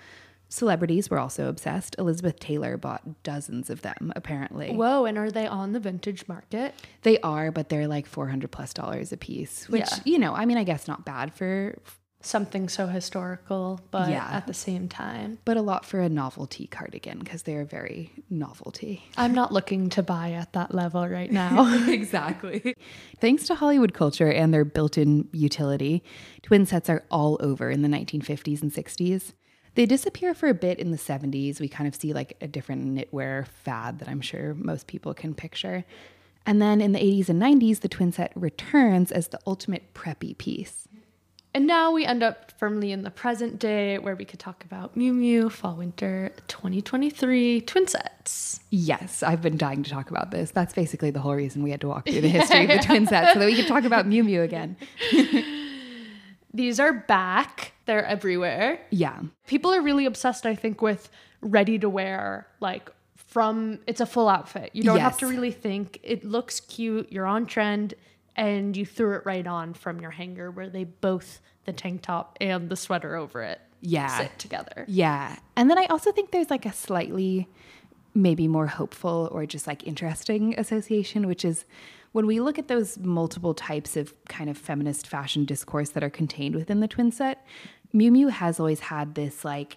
Celebrities 0.48 1.10
were 1.10 1.18
also 1.18 1.48
obsessed. 1.48 1.96
Elizabeth 1.98 2.38
Taylor 2.38 2.76
bought 2.76 3.24
dozens 3.24 3.70
of 3.70 3.82
them, 3.82 4.12
apparently. 4.14 4.70
whoa 4.70 5.04
and 5.04 5.18
are 5.18 5.32
they 5.32 5.48
on 5.48 5.72
the 5.72 5.80
vintage 5.80 6.28
market 6.28 6.76
They 7.02 7.18
are, 7.22 7.50
but 7.50 7.70
they're 7.70 7.88
like 7.88 8.06
400 8.06 8.52
plus 8.52 8.72
dollars 8.72 9.12
a 9.12 9.16
piece, 9.16 9.68
which, 9.68 9.80
Yeah. 9.90 9.98
you 10.04 10.20
know, 10.20 10.32
I 10.32 10.44
mean, 10.46 10.58
I 10.58 10.62
guess 10.62 10.86
not 10.86 11.04
bad 11.04 11.34
for 11.34 11.76
something 12.20 12.68
so 12.68 12.86
historical, 12.88 13.80
but 13.90 14.10
Yeah. 14.10 14.28
at 14.32 14.46
the 14.46 14.54
same 14.54 14.88
time, 14.88 15.38
But 15.44 15.56
a 15.56 15.62
lot 15.62 15.84
for 15.84 16.00
a 16.00 16.08
novelty 16.08 16.66
cardigan 16.66 17.20
because 17.20 17.44
they 17.44 17.54
are 17.54 17.64
very 17.64 18.10
novelty. 18.28 19.04
I'm 19.16 19.34
not 19.34 19.52
looking 19.52 19.88
to 19.90 20.02
buy 20.02 20.32
at 20.32 20.52
that 20.52 20.74
level 20.74 21.06
right 21.08 21.30
now. 21.42 21.86
exactly. 21.88 22.74
Thanks 23.20 23.44
to 23.44 23.54
Hollywood 23.54 23.94
culture 23.94 24.30
and 24.30 24.52
their 24.52 24.64
built 24.64 24.98
in 24.98 25.28
utility, 25.32 26.02
twin 26.42 26.66
sets 26.66 26.90
are 26.90 27.04
all 27.10 27.36
over 27.40 27.70
in 27.70 27.82
the 27.82 27.88
1950s 27.88 28.62
and 28.62 28.72
60s. 28.72 29.32
They 29.74 29.86
disappear 29.86 30.34
for 30.34 30.48
a 30.48 30.54
bit 30.54 30.80
in 30.80 30.90
the 30.90 30.96
70s. 30.98 31.60
We 31.60 31.68
kind 31.68 31.86
of 31.86 31.94
see 31.94 32.12
like 32.12 32.36
a 32.40 32.48
different 32.48 32.84
knitwear 32.96 33.46
fad 33.46 34.00
that 34.00 34.08
I'm 34.08 34.20
sure 34.20 34.54
most 34.54 34.88
people 34.88 35.14
can 35.14 35.34
picture. 35.34 35.84
And 36.44 36.60
then 36.60 36.80
in 36.80 36.92
the 36.92 36.98
80s 36.98 37.28
and 37.28 37.40
90s, 37.40 37.80
the 37.80 37.88
twin 37.88 38.10
set 38.10 38.32
returns 38.34 39.12
as 39.12 39.28
the 39.28 39.38
ultimate 39.46 39.94
preppy 39.94 40.36
piece. 40.36 40.88
And 41.54 41.66
now 41.66 41.92
we 41.92 42.04
end 42.04 42.22
up 42.22 42.52
firmly 42.58 42.92
in 42.92 43.02
the 43.02 43.10
present 43.10 43.58
day 43.58 43.98
where 43.98 44.14
we 44.14 44.24
could 44.24 44.38
talk 44.38 44.64
about 44.64 44.96
Miu 44.96 45.12
Miu 45.12 45.50
Fall 45.50 45.76
Winter 45.76 46.32
2023 46.48 47.62
twin 47.62 47.86
sets. 47.86 48.60
Yes, 48.70 49.22
I've 49.22 49.40
been 49.40 49.56
dying 49.56 49.82
to 49.82 49.90
talk 49.90 50.10
about 50.10 50.30
this. 50.30 50.50
That's 50.50 50.74
basically 50.74 51.10
the 51.10 51.20
whole 51.20 51.34
reason 51.34 51.62
we 51.62 51.70
had 51.70 51.80
to 51.80 51.88
walk 51.88 52.06
through 52.06 52.20
the 52.20 52.28
history 52.28 52.64
of 52.64 52.68
the 52.68 52.78
twin 52.86 53.06
set 53.06 53.32
so 53.32 53.38
that 53.38 53.46
we 53.46 53.56
could 53.56 53.66
talk 53.66 53.84
about 53.84 54.06
Miu 54.06 54.22
Miu 54.24 54.42
again. 54.42 54.76
These 56.52 56.80
are 56.80 56.92
back, 56.92 57.72
they're 57.86 58.04
everywhere. 58.04 58.80
Yeah. 58.90 59.20
People 59.46 59.72
are 59.72 59.82
really 59.82 60.06
obsessed, 60.06 60.46
I 60.46 60.54
think, 60.54 60.82
with 60.82 61.10
ready 61.40 61.78
to 61.78 61.88
wear, 61.88 62.46
like 62.60 62.90
from 63.14 63.78
it's 63.86 64.00
a 64.00 64.06
full 64.06 64.28
outfit. 64.28 64.70
You 64.72 64.82
don't 64.82 64.98
have 64.98 65.18
to 65.18 65.26
really 65.26 65.52
think. 65.52 66.00
It 66.02 66.24
looks 66.24 66.60
cute, 66.60 67.12
you're 67.12 67.26
on 67.26 67.46
trend, 67.46 67.94
and 68.38 68.74
you 68.76 68.86
threw 68.86 69.14
it 69.16 69.22
right 69.26 69.46
on 69.46 69.74
from 69.74 70.00
your 70.00 70.12
hanger 70.12 70.50
where 70.50 70.70
they 70.70 70.84
both 70.84 71.40
the 71.66 71.72
tank 71.74 72.00
top 72.00 72.38
and 72.40 72.70
the 72.70 72.76
sweater 72.76 73.16
over 73.16 73.42
it 73.42 73.60
Yeah. 73.82 74.16
sit 74.16 74.38
together. 74.38 74.84
Yeah. 74.88 75.36
And 75.56 75.68
then 75.68 75.76
I 75.76 75.84
also 75.86 76.12
think 76.12 76.30
there's 76.30 76.48
like 76.48 76.64
a 76.64 76.72
slightly 76.72 77.48
maybe 78.14 78.48
more 78.48 78.66
hopeful 78.68 79.28
or 79.32 79.44
just 79.44 79.66
like 79.66 79.86
interesting 79.86 80.58
association, 80.58 81.26
which 81.26 81.44
is 81.44 81.64
when 82.12 82.26
we 82.26 82.40
look 82.40 82.58
at 82.58 82.68
those 82.68 82.98
multiple 82.98 83.52
types 83.54 83.96
of 83.96 84.14
kind 84.28 84.48
of 84.48 84.56
feminist 84.56 85.06
fashion 85.06 85.44
discourse 85.44 85.90
that 85.90 86.02
are 86.02 86.10
contained 86.10 86.54
within 86.54 86.80
the 86.80 86.88
twin 86.88 87.12
set, 87.12 87.44
Miu 87.94 88.10
Miu 88.10 88.30
has 88.30 88.58
always 88.58 88.80
had 88.80 89.14
this 89.14 89.44
like 89.44 89.76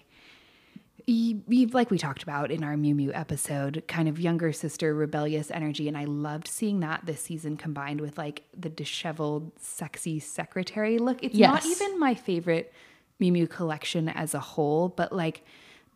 y- 1.06 1.36
y- 1.46 1.66
like 1.72 1.90
we 1.90 1.98
talked 1.98 2.22
about 2.22 2.50
in 2.50 2.62
our 2.64 2.74
Miu 2.74 2.94
Miu 2.94 3.10
episode, 3.14 3.82
kind 3.88 4.08
of 4.08 4.18
younger 4.20 4.52
sister 4.52 4.94
rebellious 4.94 5.50
energy. 5.50 5.88
And 5.88 5.96
I 5.96 6.04
loved 6.04 6.48
seeing 6.48 6.80
that 6.80 7.06
this 7.06 7.20
season 7.20 7.56
combined 7.56 8.00
with 8.00 8.18
like 8.18 8.44
the 8.58 8.68
disheveled, 8.68 9.52
sexy 9.60 10.18
secretary 10.18 10.98
look. 10.98 11.22
It's 11.22 11.34
not 11.52 11.66
even 11.66 11.98
my 11.98 12.14
favorite 12.14 12.72
Miu 13.20 13.32
Miu 13.32 13.48
collection 13.48 14.08
as 14.08 14.34
a 14.34 14.40
whole, 14.40 14.88
but 14.88 15.12
like 15.12 15.44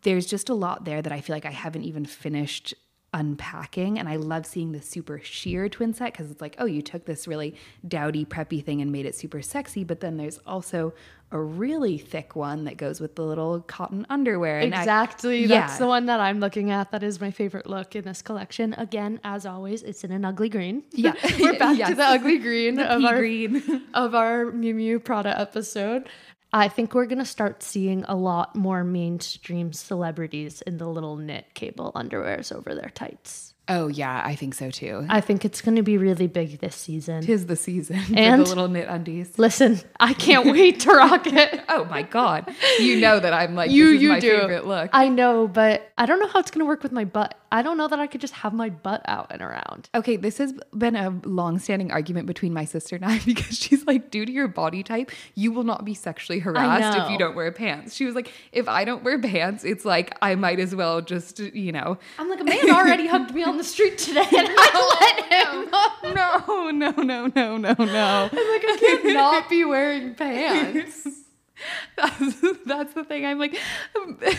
there's 0.03 0.25
just 0.25 0.49
a 0.49 0.53
lot 0.53 0.85
there 0.85 1.01
that 1.01 1.11
I 1.11 1.21
feel 1.21 1.35
like 1.35 1.45
I 1.45 1.51
haven't 1.51 1.83
even 1.83 2.05
finished 2.05 2.73
unpacking 3.13 3.97
and 3.97 4.07
I 4.09 4.17
love 4.17 4.45
seeing 4.45 4.71
the 4.73 4.81
super 4.81 5.19
sheer 5.23 5.69
twin 5.69 5.93
set 5.93 6.11
because 6.13 6.29
it's 6.29 6.41
like 6.41 6.55
oh 6.59 6.65
you 6.65 6.81
took 6.81 7.05
this 7.05 7.27
really 7.27 7.55
dowdy 7.87 8.25
preppy 8.25 8.63
thing 8.63 8.81
and 8.81 8.91
made 8.91 9.05
it 9.05 9.15
super 9.15 9.41
sexy 9.41 9.83
but 9.83 10.01
then 10.01 10.17
there's 10.17 10.39
also 10.45 10.93
a 11.31 11.39
really 11.39 11.97
thick 11.97 12.35
one 12.35 12.63
that 12.65 12.77
goes 12.77 13.01
with 13.01 13.15
the 13.15 13.21
little 13.23 13.59
cotton 13.61 14.05
underwear 14.09 14.59
and 14.59 14.73
I- 14.73 14.79
Exactly. 14.79 15.45
That's 15.45 15.73
Yeah. 15.73 15.79
the 15.79 15.87
one 15.87 16.05
that 16.05 16.21
I'm 16.21 16.39
looking 16.39 16.71
at. 16.71 16.91
That 16.91 17.03
is 17.03 17.19
my 17.19 17.31
favorite 17.31 17.67
look 17.67 17.97
in 17.97 18.05
this 18.05 18.21
collection. 18.21 18.73
Again, 18.77 19.19
as 19.25 19.45
always, 19.45 19.83
it's 19.83 20.05
in 20.05 20.13
an 20.13 20.23
ugly 20.23 20.47
green. 20.47 20.83
Yeah. 20.93 21.13
We're 21.37 21.59
back 21.59 21.85
to 21.89 21.95
the 21.95 22.03
ugly 22.05 22.37
green 22.37 22.75
The 22.75 22.85
of 22.95 23.03
our 23.03 23.17
green. 23.17 23.83
of 23.93 24.15
our 24.15 24.45
Miu 24.45 24.73
Miu 24.73 25.03
Prada 25.03 25.37
episode. 25.37 26.07
I 26.53 26.69
think 26.69 26.93
we're 26.93 27.07
gonna 27.07 27.25
start 27.25 27.61
seeing 27.61 28.03
a 28.05 28.15
lot 28.15 28.55
more 28.55 28.83
mainstream 28.83 29.73
celebrities 29.73 30.61
in 30.61 30.77
the 30.77 30.87
little 30.87 31.17
knit 31.17 31.53
cable 31.53 31.91
underwears 31.93 32.55
over 32.55 32.73
their 32.73 32.89
tights. 32.89 33.53
Oh 33.69 33.87
yeah 33.87 34.21
I 34.25 34.35
think 34.35 34.53
so 34.53 34.71
too 34.71 35.05
I 35.09 35.21
think 35.21 35.43
it's 35.45 35.61
gonna 35.61 35.83
be 35.83 35.97
really 35.97 36.27
big 36.27 36.59
this 36.59 36.75
season. 36.75 37.21
tis 37.23 37.45
the 37.47 37.55
season 37.55 37.99
for 37.99 38.15
And- 38.17 38.41
the 38.41 38.47
little 38.49 38.67
knit 38.67 38.87
undies 38.87 39.37
Listen, 39.37 39.79
I 39.99 40.13
can't 40.13 40.45
wait 40.51 40.79
to 40.81 40.91
rock 40.91 41.27
it. 41.27 41.61
oh 41.69 41.85
my 41.85 42.01
god 42.03 42.53
you 42.79 42.99
know 42.99 43.19
that 43.19 43.33
I'm 43.33 43.55
like 43.55 43.71
You 43.71 43.85
this 43.91 43.95
is 43.97 44.01
you 44.03 44.09
my 44.09 44.19
do. 44.19 44.31
favorite 44.39 44.65
look 44.67 44.89
I 44.93 45.09
know, 45.09 45.47
but 45.47 45.91
I 45.97 46.05
don't 46.05 46.19
know 46.19 46.27
how 46.27 46.39
it's 46.39 46.51
gonna 46.51 46.65
work 46.65 46.83
with 46.83 46.91
my 46.91 47.05
butt. 47.05 47.37
I 47.51 47.61
don't 47.61 47.77
know 47.77 47.87
that 47.87 47.99
I 47.99 48.07
could 48.07 48.19
just 48.21 48.33
have 48.35 48.53
my 48.53 48.69
butt 48.69 49.01
out 49.05 49.27
and 49.31 49.41
around. 49.41 49.89
Okay, 49.95 50.17
this 50.17 50.37
has 50.37 50.53
been 50.77 50.95
a 50.97 51.09
long-standing 51.23 51.91
argument 51.91 52.27
between 52.27 52.53
my 52.53 52.65
sister 52.65 52.95
and 52.97 53.05
I 53.05 53.19
because 53.25 53.57
she's 53.57 53.85
like, 53.87 54.11
due 54.11 54.25
to 54.25 54.31
your 54.31 54.49
body 54.49 54.83
type, 54.83 55.11
you 55.33 55.53
will 55.53 55.63
not 55.63 55.85
be 55.85 55.93
sexually 55.93 56.39
harassed 56.39 56.97
if 56.99 57.09
you 57.09 57.17
don't 57.17 57.35
wear 57.35 57.51
pants. 57.53 57.95
She 57.95 58.05
was 58.05 58.15
like, 58.15 58.31
if 58.51 58.67
I 58.67 58.83
don't 58.83 59.01
wear 59.03 59.17
pants, 59.19 59.63
it's 59.63 59.85
like 59.85 60.15
I 60.21 60.35
might 60.35 60.59
as 60.59 60.75
well 60.75 60.99
just, 61.01 61.39
you 61.39 61.71
know. 61.71 61.97
I'm 62.19 62.29
like 62.29 62.41
a 62.41 62.43
man 62.43 62.69
already 62.69 63.07
hugged 63.07 63.33
me 63.33 63.43
on 63.43 63.56
the 63.57 63.63
street 63.63 63.97
today, 63.97 64.21
and 64.21 64.29
I 64.51 64.97
let 64.99 66.13
him. 66.13 66.13
No, 66.15 66.69
no, 66.71 66.91
no, 66.91 67.27
no, 67.27 67.57
no, 67.57 67.73
no. 67.73 68.29
I'm 68.31 68.37
like, 68.37 68.65
I 68.65 68.77
can't 68.79 69.05
not 69.13 69.49
be 69.49 69.65
wearing 69.65 70.15
pants. 70.15 71.07
That's, 71.95 72.35
that's 72.67 72.93
the 72.93 73.03
thing. 73.03 73.25
I'm 73.25 73.39
like, 73.39 73.57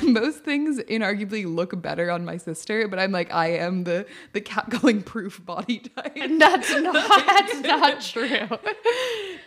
most 0.04 0.44
things 0.44 0.78
inarguably 0.78 1.52
look 1.52 1.82
better 1.82 2.12
on 2.12 2.24
my 2.24 2.36
sister, 2.36 2.86
but 2.86 3.00
I'm 3.00 3.10
like, 3.10 3.32
I 3.32 3.54
am 3.54 3.82
the 3.82 4.06
the 4.32 4.40
catcalling 4.40 5.04
proof 5.04 5.44
body 5.44 5.80
type. 5.80 6.14
That's 6.14 6.70
not 6.70 6.94
that's 7.26 7.60
not 7.60 8.00
true. 8.02 8.48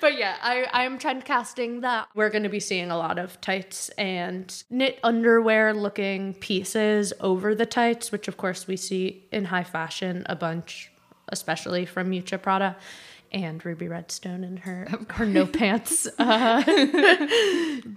But 0.02 0.18
yeah, 0.18 0.36
I 0.42 0.68
I'm 0.74 0.98
trend 0.98 1.26
casting 1.26 1.82
that 1.82 2.08
we're 2.16 2.32
going 2.32 2.44
to 2.44 2.50
be 2.50 2.60
seeing 2.60 2.90
a 2.90 2.98
lot 2.98 3.20
of 3.20 3.40
tights 3.40 3.90
and 3.90 4.52
knit 4.72 5.00
underwear 5.04 5.76
looking 5.76 6.34
pieces 6.34 7.14
over 7.20 7.54
the 7.54 7.68
tights, 7.68 8.12
which 8.12 8.28
of 8.28 8.36
course 8.36 8.68
we 8.68 8.76
see 8.78 9.24
in 9.32 9.46
high 9.46 9.64
fashion 9.64 10.24
a 10.26 10.36
bunch, 10.36 10.92
especially 11.30 11.86
from 11.86 12.10
Miuccia 12.10 12.42
Prada. 12.42 12.76
And 13.34 13.63
Ruby 13.65 13.88
Redstone 13.88 14.44
and 14.44 14.60
her 14.60 14.88
her 15.12 15.26
no 15.26 15.46
pants, 15.46 16.06
uh, 16.20 16.62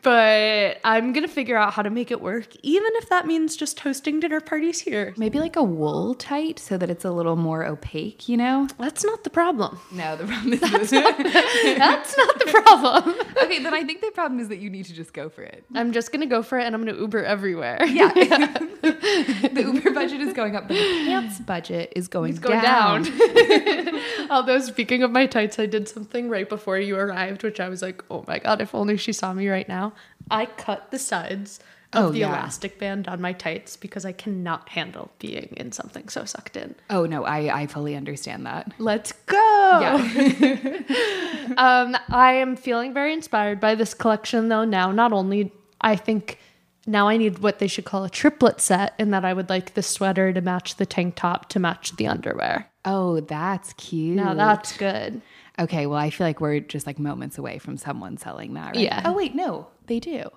but 0.02 0.78
I'm 0.84 1.12
gonna 1.12 1.26
figure 1.28 1.56
out 1.56 1.72
how 1.72 1.82
to 1.82 1.90
make 1.90 2.10
it 2.10 2.20
work, 2.20 2.48
even 2.62 2.90
if 2.96 3.08
that 3.08 3.26
means 3.26 3.56
just 3.56 3.80
hosting 3.80 4.20
dinner 4.20 4.40
parties 4.40 4.80
here. 4.80 5.12
Maybe 5.16 5.38
like 5.40 5.56
a 5.56 5.62
wool 5.62 6.14
tight 6.14 6.58
so 6.58 6.76
that 6.78 6.88
it's 6.90 7.04
a 7.04 7.10
little 7.10 7.36
more 7.36 7.64
opaque, 7.64 8.28
you 8.28 8.36
know? 8.36 8.68
That's 8.78 9.04
not 9.04 9.24
the 9.24 9.30
problem. 9.30 9.78
No, 9.92 10.16
the 10.16 10.24
problem 10.24 10.52
is 10.52 10.60
That's 10.60 10.92
not 12.16 12.38
the 12.38 12.46
problem. 12.50 13.14
okay, 13.42 13.62
then 13.62 13.74
I 13.74 13.82
think 13.84 14.00
the 14.00 14.10
problem 14.12 14.40
is 14.40 14.48
that 14.48 14.58
you 14.58 14.70
need 14.70 14.86
to 14.86 14.92
just 14.94 15.12
go 15.12 15.28
for 15.28 15.42
it. 15.42 15.64
I'm 15.74 15.92
just 15.92 16.12
gonna 16.12 16.26
go 16.26 16.42
for 16.42 16.58
it 16.58 16.64
and 16.64 16.74
I'm 16.74 16.84
gonna 16.84 16.98
Uber 16.98 17.24
everywhere. 17.24 17.84
Yeah. 17.84 18.08
the 18.82 19.70
Uber 19.74 19.90
budget 19.92 20.20
is 20.20 20.32
going 20.32 20.56
up, 20.56 20.68
but 20.68 20.74
the 20.74 21.04
pants 21.06 21.38
budget 21.40 21.92
is 21.96 22.08
going, 22.08 22.30
It's 22.30 22.38
going 22.38 22.60
down. 22.62 23.02
down. 23.02 24.00
Although 24.30 24.60
speaking 24.60 25.02
of 25.02 25.10
my 25.10 25.23
tights, 25.26 25.58
I 25.58 25.66
did 25.66 25.88
something 25.88 26.28
right 26.28 26.48
before 26.48 26.78
you 26.78 26.96
arrived, 26.96 27.42
which 27.42 27.60
I 27.60 27.68
was 27.68 27.82
like, 27.82 28.02
oh 28.10 28.24
my 28.28 28.38
god, 28.38 28.60
if 28.60 28.74
only 28.74 28.96
she 28.96 29.12
saw 29.12 29.32
me 29.32 29.48
right 29.48 29.68
now. 29.68 29.92
I 30.30 30.46
cut 30.46 30.90
the 30.90 30.98
sides 30.98 31.60
of 31.92 32.06
Oh, 32.06 32.10
the 32.10 32.20
yeah. 32.20 32.28
elastic 32.30 32.78
band 32.78 33.06
on 33.06 33.20
my 33.20 33.32
tights 33.32 33.76
because 33.76 34.04
I 34.04 34.10
cannot 34.12 34.68
handle 34.70 35.12
being 35.20 35.54
in 35.56 35.70
something 35.70 36.08
so 36.08 36.24
sucked 36.24 36.56
in. 36.56 36.74
Oh 36.90 37.06
no, 37.06 37.24
I, 37.24 37.62
I 37.62 37.66
fully 37.68 37.94
understand 37.94 38.46
that. 38.46 38.72
Let's 38.78 39.12
go. 39.12 39.78
Yeah. 39.80 40.80
Um, 41.58 41.94
I 42.08 42.32
am 42.32 42.56
feeling 42.56 42.94
very 42.94 43.12
inspired 43.12 43.60
by 43.60 43.74
this 43.74 43.92
collection, 43.92 44.48
though. 44.48 44.64
Now, 44.64 44.90
not 44.90 45.12
only 45.12 45.52
I 45.80 45.94
think 45.94 46.38
now 46.86 47.08
I 47.08 47.16
need 47.16 47.38
what 47.38 47.58
they 47.58 47.66
should 47.66 47.84
call 47.84 48.04
a 48.04 48.10
triplet 48.10 48.60
set, 48.60 48.94
and 48.98 49.12
that 49.14 49.24
I 49.24 49.32
would 49.32 49.48
like 49.48 49.74
the 49.74 49.82
sweater 49.82 50.32
to 50.32 50.40
match 50.40 50.76
the 50.76 50.86
tank 50.86 51.14
top 51.16 51.48
to 51.50 51.58
match 51.58 51.96
the 51.96 52.06
underwear. 52.06 52.70
oh, 52.84 53.20
that's 53.20 53.72
cute. 53.74 54.16
Now 54.16 54.34
that's 54.34 54.76
good. 54.76 55.22
okay. 55.58 55.86
Well, 55.86 55.98
I 55.98 56.10
feel 56.10 56.26
like 56.26 56.40
we're 56.40 56.60
just 56.60 56.86
like 56.86 56.98
moments 56.98 57.38
away 57.38 57.58
from 57.58 57.76
someone 57.78 58.16
selling 58.18 58.54
that. 58.54 58.74
Right? 58.74 58.84
Yeah. 58.84 59.02
Oh 59.04 59.12
wait, 59.14 59.34
no, 59.34 59.68
they 59.86 60.00
do. 60.00 60.28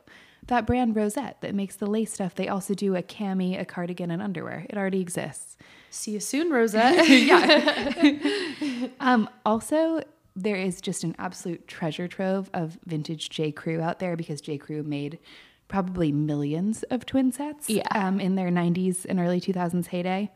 That 0.47 0.65
brand 0.65 0.95
Rosette 0.95 1.41
that 1.41 1.53
makes 1.53 1.75
the 1.75 1.88
lace 1.88 2.13
stuff. 2.13 2.36
They 2.36 2.47
also 2.47 2.73
do 2.73 2.95
a 2.95 3.01
cami, 3.03 3.60
a 3.60 3.65
cardigan, 3.65 4.12
and 4.12 4.21
underwear. 4.21 4.65
It 4.69 4.77
already 4.77 5.01
exists. 5.01 5.57
See 5.89 6.12
you 6.12 6.19
soon, 6.21 6.49
Rosette. 6.51 7.05
Um, 8.99 9.29
also, 9.45 10.01
there 10.36 10.55
is 10.55 10.81
just 10.81 11.03
an 11.03 11.15
absolute 11.17 11.67
treasure 11.67 12.07
trove 12.07 12.49
of 12.53 12.77
vintage 12.86 13.29
J. 13.29 13.51
Crew 13.51 13.81
out 13.81 13.99
there 13.99 14.15
because 14.15 14.39
J. 14.41 14.57
Crew 14.57 14.83
made 14.83 15.19
probably 15.67 16.12
millions 16.12 16.84
of 16.84 17.06
twin 17.06 17.32
sets 17.32 17.69
Yeah. 17.69 17.84
um, 17.93 18.19
in 18.19 18.36
their 18.36 18.49
90s 18.49 19.06
and 19.08 19.19
early 19.19 19.41
2000s 19.41 19.88
heyday. 19.88 20.32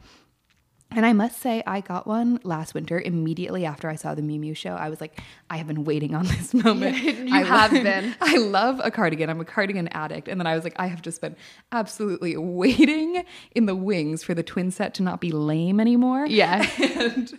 And 0.94 1.06
I 1.06 1.14
must 1.14 1.40
say, 1.40 1.64
I 1.66 1.80
got 1.80 2.06
one 2.06 2.38
last 2.44 2.74
winter 2.74 3.00
immediately 3.00 3.64
after 3.66 3.90
I 3.90 3.96
saw 3.96 4.14
the 4.14 4.22
Miu 4.22 4.38
Miu 4.42 4.54
show. 4.54 4.72
I 4.76 4.90
was 4.90 5.00
like, 5.00 5.22
I 5.50 5.56
have 5.56 5.66
been 5.68 5.86
waiting 5.86 6.14
on 6.14 6.26
this 6.26 6.54
moment. 6.66 6.98
you 7.02 7.34
I 7.34 7.44
have 7.44 7.72
love- 7.72 7.84
been. 7.84 8.14
I 8.22 8.36
love 8.36 8.82
a 8.84 8.92
cardigan. 8.92 9.30
I'm 9.30 9.40
a 9.40 9.46
cardigan 9.46 9.88
addict. 9.94 10.28
And 10.28 10.38
then 10.38 10.48
I 10.48 10.54
was 10.54 10.66
like, 10.66 10.74
I 10.76 10.88
have 10.88 11.02
just 11.02 11.22
been 11.22 11.38
absolutely 11.72 12.36
waiting 12.36 13.24
in 13.56 13.68
the 13.68 13.76
wings 13.76 14.22
for 14.22 14.34
the 14.34 14.44
twin 14.44 14.70
set 14.70 14.94
to 14.96 15.04
not 15.04 15.22
be 15.22 15.32
lame 15.32 15.80
anymore. 15.80 16.26
Yeah. 16.26 16.70
and, 16.78 17.32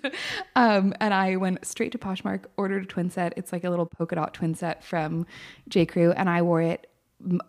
um, 0.57 0.94
and 0.98 1.12
I 1.12 1.37
went 1.37 1.66
straight 1.66 1.92
to 1.92 1.98
Poshmark, 1.98 2.44
ordered 2.57 2.85
a 2.85 2.87
twin 2.87 3.11
set. 3.11 3.35
It's 3.37 3.52
like 3.52 3.64
a 3.64 3.68
little 3.70 3.85
polka 3.85 4.14
dot 4.14 4.33
twin 4.33 4.55
set 4.55 4.83
from 4.83 5.26
J. 5.68 5.85
Crew, 5.85 6.12
and 6.12 6.31
I 6.31 6.40
wore 6.40 6.62
it 6.62 6.87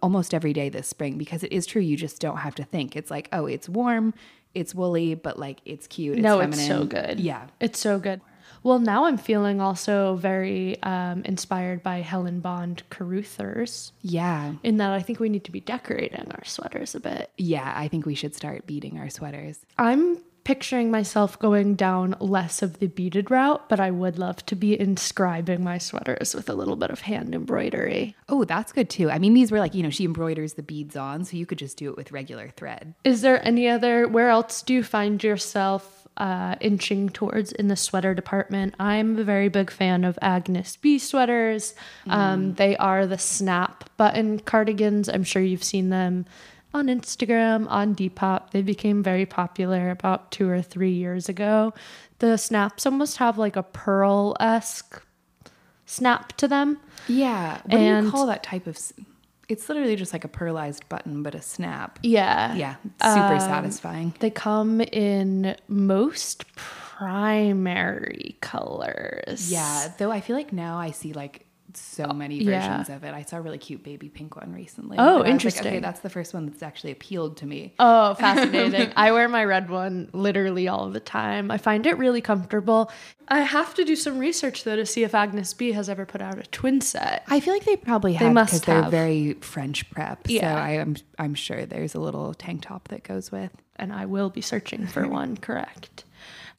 almost 0.02 0.34
every 0.34 0.54
day 0.54 0.70
this 0.70 0.88
spring 0.88 1.18
because 1.18 1.44
it 1.44 1.52
is 1.52 1.66
true. 1.66 1.82
You 1.82 1.98
just 1.98 2.20
don't 2.22 2.38
have 2.38 2.56
to 2.56 2.64
think. 2.64 2.96
It's 2.96 3.10
like, 3.12 3.30
oh, 3.34 3.46
it's 3.46 3.68
warm, 3.70 4.14
it's 4.54 4.74
woolly, 4.76 5.16
but 5.16 5.40
like 5.40 5.60
it's 5.66 5.88
cute. 5.88 6.18
It's 6.18 6.24
no, 6.24 6.40
feminine. 6.40 6.60
it's 6.60 6.68
so 6.68 6.86
good. 6.86 7.20
Yeah. 7.20 7.48
It's 7.60 7.80
so 7.80 8.00
good. 8.00 8.22
Well, 8.62 8.80
now 8.80 9.04
I'm 9.06 9.18
feeling 9.18 9.60
also 9.60 10.16
very 10.16 10.82
um, 10.84 11.24
inspired 11.26 11.84
by 11.84 11.98
Helen 12.00 12.40
Bond 12.40 12.84
Carruthers 12.90 13.92
Yeah. 14.02 14.54
in 14.64 14.78
that 14.78 14.92
I 14.92 15.02
think 15.02 15.20
we 15.20 15.28
need 15.28 15.44
to 15.46 15.52
be 15.52 15.60
decorating 15.60 16.32
our 16.32 16.46
sweaters 16.46 16.96
a 16.96 17.02
bit. 17.02 17.30
Yeah. 17.38 17.74
I 17.76 17.90
think 17.90 18.06
we 18.06 18.16
should 18.16 18.36
start 18.36 18.66
beading 18.66 18.98
our 19.00 19.10
sweaters. 19.10 19.60
I'm 19.78 20.18
picturing 20.44 20.92
myself 20.92 21.40
going 21.40 21.76
down 21.76 22.16
less 22.20 22.62
of 22.62 22.80
the 22.80 22.88
beaded 22.88 23.32
route, 23.32 23.70
but 23.70 23.80
I 23.80 23.92
would 23.92 24.20
love 24.20 24.46
to 24.48 24.56
be 24.56 24.80
inscribing 24.80 25.64
my 25.64 25.78
sweaters 25.78 26.36
with 26.36 26.50
a 26.50 26.54
little 26.54 26.76
bit 26.76 26.90
of 26.92 27.02
hand 27.02 27.34
embroidery. 27.34 28.16
Oh, 28.28 28.44
that's 28.44 28.72
good 28.72 28.90
too. 28.90 29.10
I 29.10 29.20
mean, 29.20 29.34
these 29.34 29.52
were 29.52 29.60
like, 29.60 29.74
you 29.74 29.84
know, 29.84 29.90
she 29.90 30.06
embroiders 30.06 30.54
the 30.54 30.64
beads 30.64 30.96
on, 30.96 31.24
so 31.24 31.38
you 31.38 31.46
could 31.46 31.60
just 31.60 31.78
do 31.78 31.90
it 31.90 31.98
with 31.98 32.12
regular 32.12 32.50
thread. 32.50 32.94
Is 33.04 33.22
there 33.22 33.46
any 33.48 33.70
other, 33.70 34.08
where 34.08 34.30
else 34.30 34.62
do 34.62 34.74
you 34.74 34.84
find 34.84 35.24
yourself 35.24 36.08
uh, 36.18 36.56
inching 36.62 37.10
towards 37.10 37.52
in 37.54 37.70
the 37.70 37.76
sweater 37.76 38.14
department? 38.14 38.76
I'm 38.80 39.18
a 39.18 39.24
very 39.24 39.50
big 39.50 39.72
fan 39.72 40.04
of 40.04 40.20
Agnes 40.22 40.76
B 40.76 41.00
sweaters. 41.00 41.74
Um, 42.08 42.54
they 42.56 42.76
are 42.78 43.08
the 43.08 43.18
snap 43.18 43.90
button 43.98 44.40
cardigans. 44.40 45.10
I'm 45.10 45.24
sure 45.24 45.42
you've 45.42 45.64
seen 45.64 45.90
them 45.90 46.26
on 46.74 46.88
Instagram, 46.88 47.68
on 47.70 47.96
Depop. 47.96 48.52
They 48.52 48.62
became 48.62 49.04
very 49.04 49.26
popular 49.26 49.90
about 49.90 50.32
two 50.32 50.50
or 50.50 50.62
three 50.62 50.92
years 50.94 51.30
ago. 51.30 51.74
The 52.20 52.38
snaps 52.38 52.86
almost 52.86 53.18
have 53.18 53.38
like 53.38 53.56
a 53.56 53.64
pearl 53.64 54.36
esque 54.40 55.02
snap 55.86 56.34
to 56.38 56.48
them. 56.48 56.80
Yeah. 57.08 57.54
What 57.64 57.70
do 57.72 57.78
you 57.78 57.84
And- 57.84 58.12
call 58.12 58.26
that 58.28 58.44
type 58.44 58.68
of? 58.68 58.78
It's 59.50 59.68
literally 59.68 59.96
just 59.98 60.14
like 60.14 60.24
a 60.24 60.30
pearlized 60.30 60.88
button, 60.90 61.22
but 61.22 61.36
a 61.36 61.42
snap. 61.42 62.00
Yeah. 62.02 62.56
Yeah, 62.56 62.76
super 63.04 63.34
um, 63.36 63.40
satisfying. 63.40 64.14
They 64.20 64.30
come 64.30 64.80
in 64.82 65.56
most 65.68 66.46
primary 66.56 68.38
colors. 68.42 69.52
Yeah, 69.52 69.90
though 69.98 70.12
I 70.12 70.22
feel 70.22 70.36
like 70.38 70.54
now 70.54 70.78
I 70.78 70.92
see 70.92 71.12
like 71.12 71.46
so 71.78 72.08
oh, 72.10 72.14
many 72.14 72.38
yeah. 72.38 72.78
versions 72.78 72.90
of 72.90 73.04
it. 73.04 73.14
I 73.14 73.24
saw 73.24 73.38
a 73.38 73.42
really 73.42 73.58
cute 73.58 73.84
baby 73.84 74.10
pink 74.10 74.36
one 74.36 74.54
recently. 74.54 74.98
Oh, 74.98 75.02
and 75.02 75.10
I 75.10 75.14
was 75.14 75.22
like, 75.22 75.32
interesting. 75.32 75.68
okay, 75.68 75.80
that's 75.80 76.00
the 76.02 76.10
first 76.10 76.34
one 76.34 76.46
that's 76.46 76.64
actually 76.64 76.92
appealed 76.92 77.38
to 77.38 77.46
me. 77.46 77.74
Oh, 77.80 78.14
fascinating. 78.20 78.94
I 78.96 79.12
wear 79.12 79.28
my 79.30 79.44
red 79.44 79.70
one 79.70 80.10
literally 80.14 80.68
all 80.68 80.90
the 80.90 81.00
time. 81.00 81.52
I 81.52 81.58
find 81.58 81.86
it 81.86 81.98
really 81.98 82.22
comfortable. 82.22 82.92
I 83.28 83.42
have 83.42 83.74
to 83.76 83.86
do 83.86 83.96
some 83.96 84.20
research 84.20 84.64
though 84.64 84.76
to 84.76 84.86
see 84.86 85.04
if 85.04 85.16
Agnes 85.16 85.54
B 85.54 85.72
has 85.72 85.90
ever 85.90 86.06
put 86.06 86.22
out 86.22 86.38
a 86.38 86.44
twin 86.44 86.82
set. 86.82 87.24
I 87.28 87.40
feel 87.40 87.54
like 87.54 87.66
they 87.66 87.78
probably 87.78 88.14
have 88.14 88.34
must 88.34 88.54
because 88.54 88.62
they're 88.66 88.90
very 88.90 89.34
French 89.36 89.90
prep. 89.92 90.28
So 90.28 90.34
Yeah. 90.34 90.62
I 90.62 90.72
am 90.72 90.96
I'm 91.18 91.36
sure 91.36 91.66
there's 91.66 91.96
a 91.96 92.00
little 92.00 92.34
tank 92.34 92.64
top 92.64 92.90
that 92.90 93.04
goes 93.04 93.32
with. 93.32 93.52
And 93.76 93.92
I 93.92 94.06
will 94.06 94.30
be 94.30 94.42
searching 94.42 94.88
for 94.88 95.08
one, 95.22 95.38
correct. 95.38 96.06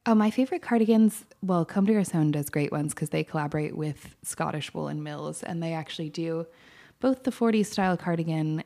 Oh, 0.06 0.14
my 0.14 0.30
favorite 0.30 0.62
cardigans. 0.62 1.24
Well, 1.42 1.64
Comme 1.64 1.86
des 1.86 1.94
Garçons 1.94 2.32
does 2.32 2.50
great 2.50 2.70
ones 2.72 2.92
because 2.92 3.08
they 3.08 3.24
collaborate 3.24 3.76
with 3.76 4.14
Scottish 4.22 4.74
woolen 4.74 5.02
Mills, 5.02 5.42
and 5.42 5.62
they 5.62 5.72
actually 5.72 6.10
do 6.10 6.46
both 7.00 7.22
the 7.22 7.30
40s 7.30 7.66
style 7.66 7.96
cardigan 7.96 8.62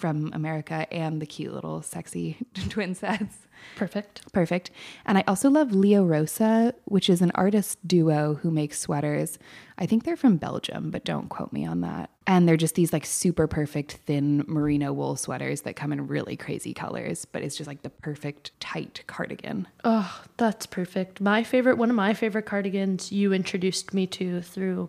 from 0.00 0.32
America 0.32 0.86
and 0.92 1.20
the 1.20 1.26
cute 1.26 1.52
little 1.52 1.82
sexy 1.82 2.38
twin 2.70 2.94
sets. 2.94 3.36
Perfect. 3.76 4.32
Perfect. 4.32 4.70
And 5.04 5.18
I 5.18 5.24
also 5.28 5.50
love 5.50 5.72
Leo 5.72 6.02
Rosa, 6.02 6.74
which 6.86 7.10
is 7.10 7.20
an 7.20 7.30
artist 7.34 7.86
duo 7.86 8.34
who 8.34 8.50
makes 8.50 8.80
sweaters. 8.80 9.38
I 9.76 9.84
think 9.84 10.04
they're 10.04 10.16
from 10.16 10.38
Belgium, 10.38 10.90
but 10.90 11.04
don't 11.04 11.28
quote 11.28 11.52
me 11.52 11.66
on 11.66 11.82
that. 11.82 12.08
And 12.26 12.48
they're 12.48 12.56
just 12.56 12.74
these 12.74 12.92
like 12.92 13.04
super 13.04 13.46
perfect 13.46 13.92
thin 14.06 14.44
merino 14.48 14.94
wool 14.94 15.14
sweaters 15.14 15.60
that 15.62 15.76
come 15.76 15.92
in 15.92 16.06
really 16.06 16.36
crazy 16.36 16.72
colors, 16.72 17.26
but 17.26 17.42
it's 17.42 17.56
just 17.56 17.68
like 17.68 17.82
the 17.82 17.90
perfect 17.90 18.58
tight 18.60 19.02
cardigan. 19.06 19.68
Oh, 19.84 20.22
that's 20.38 20.64
perfect. 20.64 21.20
My 21.20 21.44
favorite, 21.44 21.76
one 21.76 21.90
of 21.90 21.96
my 21.96 22.14
favorite 22.14 22.46
cardigans 22.46 23.12
you 23.12 23.34
introduced 23.34 23.92
me 23.92 24.06
to 24.06 24.40
through 24.40 24.88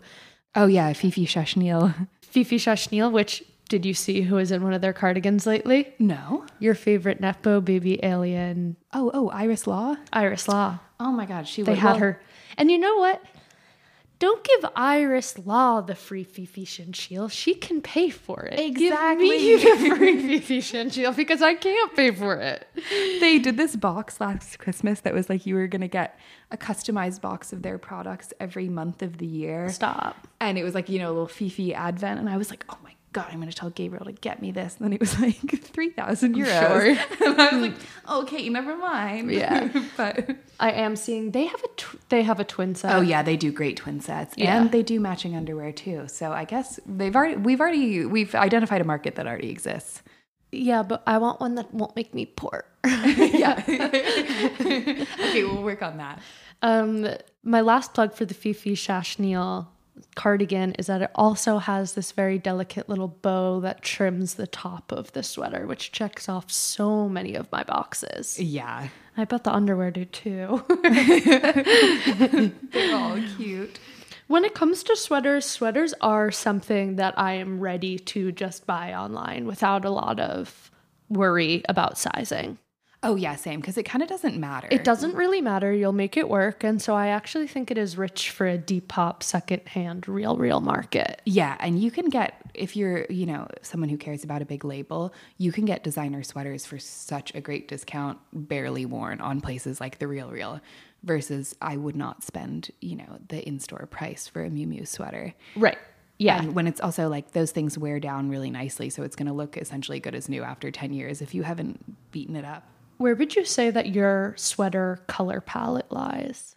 Oh 0.56 0.68
yeah, 0.68 0.92
Fifi 0.94 1.26
Chachnil. 1.26 2.08
Fifi 2.22 2.58
Chachnil, 2.58 3.12
which 3.12 3.44
did 3.72 3.86
you 3.86 3.94
see 3.94 4.22
who 4.22 4.36
was 4.36 4.52
in 4.52 4.62
one 4.64 4.74
of 4.74 4.82
their 4.82 4.92
cardigans 4.94 5.48
lately? 5.48 5.94
No. 5.98 6.46
Your 6.60 6.76
favorite 6.76 7.22
Nepo 7.22 7.62
baby 7.62 8.04
alien, 8.04 8.76
Oh, 8.94 9.10
oh, 9.14 9.30
Iris 9.30 9.66
Law. 9.66 9.96
Iris 10.12 10.48
Law. 10.48 10.80
Oh 11.00 11.12
my 11.12 11.26
God, 11.26 11.48
she 11.48 11.62
They 11.64 11.72
would- 11.72 11.80
had 11.80 11.92
well, 11.92 12.00
her. 12.00 12.22
And 12.58 12.70
you 12.70 12.78
know 12.78 12.98
what? 12.98 13.24
Don't 14.20 14.44
give 14.44 14.70
Iris 14.76 15.40
Law 15.40 15.82
the 15.82 15.96
free 15.96 16.24
Fifi 16.24 16.64
Chachnil. 16.64 17.32
She 17.32 17.56
can 17.56 17.82
pay 17.82 18.10
for 18.12 18.44
it. 18.44 18.60
Exactly. 18.60 19.30
Give 19.58 19.82
me 19.82 19.90
the 19.90 19.96
free 19.96 20.40
Fifi 20.40 20.60
Chachnil 20.60 21.16
because 21.16 21.42
I 21.42 21.56
can't 21.56 21.96
pay 21.96 22.12
for 22.12 22.36
it. 22.36 22.68
They 23.20 23.40
did 23.40 23.58
this 23.58 23.76
box 23.76 24.20
last 24.22 24.60
Christmas 24.60 25.00
that 25.00 25.14
was 25.16 25.28
like 25.30 25.48
you 25.48 25.56
were 25.56 25.66
gonna 25.66 25.88
get 25.88 26.20
a 26.52 26.58
customized 26.58 27.22
box 27.22 27.52
of 27.52 27.64
their 27.64 27.80
products 27.80 28.32
every 28.40 28.70
month 28.70 29.02
of 29.02 29.18
the 29.18 29.26
year. 29.26 29.70
Stop. 29.70 30.28
And 30.40 30.58
it 30.58 30.64
was 30.64 30.76
like, 30.76 30.88
you 30.90 31.00
know, 31.00 31.08
a 31.08 31.14
little 31.14 31.28
Fifi 31.28 31.74
advent. 31.74 32.20
And 32.20 32.30
I 32.30 32.38
was 32.38 32.52
like, 32.52 32.64
oh 32.70 32.78
my 32.84 32.94
God, 33.14 33.28
I'm 33.30 33.40
going 33.40 33.50
to 33.50 33.56
tell 33.56 33.70
Gabriel 33.70 34.06
to 34.06 34.14
get 34.14 34.42
me 34.42 34.52
this. 34.52 34.78
And 34.78 34.86
then 34.86 34.94
it 34.94 35.00
was 35.02 35.20
like 35.20 35.36
3,000 35.36 36.36
euros. 36.36 36.46
Sure. 36.46 37.26
and 37.30 37.42
I 37.42 37.50
was 37.56 37.62
like, 37.62 37.74
okay, 38.24 38.48
never 38.50 38.78
mind. 38.78 39.30
Yeah. 39.32 39.68
but 39.98 40.30
I 40.60 40.72
am 40.72 40.96
seeing 40.96 41.32
they 41.32 41.46
have 41.46 41.62
a 41.64 41.68
tw- 41.76 42.10
they 42.10 42.22
have 42.24 42.40
a 42.40 42.44
twin 42.46 42.74
set. 42.76 42.96
oh 42.96 43.02
yeah, 43.02 43.22
they 43.22 43.36
do 43.36 43.52
great 43.52 43.76
twin 43.78 44.00
sets 44.00 44.36
Yeah. 44.38 44.58
and 44.62 44.72
they 44.72 44.82
do 44.84 45.00
matching 45.00 45.36
underwear 45.36 45.72
too. 45.72 46.08
So 46.08 46.32
I 46.32 46.46
guess 46.46 46.80
they've 46.86 47.16
already, 47.16 47.36
we've 47.36 47.60
already, 47.60 48.06
we've 48.06 48.34
identified 48.34 48.80
a 48.82 48.86
market 48.86 49.16
that 49.16 49.28
already 49.28 49.50
exists. 49.50 50.02
yeah, 50.54 50.84
but 50.84 51.04
I 51.06 51.18
want 51.18 51.40
one 51.42 51.56
that 51.56 51.74
won't 51.74 51.96
make 51.96 52.14
me 52.14 52.26
poor. 52.26 52.66
yeah. 52.86 53.62
okay, 53.68 55.44
we'll 55.44 55.64
work 55.64 55.82
on 55.82 55.98
that. 55.98 56.22
Um, 56.62 57.08
my 57.44 57.62
last 57.62 57.94
plug 57.94 58.14
for 58.14 58.26
the 58.26 58.34
Fifi 58.34 58.76
Chachnil 58.76 59.68
cardigan 60.16 60.74
is 60.74 60.88
that 60.88 61.02
it 61.02 61.12
also 61.16 61.58
has 61.58 61.94
this 61.94 62.12
very 62.12 62.38
delicate 62.38 62.90
little 62.90 63.08
bow 63.08 63.60
that 63.62 63.82
trims 63.82 64.36
the 64.36 64.48
top 64.48 64.92
of 64.92 65.12
the 65.14 65.24
sweater, 65.24 65.66
which 65.66 65.92
checks 65.92 66.28
off 66.30 66.52
so 66.52 67.08
many 67.08 67.36
of 67.36 67.52
my 67.52 67.64
boxes. 67.64 68.40
Yeah. 68.40 68.88
I 69.18 69.26
bet 69.26 69.44
the 69.44 69.54
underwear 69.54 69.92
do 69.92 70.06
too. 70.06 70.64
They're 72.72 72.96
all 72.96 73.20
cute. 73.38 73.80
when 74.28 74.46
it 74.46 74.54
comes 74.56 74.84
to 74.84 74.96
sweaters, 74.96 75.46
sweaters 75.46 75.94
are 76.02 76.32
something 76.32 76.96
that 76.96 77.18
I 77.18 77.34
am 77.34 77.60
ready 77.60 78.00
to 78.00 78.32
just 78.32 78.66
buy 78.66 78.94
online 78.94 79.46
without 79.46 79.84
a 79.86 79.90
lot 79.90 80.20
of 80.20 80.72
worry 81.10 81.62
about 81.68 81.98
sizing. 81.98 82.58
Oh 83.04 83.16
yeah, 83.16 83.36
same. 83.36 83.60
Because 83.60 83.78
it 83.78 83.84
kind 83.84 84.04
of 84.04 84.10
doesn't 84.10 84.38
matter. 84.38 84.68
It 84.70 84.84
doesn't 84.84 85.16
really 85.16 85.42
matter. 85.42 85.74
You'll 85.74 85.92
make 85.92 86.18
it 86.18 86.30
work. 86.30 86.64
And 86.64 86.80
so 86.80 86.96
I 86.96 87.08
actually 87.08 87.48
think 87.48 87.72
it 87.72 87.78
is 87.78 87.98
rich 87.98 88.30
for 88.30 88.48
a 88.48 88.58
Depop 88.60 89.24
secondhand 89.24 90.08
real, 90.08 90.38
real 90.38 90.62
market. 90.62 91.22
Yeah, 91.26 91.58
and 91.60 91.82
you 91.82 91.90
can 91.90 92.10
get 92.10 92.36
if 92.54 92.76
you're, 92.76 93.06
you 93.10 93.26
know, 93.26 93.48
someone 93.64 93.90
who 93.90 93.98
cares 93.98 94.24
about 94.24 94.42
a 94.42 94.46
big 94.46 94.64
label, 94.64 95.14
you 95.38 95.52
can 95.52 95.66
get 95.66 95.84
designer 95.84 96.22
sweaters 96.22 96.66
for 96.66 96.78
such 96.78 97.34
a 97.34 97.42
great 97.42 97.68
discount, 97.68 98.20
barely 98.34 98.86
worn 98.86 99.20
on 99.20 99.42
places 99.42 99.82
like 99.82 99.98
the 100.00 100.08
Real 100.08 100.30
Real. 100.30 100.62
Versus, 101.04 101.56
I 101.60 101.78
would 101.78 101.96
not 101.96 102.24
spend, 102.24 102.70
you 102.80 102.96
know, 102.96 103.18
the 103.30 103.44
in-store 103.48 103.88
price 103.88 104.28
for 104.28 104.44
a 104.44 104.52
Miu 104.52 104.68
Miu 104.68 104.88
sweater. 104.88 105.34
Right. 105.56 105.80
Yeah. 106.20 106.40
And 106.40 106.54
when 106.54 106.68
it's 106.68 106.80
also 106.80 107.10
like 107.10 107.32
those 107.32 107.50
things 107.50 107.76
wear 107.76 108.00
down 108.00 108.30
really 108.30 108.52
nicely, 108.52 108.92
so 108.92 109.02
it's 109.02 109.16
going 109.16 109.26
to 109.26 109.34
look 109.34 109.58
essentially 109.58 110.00
good 110.00 110.14
as 110.14 110.30
new 110.30 110.44
after 110.44 110.70
ten 110.70 110.94
years 110.94 111.24
if 111.24 111.34
you 111.34 111.42
haven't 111.42 112.12
beaten 112.12 112.36
it 112.36 112.46
up. 112.46 112.68
Where 113.02 113.16
would 113.16 113.36
you 113.36 113.46
say 113.46 113.72
that 113.72 113.90
your 113.90 114.34
sweater 114.38 115.00
color 115.08 115.42
palette 115.42 115.92
lies? 115.92 116.56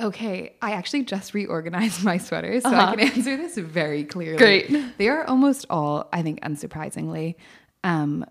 Okay, 0.00 0.56
I 0.60 0.72
actually 0.72 1.04
just 1.04 1.34
reorganized 1.34 2.02
my 2.02 2.18
sweaters, 2.18 2.64
so 2.64 2.70
Uh-huh. 2.70 2.86
I 2.92 2.96
can 2.96 3.08
answer 3.12 3.36
this 3.36 3.56
very 3.56 4.02
clearly. 4.04 4.38
Great. 4.38 4.98
They 4.98 5.08
are 5.08 5.24
almost 5.24 5.66
all, 5.70 6.08
I 6.12 6.22
think, 6.22 6.40
unsurprisingly, 6.40 7.36
um, 7.84 8.24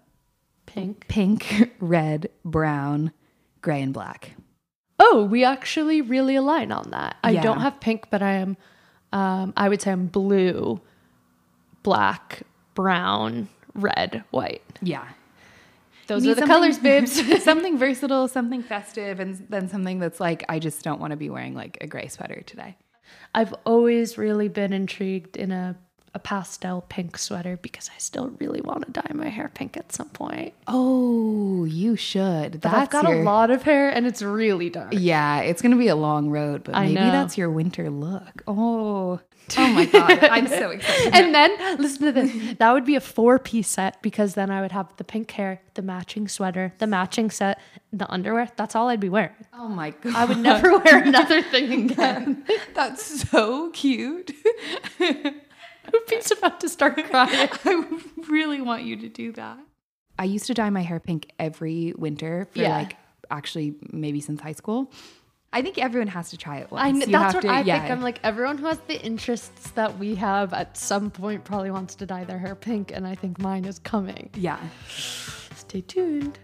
Pink. 0.66 1.06
pink, 1.08 1.72
red, 1.80 2.30
brown, 2.44 3.14
gray, 3.62 3.82
and 3.82 3.94
black. 3.94 4.32
Oh, 5.00 5.24
we 5.24 5.46
actually 5.46 6.02
really 6.02 6.36
align 6.36 6.72
on 6.74 6.90
that. 6.92 7.16
I 7.24 7.32
Yeah. 7.32 7.44
don't 7.44 7.62
have 7.62 7.80
pink, 7.80 8.08
but 8.10 8.22
I 8.22 8.34
am, 8.34 8.58
um, 9.14 9.54
I 9.56 9.70
would 9.70 9.82
say 9.82 9.92
I'm 9.92 10.08
blue, 10.08 10.82
black, 11.84 12.44
brown, 12.76 13.48
red, 13.74 14.24
white. 14.32 14.64
Yeah. 14.82 15.08
Those 16.08 16.26
are 16.28 16.36
the 16.36 16.46
colors, 16.46 16.80
babes. 16.80 17.44
something 17.44 17.78
versatile, 17.86 18.28
something 18.28 18.62
festive, 18.64 19.20
and 19.20 19.46
then 19.50 19.70
something 19.70 20.00
that's 20.00 20.20
like, 20.20 20.44
I 20.50 20.60
just 20.60 20.84
don't 20.84 21.00
want 21.00 21.12
to 21.12 21.18
be 21.18 21.30
wearing 21.30 21.56
like 21.56 21.78
a 21.82 21.88
gray 21.88 22.08
sweater 22.08 22.42
today. 22.46 22.76
I've 23.36 23.54
always 23.66 24.18
really 24.18 24.48
been 24.48 24.74
intrigued 24.74 25.38
in 25.38 25.52
a, 25.52 25.76
a 26.14 26.20
pastel 26.20 26.82
pink 26.90 27.18
sweater 27.18 27.58
because 27.62 27.90
I 27.90 27.98
still 28.00 28.30
really 28.40 28.62
want 28.62 28.86
to 28.86 28.92
dye 28.92 29.12
my 29.14 29.30
hair 29.30 29.50
pink 29.54 29.78
at 29.78 29.92
some 29.92 30.10
point. 30.10 30.54
Oh, 30.68 31.66
you 31.66 31.96
should. 31.96 32.62
But 32.62 32.74
I've 32.74 32.90
got 32.90 33.06
your- 33.06 33.22
a 33.22 33.24
lot 33.24 33.50
of 33.50 33.64
hair 33.64 33.90
and 33.90 34.06
it's 34.06 34.22
really 34.22 34.70
dark. 34.70 34.94
Yeah, 34.94 35.40
it's 35.40 35.62
gonna 35.62 35.78
be 35.78 35.88
a 35.88 35.96
long 35.96 36.30
road, 36.30 36.64
but 36.64 36.74
maybe 36.80 36.94
that's 36.96 37.38
your 37.38 37.50
winter 37.50 37.90
look. 37.90 38.44
Oh, 38.48 39.20
oh 39.58 39.68
my 39.70 39.86
god, 39.86 40.24
I'm 40.24 40.48
so 40.48 40.70
excited. 40.76 41.14
And 41.14 41.34
then 41.36 41.78
listen 41.78 42.06
to 42.06 42.12
this. 42.12 42.58
That 42.58 42.72
would 42.72 42.86
be 42.86 42.96
a 42.96 43.02
four 43.02 43.40
piece 43.40 43.68
set 43.68 44.02
because 44.02 44.34
then 44.36 44.50
I 44.50 44.62
would 44.62 44.72
have 44.72 44.96
the 44.98 45.04
pink 45.04 45.32
hair, 45.32 45.62
the 45.74 45.82
matching 45.82 46.28
sweater, 46.28 46.74
the 46.80 46.88
matching 46.88 47.30
set, 47.30 47.60
the 47.92 48.10
underwear. 48.12 48.50
That's 48.56 48.76
all 48.76 48.90
I'd 48.90 49.00
be 49.00 49.10
wearing. 49.10 49.36
oh 49.54 49.68
my 49.68 49.92
god, 49.92 50.16
I 50.16 50.26
would 50.26 50.38
never 50.40 50.78
wear 50.84 51.04
another 51.04 51.42
thing 51.42 51.92
again. 51.92 52.46
That's 52.74 53.30
so 53.30 53.70
cute. 53.72 54.32
Ruby's 55.00 56.32
about 56.32 56.60
to 56.62 56.70
start 56.70 56.96
crying. 57.10 57.50
I 57.66 58.00
really 58.30 58.62
want 58.62 58.84
you 58.84 58.96
to 58.98 59.10
do 59.10 59.32
that. 59.34 59.58
I 60.18 60.24
used 60.26 60.46
to 60.48 60.54
dye 60.54 60.70
my 60.70 60.82
hair 60.82 61.00
pink 61.00 61.32
every 61.40 61.94
winter 61.98 62.48
for 62.52 62.60
Yeah. 62.62 62.78
like 62.78 62.96
actually 63.30 63.76
maybe 63.92 64.22
since 64.22 64.42
high 64.42 64.54
school. 64.54 64.92
I 65.56 65.62
think 65.62 65.78
everyone 65.78 66.08
has 66.08 66.32
to 66.32 66.38
try 66.38 66.58
it 66.58 66.72
once. 66.72 66.82
I 66.84 66.90
kn- 66.92 67.02
You 67.02 67.06
that's 67.18 67.36
what 67.36 67.42
to- 67.42 67.48
I 67.50 67.62
yeah. 67.62 67.80
think. 67.80 67.92
I'm 67.92 68.02
like 68.02 68.20
everyone 68.24 68.58
who 68.58 68.66
has 68.66 68.80
the 68.88 69.00
interests 69.02 69.70
that 69.72 70.00
we 70.00 70.16
have 70.16 70.52
at 70.52 70.76
some 70.76 71.12
point 71.12 71.44
probably 71.44 71.70
wants 71.70 71.94
to 71.96 72.06
dye 72.08 72.24
their 72.24 72.40
hair 72.40 72.56
pink, 72.56 72.92
and 72.92 73.06
I 73.06 73.14
think 73.14 73.38
mine 73.40 73.66
is 73.66 73.78
coming. 73.80 74.32
yeah. 74.34 74.60
Stay 75.56 75.82
tuned. 75.82 76.40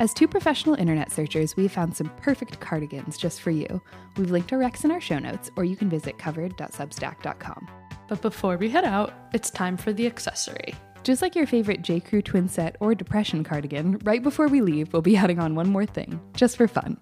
As 0.00 0.12
two 0.12 0.26
professional 0.26 0.74
internet 0.74 1.12
searchers, 1.12 1.56
we've 1.56 1.70
found 1.72 1.96
some 1.96 2.10
perfect 2.16 2.58
cardigans 2.60 3.16
just 3.16 3.40
for 3.40 3.50
you. 3.50 3.80
We've 4.16 4.30
linked 4.30 4.52
our 4.52 4.58
recs 4.58 4.84
in 4.84 4.90
our 4.90 5.00
show 5.00 5.18
notes, 5.18 5.50
or 5.56 5.64
you 5.64 5.76
can 5.76 5.88
visit 5.88 6.18
covered.substack.com. 6.18 7.68
But 8.08 8.20
before 8.20 8.56
we 8.56 8.68
head 8.70 8.84
out, 8.84 9.12
it's 9.32 9.50
time 9.50 9.76
for 9.76 9.92
the 9.92 10.06
accessory. 10.06 10.74
Just 11.04 11.20
like 11.20 11.36
your 11.36 11.46
favorite 11.46 11.82
J. 11.82 12.00
Crew 12.00 12.22
twin 12.22 12.48
set 12.48 12.76
or 12.80 12.94
depression 12.94 13.44
cardigan, 13.44 13.98
right 14.04 14.22
before 14.22 14.48
we 14.48 14.62
leave, 14.62 14.90
we'll 14.94 15.02
be 15.02 15.18
adding 15.18 15.38
on 15.38 15.54
one 15.54 15.68
more 15.68 15.84
thing, 15.84 16.18
just 16.34 16.56
for 16.56 16.66
fun. 16.66 16.98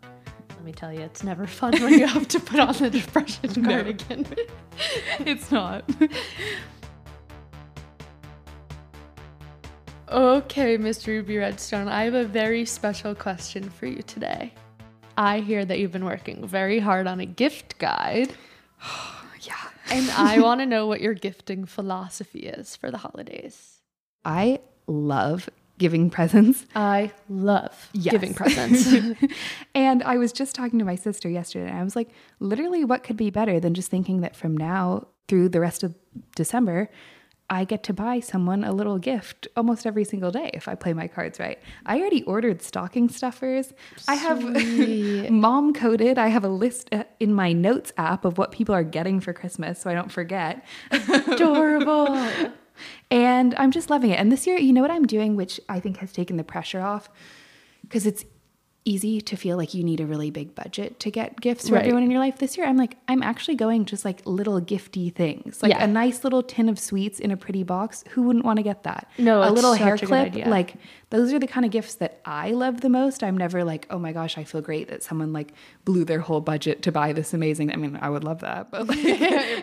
Let 0.50 0.64
me 0.64 0.72
tell 0.72 0.92
you, 0.92 1.02
it's 1.02 1.22
never 1.22 1.46
fun 1.46 1.80
when 1.80 1.92
you 1.92 2.08
have 2.08 2.26
to 2.26 2.40
put 2.40 2.58
on 2.58 2.74
the 2.74 2.90
depression 2.90 3.64
cardigan. 3.64 4.26
It's 5.20 5.52
not. 5.52 5.88
Okay, 10.08 10.76
Miss 10.76 11.06
Ruby 11.06 11.36
Redstone, 11.38 11.86
I 11.86 12.02
have 12.02 12.14
a 12.14 12.24
very 12.24 12.64
special 12.64 13.14
question 13.14 13.70
for 13.70 13.86
you 13.86 14.02
today. 14.02 14.52
I 15.16 15.38
hear 15.38 15.64
that 15.64 15.78
you've 15.78 15.92
been 15.92 16.04
working 16.04 16.44
very 16.44 16.80
hard 16.80 17.06
on 17.06 17.20
a 17.20 17.26
gift 17.26 17.78
guide, 17.78 18.32
yeah. 19.42 19.54
and 19.90 20.10
I 20.10 20.40
want 20.42 20.60
to 20.60 20.66
know 20.66 20.88
what 20.88 21.00
your 21.00 21.14
gifting 21.14 21.66
philosophy 21.66 22.40
is 22.40 22.74
for 22.74 22.90
the 22.90 22.98
holidays. 22.98 23.71
I 24.24 24.60
love 24.86 25.48
giving 25.78 26.10
presents. 26.10 26.64
I 26.76 27.12
love 27.28 27.88
Yes. 27.92 28.12
giving 28.12 28.34
presents. 28.42 28.88
and 29.74 30.02
I 30.02 30.16
was 30.16 30.32
just 30.32 30.54
talking 30.54 30.78
to 30.78 30.84
my 30.84 30.94
sister 30.94 31.28
yesterday, 31.28 31.68
and 31.70 31.78
I 31.78 31.82
was 31.84 31.96
like, 31.96 32.10
literally, 32.40 32.84
what 32.84 33.02
could 33.02 33.16
be 33.16 33.30
better 33.30 33.58
than 33.58 33.74
just 33.74 33.90
thinking 33.90 34.20
that 34.20 34.36
from 34.36 34.56
now 34.56 35.08
through 35.28 35.48
the 35.48 35.60
rest 35.60 35.82
of 35.82 35.94
December, 36.36 36.88
I 37.50 37.64
get 37.64 37.82
to 37.84 37.92
buy 37.92 38.20
someone 38.20 38.64
a 38.64 38.72
little 38.72 38.98
gift 38.98 39.46
almost 39.56 39.84
every 39.86 40.04
single 40.04 40.30
day 40.30 40.50
if 40.54 40.68
I 40.68 40.74
play 40.74 40.94
my 40.94 41.06
cards 41.06 41.38
right. 41.38 41.58
I 41.84 41.98
already 42.00 42.22
ordered 42.22 42.62
stocking 42.62 43.08
stuffers. 43.10 43.74
I 44.08 44.14
have 44.14 44.42
mom 45.30 45.74
coded. 45.74 46.16
I 46.16 46.28
have 46.28 46.44
a 46.44 46.48
list 46.48 46.88
uh, 46.92 47.04
in 47.20 47.34
my 47.34 47.52
notes 47.52 47.92
app 47.98 48.24
of 48.24 48.38
what 48.38 48.52
people 48.52 48.74
are 48.74 48.84
getting 48.84 49.20
for 49.20 49.32
Christmas 49.34 49.80
so 49.80 49.90
I 49.90 49.94
don't 49.94 50.10
forget. 50.12 50.64
Adorable. 50.92 52.18
And 53.10 53.54
I'm 53.56 53.70
just 53.70 53.90
loving 53.90 54.10
it. 54.10 54.18
And 54.18 54.30
this 54.30 54.46
year, 54.46 54.58
you 54.58 54.72
know 54.72 54.82
what 54.82 54.90
I'm 54.90 55.06
doing, 55.06 55.36
which 55.36 55.60
I 55.68 55.80
think 55.80 55.98
has 55.98 56.12
taken 56.12 56.36
the 56.36 56.44
pressure 56.44 56.80
off? 56.80 57.08
Because 57.82 58.06
it's 58.06 58.24
easy 58.84 59.20
to 59.20 59.36
feel 59.36 59.56
like 59.56 59.74
you 59.74 59.84
need 59.84 60.00
a 60.00 60.06
really 60.06 60.30
big 60.30 60.54
budget 60.56 60.98
to 60.98 61.08
get 61.10 61.40
gifts 61.40 61.68
for 61.68 61.76
Right. 61.76 61.82
everyone 61.82 62.02
in 62.02 62.10
your 62.10 62.18
life. 62.18 62.38
This 62.38 62.56
year, 62.58 62.66
I'm 62.66 62.76
like, 62.76 62.96
I'm 63.06 63.22
actually 63.22 63.54
going 63.54 63.84
just 63.84 64.04
like 64.04 64.20
little 64.24 64.60
gifty 64.60 65.14
things, 65.14 65.62
like 65.62 65.70
Yeah. 65.70 65.84
a 65.84 65.86
nice 65.86 66.24
little 66.24 66.42
tin 66.42 66.68
of 66.68 66.80
sweets 66.80 67.20
in 67.20 67.30
a 67.30 67.36
pretty 67.36 67.62
box. 67.62 68.02
Who 68.10 68.22
wouldn't 68.22 68.44
want 68.44 68.56
to 68.56 68.64
get 68.64 68.82
that? 68.82 69.08
No, 69.18 69.40
a 69.48 69.50
little 69.50 69.74
hair 69.74 69.94
a 69.94 69.98
clip. 69.98 70.34
Like 70.46 70.74
those 71.10 71.32
are 71.32 71.38
the 71.38 71.46
kind 71.46 71.64
of 71.64 71.70
gifts 71.70 71.94
that 71.96 72.20
I 72.24 72.50
love 72.50 72.80
the 72.80 72.88
most. 72.88 73.22
I'm 73.22 73.36
never 73.38 73.62
like, 73.62 73.86
oh 73.88 73.98
my 74.00 74.12
gosh, 74.12 74.36
I 74.36 74.42
feel 74.42 74.60
great 74.60 74.88
that 74.88 75.02
someone 75.04 75.32
like 75.32 75.52
blew 75.84 76.04
their 76.04 76.20
whole 76.20 76.40
budget 76.40 76.82
to 76.82 76.90
buy 76.92 77.12
this 77.12 77.32
amazing. 77.32 77.72
I 77.72 77.76
mean, 77.76 77.96
I 78.02 78.10
would 78.10 78.24
love 78.24 78.40
that, 78.40 78.70
but 78.72 78.88
like, 78.88 78.98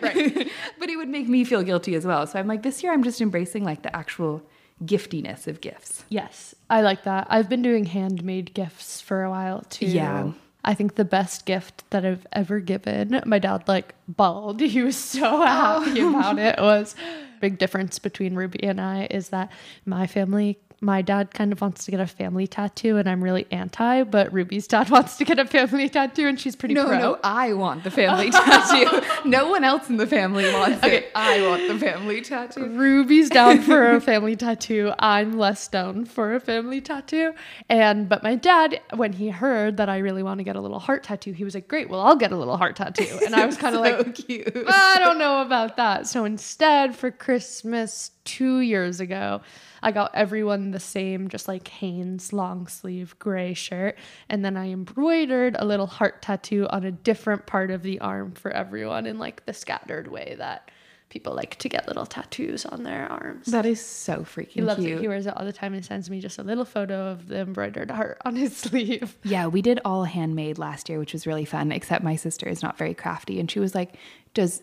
but 0.78 0.88
it 0.88 0.96
would 0.96 1.08
make 1.10 1.28
me 1.28 1.44
feel 1.44 1.62
guilty 1.62 1.94
as 1.94 2.06
well. 2.06 2.26
So 2.26 2.38
I'm 2.38 2.46
like, 2.46 2.62
this 2.62 2.82
year 2.82 2.92
I'm 2.92 3.02
just 3.02 3.20
embracing 3.20 3.64
like 3.64 3.82
the 3.82 3.94
actual 3.94 4.42
giftiness 4.84 5.46
of 5.46 5.60
gifts. 5.60 6.04
Yes, 6.08 6.54
I 6.68 6.80
like 6.80 7.04
that. 7.04 7.26
I've 7.30 7.48
been 7.48 7.62
doing 7.62 7.84
handmade 7.84 8.54
gifts 8.54 9.00
for 9.00 9.22
a 9.22 9.30
while 9.30 9.62
too. 9.70 9.86
Yeah. 9.86 10.32
I 10.62 10.74
think 10.74 10.96
the 10.96 11.06
best 11.06 11.46
gift 11.46 11.88
that 11.90 12.04
I've 12.04 12.26
ever 12.32 12.60
given, 12.60 13.22
my 13.24 13.38
dad 13.38 13.66
like 13.66 13.94
bawled. 14.08 14.60
He 14.70 14.82
was 14.82 14.96
so 14.96 15.40
happy 15.40 16.02
oh. 16.02 16.10
about 16.10 16.38
it. 16.38 16.58
Was 16.58 16.94
big 17.40 17.58
difference 17.58 17.98
between 17.98 18.34
Ruby 18.34 18.62
and 18.64 18.80
I 18.80 19.08
is 19.10 19.30
that 19.30 19.50
my 19.86 20.06
family 20.06 20.58
my 20.82 21.02
dad 21.02 21.34
kind 21.34 21.52
of 21.52 21.60
wants 21.60 21.84
to 21.84 21.90
get 21.90 22.00
a 22.00 22.06
family 22.06 22.46
tattoo 22.46 22.96
and 22.96 23.08
I'm 23.08 23.22
really 23.22 23.46
anti, 23.50 24.02
but 24.04 24.32
Ruby's 24.32 24.66
dad 24.66 24.88
wants 24.96 25.16
to 25.18 25.24
get 25.24 25.38
a 25.38 25.44
family 25.44 25.88
tattoo 25.88 26.26
and 26.26 26.40
she's 26.40 26.56
pretty 26.56 26.74
No, 26.74 26.86
pro. 26.86 26.98
no, 26.98 27.18
I 27.22 27.52
want 27.52 27.84
the 27.84 27.90
family 27.90 28.30
tattoo. 28.30 29.02
No 29.28 29.48
one 29.50 29.62
else 29.62 29.90
in 29.90 29.98
the 29.98 30.06
family 30.06 30.50
wants 30.52 30.84
it. 30.86 31.10
I 31.14 31.46
want 31.46 31.68
the 31.68 31.78
family 31.78 32.22
tattoo. 32.22 32.66
Ruby's 32.66 33.28
down 33.28 33.60
for 33.62 33.90
a 33.92 34.00
family 34.00 34.36
tattoo. 34.36 34.92
I'm 34.98 35.36
less 35.38 35.68
down 35.68 36.06
for 36.06 36.34
a 36.34 36.40
family 36.40 36.80
tattoo. 36.80 37.34
And 37.68 38.08
but 38.08 38.22
my 38.22 38.34
dad, 38.34 38.80
when 38.94 39.12
he 39.12 39.28
heard 39.28 39.76
that 39.76 39.88
I 39.90 39.98
really 39.98 40.22
want 40.22 40.38
to 40.38 40.44
get 40.44 40.56
a 40.56 40.60
little 40.60 40.78
heart 40.78 41.04
tattoo, 41.04 41.32
he 41.32 41.44
was 41.44 41.54
like, 41.54 41.68
"Great, 41.68 41.90
well 41.90 42.00
I'll 42.00 42.16
get 42.16 42.32
a 42.32 42.36
little 42.36 42.56
heart 42.56 42.76
tattoo." 42.76 43.18
And 43.24 43.34
I 43.34 43.44
was 43.44 43.56
kind 43.58 43.74
of 43.74 43.82
like, 43.82 44.14
cute. 44.14 44.50
I 44.66 44.96
don't 44.98 45.18
know 45.18 45.42
about 45.42 45.76
that. 45.76 46.06
So 46.06 46.24
instead, 46.24 46.96
for 46.96 47.10
Christmas 47.10 48.12
two 48.30 48.60
years 48.60 49.00
ago, 49.00 49.40
I 49.82 49.90
got 49.90 50.14
everyone 50.14 50.70
the 50.70 50.78
same, 50.78 51.28
just 51.28 51.48
like 51.48 51.66
Hanes 51.66 52.32
long 52.32 52.68
sleeve 52.68 53.18
gray 53.18 53.54
shirt. 53.54 53.98
And 54.28 54.44
then 54.44 54.56
I 54.56 54.70
embroidered 54.70 55.56
a 55.58 55.64
little 55.64 55.88
heart 55.88 56.22
tattoo 56.22 56.68
on 56.70 56.84
a 56.84 56.92
different 56.92 57.46
part 57.46 57.72
of 57.72 57.82
the 57.82 58.00
arm 58.00 58.32
for 58.32 58.52
everyone 58.52 59.06
in 59.06 59.18
like 59.18 59.46
the 59.46 59.52
scattered 59.52 60.06
way 60.06 60.36
that 60.38 60.70
people 61.08 61.34
like 61.34 61.56
to 61.56 61.68
get 61.68 61.88
little 61.88 62.06
tattoos 62.06 62.64
on 62.64 62.84
their 62.84 63.10
arms. 63.10 63.46
That 63.46 63.66
is 63.66 63.84
so 63.84 64.18
freaking 64.18 64.48
he 64.50 64.62
loves 64.62 64.80
cute. 64.80 64.98
it. 64.98 65.00
He 65.00 65.08
wears 65.08 65.26
it 65.26 65.36
all 65.36 65.44
the 65.44 65.52
time 65.52 65.74
and 65.74 65.84
sends 65.84 66.08
me 66.08 66.20
just 66.20 66.38
a 66.38 66.44
little 66.44 66.64
photo 66.64 67.08
of 67.08 67.26
the 67.26 67.40
embroidered 67.40 67.90
heart 67.90 68.18
on 68.24 68.36
his 68.36 68.56
sleeve. 68.68 69.18
Yeah, 69.24 69.48
we 69.48 69.60
did 69.60 69.80
all 69.84 70.04
handmade 70.04 70.56
last 70.56 70.88
year, 70.88 71.00
which 71.00 71.12
was 71.12 71.26
really 71.26 71.44
fun, 71.44 71.72
except 71.72 72.04
my 72.04 72.14
sister 72.14 72.48
is 72.48 72.62
not 72.62 72.78
very 72.78 72.94
crafty. 72.94 73.40
And 73.40 73.50
she 73.50 73.58
was 73.58 73.74
like, 73.74 73.96
Does 74.34 74.62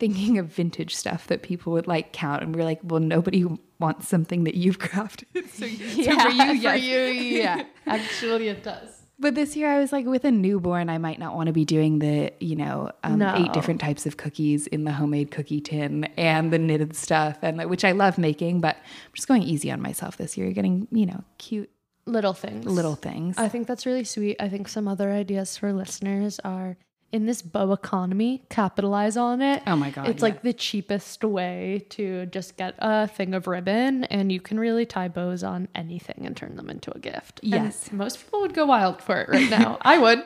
thinking 0.00 0.38
of 0.38 0.46
vintage 0.46 0.94
stuff 0.96 1.26
that 1.28 1.42
people 1.42 1.72
would 1.74 1.86
like 1.86 2.12
count? 2.12 2.42
And 2.42 2.54
we 2.56 2.60
are 2.62 2.64
like, 2.64 2.80
Well, 2.82 3.00
nobody 3.00 3.44
wants 3.78 4.08
something 4.08 4.44
that 4.44 4.54
you've 4.56 4.78
crafted. 4.88 5.26
So, 5.50 5.66
so 5.66 5.66
Yeah, 5.66 6.22
for 6.24 6.28
you, 6.30 6.46
for 6.46 6.52
yes. 6.54 6.82
you, 6.82 6.98
yeah. 6.98 7.64
Actually, 7.86 8.48
it 8.48 8.64
does. 8.64 8.88
But 9.18 9.34
this 9.34 9.54
year, 9.54 9.68
I 9.68 9.78
was 9.80 9.92
like, 9.92 10.06
with 10.06 10.24
a 10.24 10.30
newborn, 10.30 10.88
I 10.88 10.96
might 10.96 11.18
not 11.18 11.34
want 11.36 11.48
to 11.48 11.52
be 11.52 11.66
doing 11.66 11.98
the, 11.98 12.32
you 12.40 12.56
know, 12.56 12.90
um, 13.04 13.18
No. 13.18 13.34
eight 13.36 13.52
different 13.52 13.78
types 13.78 14.06
of 14.06 14.16
cookies 14.16 14.66
in 14.66 14.84
the 14.84 14.92
homemade 14.92 15.30
cookie 15.30 15.60
tin 15.60 16.04
and 16.16 16.50
the 16.50 16.58
knitted 16.58 16.96
stuff, 16.96 17.36
and 17.42 17.62
which 17.68 17.84
I 17.84 17.92
love 17.92 18.16
making. 18.16 18.62
But 18.62 18.76
I'm 18.76 19.12
just 19.14 19.28
going 19.28 19.42
easy 19.42 19.70
on 19.70 19.82
myself 19.82 20.16
this 20.16 20.38
year, 20.38 20.50
getting, 20.52 20.88
you 20.90 21.04
know, 21.04 21.22
cute 21.36 21.68
Little 22.06 22.32
things. 22.32 22.64
little 22.64 22.94
things. 22.96 23.36
I 23.36 23.48
think 23.48 23.66
that's 23.68 23.84
really 23.84 24.04
sweet. 24.04 24.36
I 24.40 24.48
think 24.48 24.68
some 24.68 24.88
other 24.88 25.10
ideas 25.12 25.58
for 25.58 25.70
listeners 25.74 26.40
are 26.42 26.78
in 27.12 27.26
this 27.26 27.42
bow 27.42 27.72
economy, 27.72 28.44
capitalize 28.50 29.16
on 29.16 29.42
it. 29.42 29.62
Oh 29.66 29.74
my 29.76 29.90
God, 29.90 30.08
It's 30.08 30.18
yeah. 30.22 30.28
like 30.28 30.42
the 30.42 30.52
cheapest 30.52 31.24
way 31.24 31.84
to 31.90 32.26
just 32.26 32.56
get 32.56 32.74
a 32.78 33.08
thing 33.08 33.34
of 33.34 33.46
ribbon 33.46 34.04
and 34.04 34.30
you 34.30 34.40
can 34.40 34.60
really 34.60 34.86
tie 34.86 35.08
bows 35.08 35.42
on 35.42 35.66
anything 35.74 36.24
and 36.24 36.36
turn 36.36 36.54
them 36.56 36.70
into 36.70 36.94
a 36.94 36.98
gift. 37.00 37.40
And 37.42 37.52
Yes. 37.52 37.90
most 37.92 38.24
people 38.24 38.40
would 38.42 38.54
go 38.54 38.66
wild 38.66 39.02
for 39.02 39.16
it 39.20 39.28
right 39.28 39.50
now. 39.50 39.78
I 39.82 39.98
would. 39.98 40.22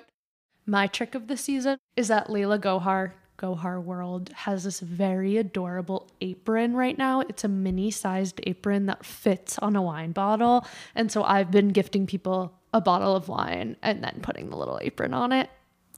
My 0.67 0.87
trick 0.87 1.15
of 1.15 1.27
the 1.29 1.37
season 1.37 1.79
is 1.97 2.09
that 2.09 2.29
Laila 2.31 2.59
Gohar, 2.59 3.13
Gohar 3.39 3.83
World, 3.83 4.31
has 4.35 4.65
this 4.65 4.81
very 4.81 5.37
adorable 5.39 6.09
apron 6.21 6.75
right 6.75 6.97
now. 6.97 7.21
It's 7.21 7.45
a 7.45 7.49
mini 7.49 7.91
sized 7.91 8.41
apron 8.47 8.87
that 8.87 9.05
fits 9.07 9.59
on 9.59 9.75
a 9.75 9.83
wine 9.83 10.13
bottle. 10.13 10.67
And 10.95 11.11
so 11.11 11.25
I've 11.25 11.51
been 11.51 11.69
gifting 11.69 12.07
people 12.07 12.53
a 12.73 12.81
bottle 12.81 13.15
of 13.17 13.29
wine 13.29 13.77
and 13.83 14.03
then 14.05 14.19
putting 14.23 14.51
the 14.51 14.57
little 14.57 14.79
apron 14.83 15.15
on 15.15 15.33
it. 15.33 15.49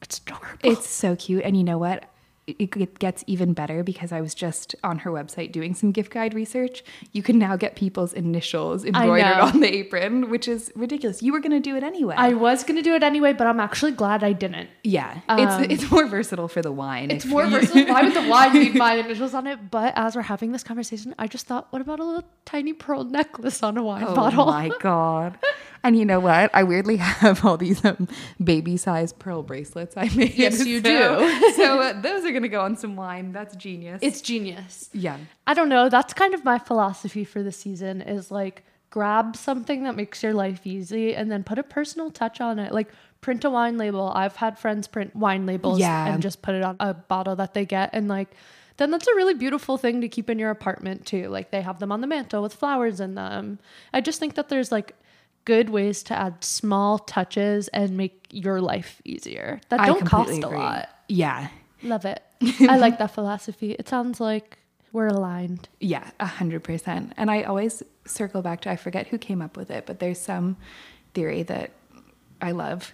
It's 0.02 0.18
adorable. 0.18 0.48
It's 0.62 0.88
so 0.88 1.16
cute. 1.16 1.42
And 1.44 1.56
you 1.56 1.64
know 1.64 1.78
what? 1.78 2.04
it 2.48 3.00
gets 3.00 3.24
even 3.26 3.54
better 3.54 3.82
because 3.82 4.12
I 4.12 4.20
was 4.20 4.32
just 4.32 4.77
on 4.85 4.98
her 5.00 5.10
website 5.10 5.50
doing 5.50 5.75
some 5.75 5.90
gift 5.90 6.12
guide 6.12 6.33
research. 6.33 6.85
You 7.10 7.21
can 7.21 7.40
now 7.40 7.56
get 7.56 7.75
people's 7.75 8.12
initials 8.12 8.85
embroidered 8.85 9.40
on 9.40 9.58
the 9.58 9.66
apron, 9.75 10.31
which 10.31 10.46
is 10.46 10.71
ridiculous. 10.77 11.25
You 11.25 11.33
were 11.33 11.40
going 11.40 11.50
to 11.50 11.58
do 11.58 11.75
it 11.75 11.83
anyway. 11.83 12.14
I 12.16 12.35
was 12.35 12.62
gonna 12.62 12.83
do 12.83 12.94
it 12.94 13.02
anyway, 13.02 13.33
but 13.33 13.48
I'm 13.48 13.58
actually 13.58 13.90
glad 13.90 14.23
I 14.23 14.33
didn't. 14.33 14.68
yeah, 14.85 15.23
Um, 15.29 15.40
it's 15.64 15.83
it's 15.83 15.90
more 15.90 16.06
versatile 16.06 16.46
for 16.46 16.62
the 16.62 16.71
wine. 16.71 17.10
It's 17.10 17.25
more 17.27 17.42
you- 17.42 17.50
versatile. 17.50 17.92
Why 17.92 18.02
would 18.04 18.14
the 18.14 18.29
wine 18.29 18.52
need 18.52 18.75
my 18.87 18.94
initials 18.94 19.35
on 19.35 19.48
it? 19.48 19.68
But 19.68 19.94
as 19.96 20.14
we're 20.14 20.23
having 20.23 20.52
this 20.52 20.62
conversation, 20.62 21.16
I 21.18 21.27
just 21.27 21.48
thought, 21.48 21.66
what 21.73 21.83
about 21.83 21.98
a 21.98 22.04
little 22.04 22.29
tiny 22.44 22.75
pearl 22.75 23.02
necklace 23.02 23.60
on 23.64 23.77
a 23.77 23.83
wine 23.83 24.04
Oh 24.06 24.14
bottle? 24.14 24.42
Oh 24.44 24.52
my 24.52 24.71
god! 24.79 25.37
And 25.87 25.96
you 25.96 26.04
know 26.04 26.18
what? 26.20 26.50
I 26.52 26.64
weirdly 26.64 26.96
have 27.22 27.44
all 27.44 27.56
these 27.56 27.84
um, 27.84 28.08
baby-sized 28.42 29.18
pearl 29.18 29.42
bracelets 29.42 29.96
I 29.96 30.08
made. 30.16 30.34
Yes, 30.34 30.64
you 30.66 30.80
So- 30.82 31.18
do. 31.28 31.52
so 31.54 31.80
uh, 31.80 32.00
those 32.00 32.24
are 32.24 32.32
gonna 32.32 32.48
go 32.48 32.60
on 32.62 32.76
some 32.76 32.96
wine. 32.96 33.32
That's 33.32 33.54
genius. 33.56 34.00
It's 34.02 34.20
genius. 34.20 34.90
yeah. 34.92 35.18
I 35.46 35.54
don't 35.54 35.68
know. 35.68 35.88
That's 35.88 36.12
kind 36.12 36.34
of 36.34 36.44
my 36.44 36.58
philosophy 36.58 37.24
for 37.24 37.42
the 37.42 37.52
season 37.52 38.02
is 38.02 38.30
like 38.30 38.64
grab 38.90 39.37
something 39.37 39.84
that 39.84 39.94
makes 39.94 40.22
your 40.22 40.32
life 40.34 40.66
easy 40.66 41.14
and 41.14 41.30
then 41.30 41.44
put 41.44 41.58
a 41.58 41.62
personal 41.62 42.10
touch 42.10 42.40
on 42.40 42.58
it. 42.58 42.72
Like 42.72 42.88
print 43.20 43.44
a 43.44 43.50
wine 43.50 43.78
label. 43.78 44.10
I've 44.14 44.37
had 44.37 44.58
friends 44.58 44.88
print 44.88 45.14
wine 45.14 45.46
labels 45.46 45.78
Yeah. 45.78 46.12
and 46.12 46.20
just 46.22 46.42
put 46.42 46.54
it 46.56 46.62
on 46.64 46.76
a 46.80 46.94
bottle 46.94 47.37
that 47.37 47.54
they 47.54 47.64
get 47.64 47.90
and 47.92 48.08
like 48.08 48.30
then 48.78 48.90
that's 48.90 49.06
a 49.06 49.14
really 49.14 49.34
beautiful 49.34 49.78
thing 49.78 50.02
to 50.02 50.08
keep 50.08 50.28
in 50.28 50.38
your 50.38 50.50
apartment 50.50 51.06
too. 51.06 51.28
Like 51.28 51.50
they 51.50 51.62
have 51.62 51.78
them 51.78 51.90
on 51.92 52.00
the 52.02 52.06
mantle 52.06 52.42
with 52.42 52.52
flowers 52.54 53.00
in 53.00 53.14
them. 53.14 53.58
I 53.94 54.00
just 54.02 54.20
think 54.20 54.34
that 54.34 54.48
there's 54.48 54.70
like 54.70 54.94
good 55.47 55.71
ways 55.71 56.03
to 56.03 56.15
add 56.15 56.44
small 56.44 56.99
touches 56.99 57.69
and 57.69 57.97
make 57.97 58.27
your 58.31 58.61
life 58.61 59.01
easier 59.05 59.61
that 59.71 59.81
I 59.81 59.87
don't 59.87 60.05
cost 60.05 60.29
completely 60.29 60.57
a 60.57 60.59
lot. 60.59 60.88
Yeah. 61.09 61.49
Love 61.83 62.05
it. 62.05 62.23
I 62.61 62.77
like 62.77 62.99
that 62.99 63.13
philosophy. 63.13 63.73
It 63.73 63.88
sounds 63.88 64.21
like 64.21 64.59
we're 64.92 65.07
aligned. 65.07 65.69
Yeah, 65.81 66.11
a 66.21 66.27
hundred 66.27 66.65
percent. 66.65 67.15
And 67.17 67.31
I 67.31 67.44
always 67.44 67.83
circle 68.05 68.42
back 68.42 68.61
to 68.63 68.71
I 68.71 68.77
forget 68.77 69.07
who 69.07 69.19
came 69.19 69.40
up 69.40 69.57
with 69.57 69.71
it, 69.71 69.87
but 69.87 70.01
there's 70.01 70.21
some 70.21 70.57
theory 71.15 71.42
that 71.44 71.71
I 72.42 72.53
love 72.53 72.92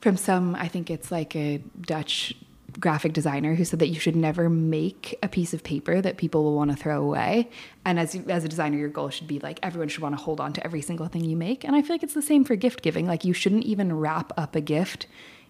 from 0.00 0.16
some. 0.16 0.54
I 0.54 0.68
think 0.68 0.90
it's 0.90 1.10
like 1.10 1.34
a 1.34 1.62
Dutch 1.80 2.34
graphic 2.78 3.12
designer 3.12 3.54
who 3.54 3.64
said 3.64 3.78
that 3.78 3.88
you 3.88 3.98
should 3.98 4.16
never 4.16 4.48
make 4.48 5.18
a 5.22 5.28
piece 5.28 5.54
of 5.54 5.64
paper 5.64 6.00
that 6.00 6.16
people 6.16 6.44
will 6.44 6.54
want 6.54 6.70
to 6.70 6.76
throw 6.76 7.02
away. 7.02 7.48
And 7.84 7.98
as 7.98 8.14
as 8.28 8.44
a 8.44 8.48
designer, 8.48 8.76
your 8.78 8.88
goal 8.88 9.10
should 9.10 9.26
be 9.26 9.38
like 9.38 9.58
everyone 9.62 9.88
should 9.88 10.02
want 10.02 10.16
to 10.16 10.22
hold 10.22 10.40
on 10.40 10.52
to 10.54 10.64
every 10.64 10.82
single 10.82 11.06
thing 11.06 11.24
you 11.24 11.36
make. 11.36 11.64
And 11.64 11.74
I 11.74 11.82
feel 11.82 11.94
like 11.94 12.02
it's 12.02 12.14
the 12.14 12.22
same 12.22 12.44
for 12.44 12.56
gift 12.56 12.82
giving. 12.82 13.06
Like 13.06 13.24
you 13.24 13.32
shouldn't 13.32 13.64
even 13.64 13.96
wrap 13.96 14.32
up 14.36 14.54
a 14.54 14.60
gift 14.60 15.06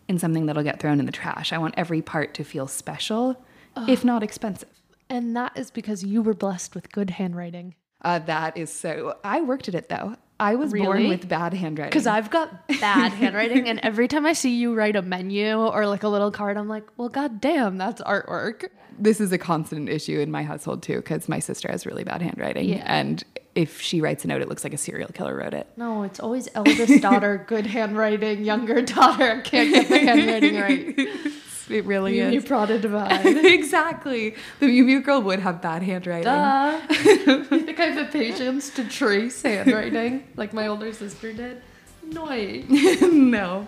in 0.09 0.19
something 0.19 0.47
that'll 0.47 0.63
get 0.63 0.81
thrown 0.81 1.01
in 1.01 1.07
the 1.07 1.13
trash. 1.13 1.53
I 1.53 1.59
want 1.59 1.75
every 1.77 2.03
part 2.03 2.35
to 2.35 2.45
feel 2.45 2.67
special, 2.67 3.45
if 3.89 4.05
not 4.05 4.23
expensive. 4.23 4.69
And 5.09 5.37
that 5.37 5.53
is 5.57 5.71
because 5.71 6.05
you 6.05 6.23
were 6.23 6.35
blessed 6.35 6.75
with 6.75 6.93
good 6.93 7.11
handwriting. 7.11 7.75
Uh, 8.03 8.19
that 8.21 8.57
is 8.57 8.73
so. 8.73 9.19
I 9.25 9.41
worked 9.41 9.69
at 9.69 9.75
it 9.75 9.89
though. 9.89 10.17
I 10.41 10.55
was 10.57 10.73
born 10.73 11.07
with 11.09 11.29
bad 11.29 11.55
handwriting. 11.55 11.91
Because 11.91 12.07
I've 12.07 12.31
got 12.31 12.67
bad 12.81 13.13
handwriting, 13.13 13.69
and 13.69 13.79
every 13.81 14.09
time 14.09 14.27
I 14.27 14.33
see 14.33 14.57
you 14.57 14.75
write 14.75 14.97
a 14.97 15.03
menu 15.03 15.57
or 15.59 15.87
like 15.87 16.03
a 16.03 16.09
little 16.09 16.31
card, 16.31 16.57
I'm 16.57 16.69
like, 16.69 16.85
well, 16.97 17.09
god 17.09 17.41
damn, 17.41 17.77
that's 17.79 18.01
artwork. 18.03 18.69
this 18.99 19.21
is 19.21 19.33
a 19.33 19.39
constant 19.39 19.89
issue 19.89 20.19
in 20.19 20.31
my 20.31 20.43
household 20.43 20.83
too, 20.83 20.97
because 20.97 21.29
my 21.29 21.39
sister 21.39 21.69
has 21.71 21.87
really 21.87 22.05
bad 22.05 22.23
handwriting, 22.23 22.69
Yeah. 22.69 22.83
and 22.87 23.23
if 23.55 23.81
she 23.81 24.01
writes 24.01 24.25
a 24.25 24.29
note, 24.29 24.41
it 24.43 24.49
looks 24.49 24.63
like 24.65 24.73
a 24.73 24.79
serial 24.79 25.09
killer 25.09 25.37
wrote 25.37 25.55
it. 25.55 25.67
No, 25.77 26.03
it's 26.05 26.21
always 26.21 26.49
eldest 26.55 27.03
daughter, 27.03 27.45
good 27.49 27.67
handwriting, 27.67 28.45
younger 28.45 28.81
daughter, 28.97 29.41
can't 29.43 29.73
get 29.73 29.89
the 29.89 29.99
handwriting 29.99 30.57
right. 30.61 31.09
It 31.71 31.85
really 31.85 32.19
You 32.19 32.25
is. 32.25 32.45
Prada 32.45 32.79
divide. 32.87 33.25
exactly. 33.27 34.35
The 34.59 34.67
Miu 34.67 34.85
Miu 34.85 35.03
girl 35.05 35.23
would 35.23 35.41
have 35.41 35.63
bad 35.63 35.83
handwriting. 35.83 36.25
Duh. 36.25 36.81
you 36.91 37.45
think 37.45 37.79
I 37.81 37.87
have 37.87 38.13
the 38.13 38.19
patience 38.19 38.71
to 38.71 38.85
trace 38.89 39.41
handwriting 39.43 40.27
like 40.37 40.53
my 40.53 40.67
older 40.67 40.93
sister 40.93 41.33
did? 41.33 41.63
No. 42.03 42.27
no. 43.13 43.67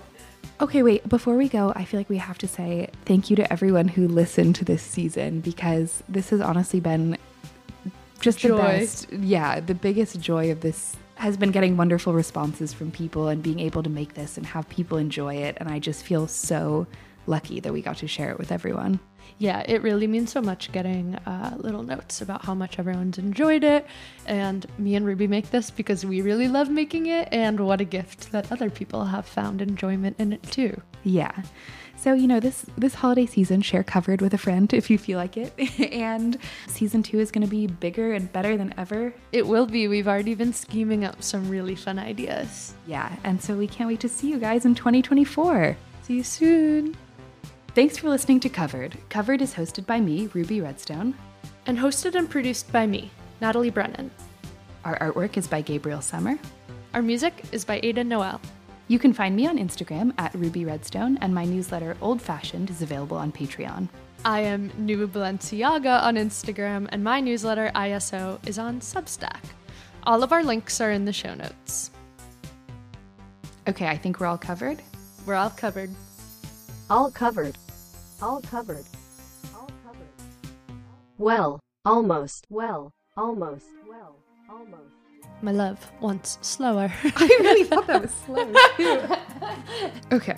Okay, 0.60 0.82
wait. 0.82 1.08
Before 1.08 1.36
we 1.36 1.48
go, 1.48 1.72
I 1.74 1.84
feel 1.84 1.98
like 2.00 2.08
we 2.08 2.18
have 2.18 2.38
to 2.38 2.48
say 2.48 2.88
thank 3.04 3.30
you 3.30 3.36
to 3.36 3.52
everyone 3.52 3.88
who 3.88 4.06
listened 4.06 4.54
to 4.56 4.64
this 4.64 4.82
season 4.82 5.40
because 5.40 6.02
this 6.08 6.30
has 6.30 6.40
honestly 6.40 6.80
been 6.80 7.16
just 8.20 8.38
Joy. 8.38 8.48
the 8.56 8.62
best. 8.62 9.12
Yeah, 9.12 9.60
the 9.60 9.74
biggest 9.74 10.20
joy 10.20 10.50
of 10.50 10.60
this 10.60 10.96
has 11.16 11.36
been 11.36 11.50
getting 11.50 11.76
wonderful 11.76 12.12
responses 12.12 12.72
from 12.72 12.90
people 12.90 13.28
and 13.28 13.42
being 13.42 13.60
able 13.60 13.82
to 13.82 13.90
make 13.90 14.14
this 14.14 14.36
and 14.36 14.46
have 14.46 14.68
people 14.68 14.98
enjoy 14.98 15.34
it. 15.34 15.56
And 15.60 15.68
I 15.68 15.78
just 15.78 16.04
feel 16.04 16.26
so 16.26 16.86
lucky 17.26 17.60
that 17.60 17.72
we 17.72 17.82
got 17.82 17.98
to 17.98 18.08
share 18.08 18.30
it 18.30 18.38
with 18.38 18.52
everyone. 18.52 19.00
Yeah, 19.38 19.64
it 19.66 19.82
really 19.82 20.06
means 20.06 20.30
so 20.30 20.40
much 20.40 20.70
getting 20.72 21.14
uh, 21.14 21.56
little 21.58 21.82
notes 21.82 22.20
about 22.20 22.44
how 22.44 22.54
much 22.54 22.78
everyone's 22.78 23.18
enjoyed 23.18 23.64
it. 23.64 23.86
And 24.26 24.66
me 24.78 24.94
and 24.94 25.06
Ruby 25.06 25.26
make 25.26 25.50
this 25.50 25.70
because 25.70 26.04
we 26.04 26.20
really 26.20 26.48
love 26.48 26.68
making 26.68 27.06
it, 27.06 27.28
and 27.32 27.60
what 27.60 27.80
a 27.80 27.84
gift 27.84 28.32
that 28.32 28.52
other 28.52 28.70
people 28.70 29.04
have 29.04 29.26
found 29.26 29.62
enjoyment 29.62 30.16
in 30.18 30.32
it 30.32 30.42
too. 30.44 30.80
Yeah. 31.04 31.32
So, 31.96 32.14
you 32.14 32.26
know, 32.26 32.40
this 32.40 32.66
this 32.76 32.94
holiday 32.94 33.26
season, 33.26 33.62
share 33.62 33.84
covered 33.84 34.20
with 34.20 34.34
a 34.34 34.38
friend 34.38 34.72
if 34.74 34.90
you 34.90 34.98
feel 34.98 35.18
like 35.18 35.36
it. 35.36 35.52
and 35.92 36.36
season 36.66 37.02
2 37.02 37.20
is 37.20 37.30
going 37.30 37.46
to 37.46 37.50
be 37.50 37.66
bigger 37.66 38.12
and 38.12 38.32
better 38.32 38.56
than 38.56 38.74
ever. 38.76 39.14
It 39.30 39.46
will 39.46 39.66
be. 39.66 39.88
We've 39.88 40.08
already 40.08 40.34
been 40.34 40.52
scheming 40.52 41.04
up 41.04 41.22
some 41.22 41.48
really 41.48 41.76
fun 41.76 41.98
ideas. 41.98 42.74
Yeah, 42.86 43.14
and 43.24 43.40
so 43.40 43.54
we 43.54 43.68
can't 43.68 43.88
wait 43.88 44.00
to 44.00 44.08
see 44.08 44.30
you 44.30 44.38
guys 44.38 44.64
in 44.64 44.74
2024. 44.74 45.76
See 46.02 46.14
you 46.14 46.24
soon. 46.24 46.96
Thanks 47.74 47.96
for 47.96 48.10
listening 48.10 48.38
to 48.40 48.50
Covered. 48.50 48.98
Covered 49.08 49.40
is 49.40 49.54
hosted 49.54 49.86
by 49.86 49.98
me, 49.98 50.28
Ruby 50.34 50.60
Redstone. 50.60 51.14
And 51.64 51.78
hosted 51.78 52.14
and 52.14 52.28
produced 52.28 52.70
by 52.70 52.86
me, 52.86 53.10
Natalie 53.40 53.70
Brennan. 53.70 54.10
Our 54.84 54.98
artwork 54.98 55.38
is 55.38 55.48
by 55.48 55.62
Gabriel 55.62 56.02
Summer. 56.02 56.38
Our 56.92 57.00
music 57.00 57.44
is 57.50 57.64
by 57.64 57.80
Ada 57.82 58.04
Noel. 58.04 58.42
You 58.88 58.98
can 58.98 59.14
find 59.14 59.34
me 59.34 59.46
on 59.46 59.56
Instagram 59.56 60.12
at 60.18 60.34
Ruby 60.34 60.66
Redstone, 60.66 61.16
and 61.22 61.34
my 61.34 61.46
newsletter 61.46 61.96
Old 62.02 62.20
Fashioned 62.20 62.68
is 62.68 62.82
available 62.82 63.16
on 63.16 63.32
Patreon. 63.32 63.88
I 64.22 64.40
am 64.40 64.70
New 64.76 65.08
Balenciaga 65.08 66.02
on 66.02 66.16
Instagram, 66.16 66.88
and 66.90 67.02
my 67.02 67.20
newsletter, 67.20 67.72
ISO, 67.74 68.38
is 68.46 68.58
on 68.58 68.80
Substack. 68.80 69.44
All 70.02 70.22
of 70.22 70.30
our 70.30 70.44
links 70.44 70.78
are 70.82 70.90
in 70.90 71.06
the 71.06 71.12
show 71.14 71.32
notes. 71.32 71.90
Okay, 73.66 73.86
I 73.86 73.96
think 73.96 74.20
we're 74.20 74.26
all 74.26 74.36
covered. 74.36 74.82
We're 75.24 75.36
all 75.36 75.48
covered. 75.48 75.88
All 76.92 77.10
covered. 77.10 77.56
All 78.20 78.42
covered. 78.42 78.84
All 79.54 79.70
covered. 79.82 80.08
Well, 81.16 81.58
almost. 81.86 82.46
Well, 82.50 82.92
almost. 83.16 83.64
Well, 83.88 84.16
almost. 84.50 84.92
My 85.40 85.52
love, 85.52 85.90
once 86.02 86.36
slower. 86.42 86.92
I 87.02 87.38
really 87.40 87.64
thought 87.64 87.86
that 87.86 88.02
was 88.02 88.10
slow. 88.10 88.52
too. 88.76 90.14
okay. 90.14 90.36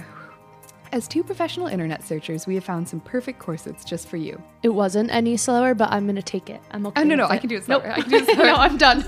As 0.92 1.08
two 1.08 1.24
professional 1.24 1.66
internet 1.66 2.04
searchers, 2.04 2.46
we 2.46 2.54
have 2.54 2.62
found 2.62 2.88
some 2.88 3.00
perfect 3.00 3.40
corsets 3.40 3.84
just 3.84 4.06
for 4.08 4.16
you. 4.16 4.40
it 4.62 4.68
wasn't 4.68 5.10
any 5.10 5.36
slower, 5.36 5.74
but 5.74 5.90
I'm 5.90 6.06
gonna 6.06 6.22
take 6.22 6.48
it. 6.50 6.60
I'm 6.70 6.86
okay. 6.86 7.00
Oh, 7.00 7.04
no, 7.04 7.16
no, 7.16 7.24
with 7.24 7.32
I 7.32 7.34
it. 7.34 7.40
can 7.40 7.48
do 7.48 7.56
it 7.56 7.66
Nope. 7.66 7.82
slower. 7.82 7.92
I 7.94 8.00
can 8.00 8.10
do 8.10 8.16
it 8.18 8.26
slower. 8.26 8.46
no, 8.46 8.54
I'm 8.54 8.78
done. 8.78 9.00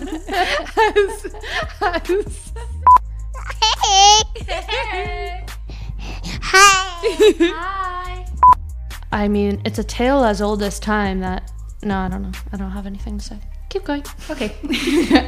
As- 1.81 2.13
as- 2.13 2.53
I 9.13 9.29
mean, 9.29 9.61
it's 9.65 9.79
a 9.79 9.85
tale 9.85 10.25
as 10.25 10.41
old 10.43 10.63
as 10.63 10.79
time 10.81 11.21
that. 11.21 11.51
No, 11.83 11.99
I 11.99 12.09
don't 12.09 12.23
know. 12.23 12.33
I 12.53 12.57
don't 12.57 12.71
have 12.71 12.87
anything 12.87 13.19
to 13.19 13.25
say. 13.25 13.39
Keep 13.69 13.85
going. 13.85 14.05
okay. 14.31 14.55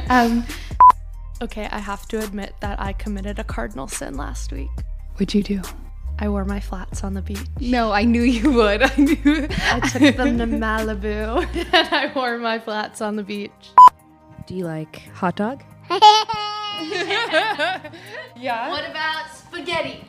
um, 0.09 0.45
Okay, 1.41 1.69
I 1.71 1.79
have 1.79 2.05
to 2.09 2.19
admit 2.19 2.53
that 2.59 2.81
I 2.81 2.91
committed 2.91 3.39
a 3.39 3.45
cardinal 3.45 3.87
sin 3.87 4.17
last 4.17 4.51
week. 4.51 4.69
what'd 5.13 5.33
you 5.33 5.41
do? 5.41 5.61
I 6.19 6.27
wore 6.27 6.43
my 6.43 6.59
flats 6.59 7.01
on 7.01 7.13
the 7.13 7.21
beach. 7.21 7.39
No, 7.61 7.93
I 7.93 8.03
knew 8.03 8.23
you 8.23 8.51
would. 8.51 8.83
I 8.83 8.93
knew. 8.97 9.47
I 9.49 9.79
took 9.79 10.17
them 10.17 10.37
to 10.37 10.45
Malibu 10.45 11.47
and 11.73 11.93
I 11.93 12.11
wore 12.13 12.37
my 12.39 12.59
flats 12.59 12.99
on 12.99 13.15
the 13.15 13.23
beach. 13.23 13.69
Do 14.47 14.53
you 14.55 14.65
like 14.65 15.07
hot 15.13 15.37
dog? 15.37 15.63
Yeah. 18.35 18.69
What 18.69 18.89
about 18.89 19.29
spaghetti? 19.33 20.03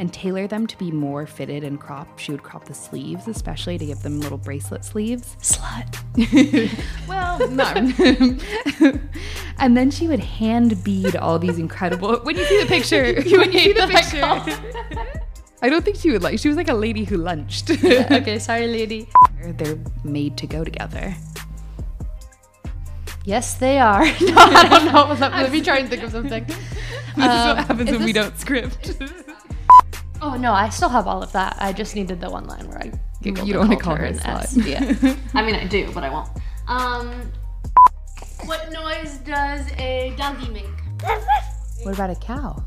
And 0.00 0.10
tailor 0.14 0.46
them 0.46 0.66
to 0.66 0.78
be 0.78 0.90
more 0.90 1.26
fitted 1.26 1.62
and 1.62 1.78
crop. 1.78 2.18
She 2.18 2.32
would 2.32 2.42
crop 2.42 2.64
the 2.64 2.72
sleeves, 2.72 3.28
especially 3.28 3.76
to 3.76 3.84
give 3.84 4.02
them 4.02 4.18
little 4.18 4.38
bracelet 4.38 4.82
sleeves. 4.82 5.36
Slut. 5.42 5.98
Well, 7.06 7.46
not. 7.50 7.76
and 9.58 9.76
then 9.76 9.90
she 9.90 10.08
would 10.08 10.20
hand 10.20 10.82
bead 10.82 11.16
all 11.16 11.38
these 11.38 11.58
incredible. 11.58 12.16
When 12.20 12.34
you 12.34 12.46
see 12.46 12.62
the 12.62 12.66
picture, 12.66 13.02
when 13.14 13.52
you 13.52 13.60
see 13.60 13.72
the 13.74 13.88
picture, 13.88 15.04
I 15.60 15.68
don't 15.68 15.84
think 15.84 15.98
she 15.98 16.10
would 16.10 16.22
like. 16.22 16.38
She 16.38 16.48
was 16.48 16.56
like 16.56 16.70
a 16.70 16.74
lady 16.74 17.04
who 17.04 17.18
lunched. 17.18 17.70
okay, 17.70 18.38
sorry, 18.38 18.68
lady. 18.68 19.06
They're 19.42 19.78
made 20.02 20.38
to 20.38 20.46
go 20.46 20.64
together. 20.64 21.14
Yes, 23.26 23.52
they 23.54 23.78
are. 23.78 24.04
no, 24.04 24.34
I 24.34 24.66
don't 24.66 25.20
know. 25.20 25.26
Let, 25.28 25.52
me 25.52 25.60
try 25.60 25.76
and 25.76 25.90
think 25.90 26.04
of 26.04 26.12
something. 26.12 26.44
This 26.44 26.56
is 26.56 27.16
what 27.16 27.28
Um, 27.28 27.56
happens 27.58 27.90
when 27.90 28.04
we 28.04 28.14
don't 28.14 28.38
script. 28.38 28.96
Oh 30.22 30.36
no, 30.36 30.52
I 30.52 30.68
still 30.68 30.88
have 30.88 31.06
all 31.06 31.22
of 31.22 31.32
that. 31.32 31.56
I 31.58 31.72
just 31.72 31.94
needed 31.94 32.20
the 32.20 32.30
one 32.30 32.46
line 32.46 32.66
where 32.68 32.78
I 32.78 32.92
giggled. 33.22 33.46
You 33.48 33.54
don't 33.54 33.68
wanna 33.68 33.76
call 33.76 33.96
called 33.96 33.98
her 34.00 34.04
an 34.06 34.18
slut. 34.18 34.42
S. 34.42 34.56
Yeah. 34.56 35.14
I 35.34 35.42
mean, 35.44 35.54
I 35.54 35.66
do, 35.66 35.90
but 35.92 36.04
I 36.04 36.10
won't. 36.10 36.28
Um, 36.68 37.32
what 38.44 38.70
noise 38.70 39.18
does 39.18 39.70
a 39.78 40.14
doggy 40.16 40.48
make? 40.50 40.66
What 41.82 41.94
about 41.94 42.10
a 42.10 42.14
cow? 42.16 42.62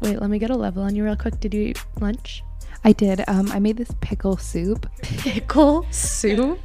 Wait, 0.00 0.20
let 0.20 0.30
me 0.30 0.38
get 0.38 0.50
a 0.50 0.56
level 0.56 0.82
on 0.82 0.94
you 0.96 1.04
real 1.04 1.16
quick. 1.16 1.38
Did 1.40 1.52
you 1.52 1.60
eat 1.62 1.84
lunch? 2.00 2.42
I 2.84 2.92
did. 2.92 3.22
Um, 3.28 3.50
I 3.52 3.58
made 3.58 3.76
this 3.76 3.90
pickle 4.00 4.36
soup. 4.36 4.88
Pickle 5.02 5.84
soup. 5.90 6.58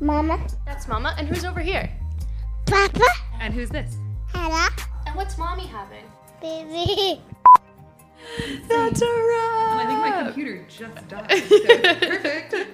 Mama, 0.00 0.44
That's 0.66 0.88
Mama. 0.88 1.14
And 1.18 1.28
who's 1.28 1.44
over 1.44 1.60
here? 1.60 1.88
Papa, 2.66 3.04
And 3.40 3.54
who's 3.54 3.68
this? 3.68 3.96
Hello, 4.32 4.66
And 5.06 5.14
what's 5.14 5.36
Mommy 5.38 5.66
having? 5.66 6.04
baby. 6.40 7.20
That's 8.68 9.02
a 9.02 9.06
wrap. 9.06 9.76
I 9.76 9.84
think 9.86 10.00
my 10.00 10.22
computer 10.24 10.64
just 10.68 11.08
died. 11.08 11.28
Perfect. 11.28 12.54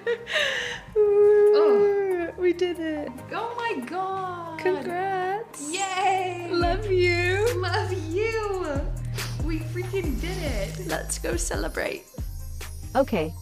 Oh, 1.01 2.31
we 2.39 2.53
did 2.53 2.79
it. 2.81 3.11
Oh 3.33 3.55
my 3.57 3.85
god. 3.85 4.59
Congrats. 4.59 5.73
Yay. 5.73 6.49
Love 6.51 6.91
you. 6.91 7.47
Love 7.61 7.93
you. 8.13 8.81
We 9.45 9.61
freaking 9.61 10.21
did 10.21 10.39
it. 10.39 10.87
Let's 10.87 11.19
go 11.19 11.37
celebrate. 11.37 12.05
Okay. 12.97 13.33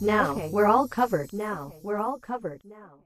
Now 0.00 0.48
we're 0.50 0.66
all 0.66 0.88
covered. 0.88 1.32
Now 1.32 1.72
we're 1.82 1.98
all 1.98 2.18
covered. 2.18 2.62
Now. 2.64 2.98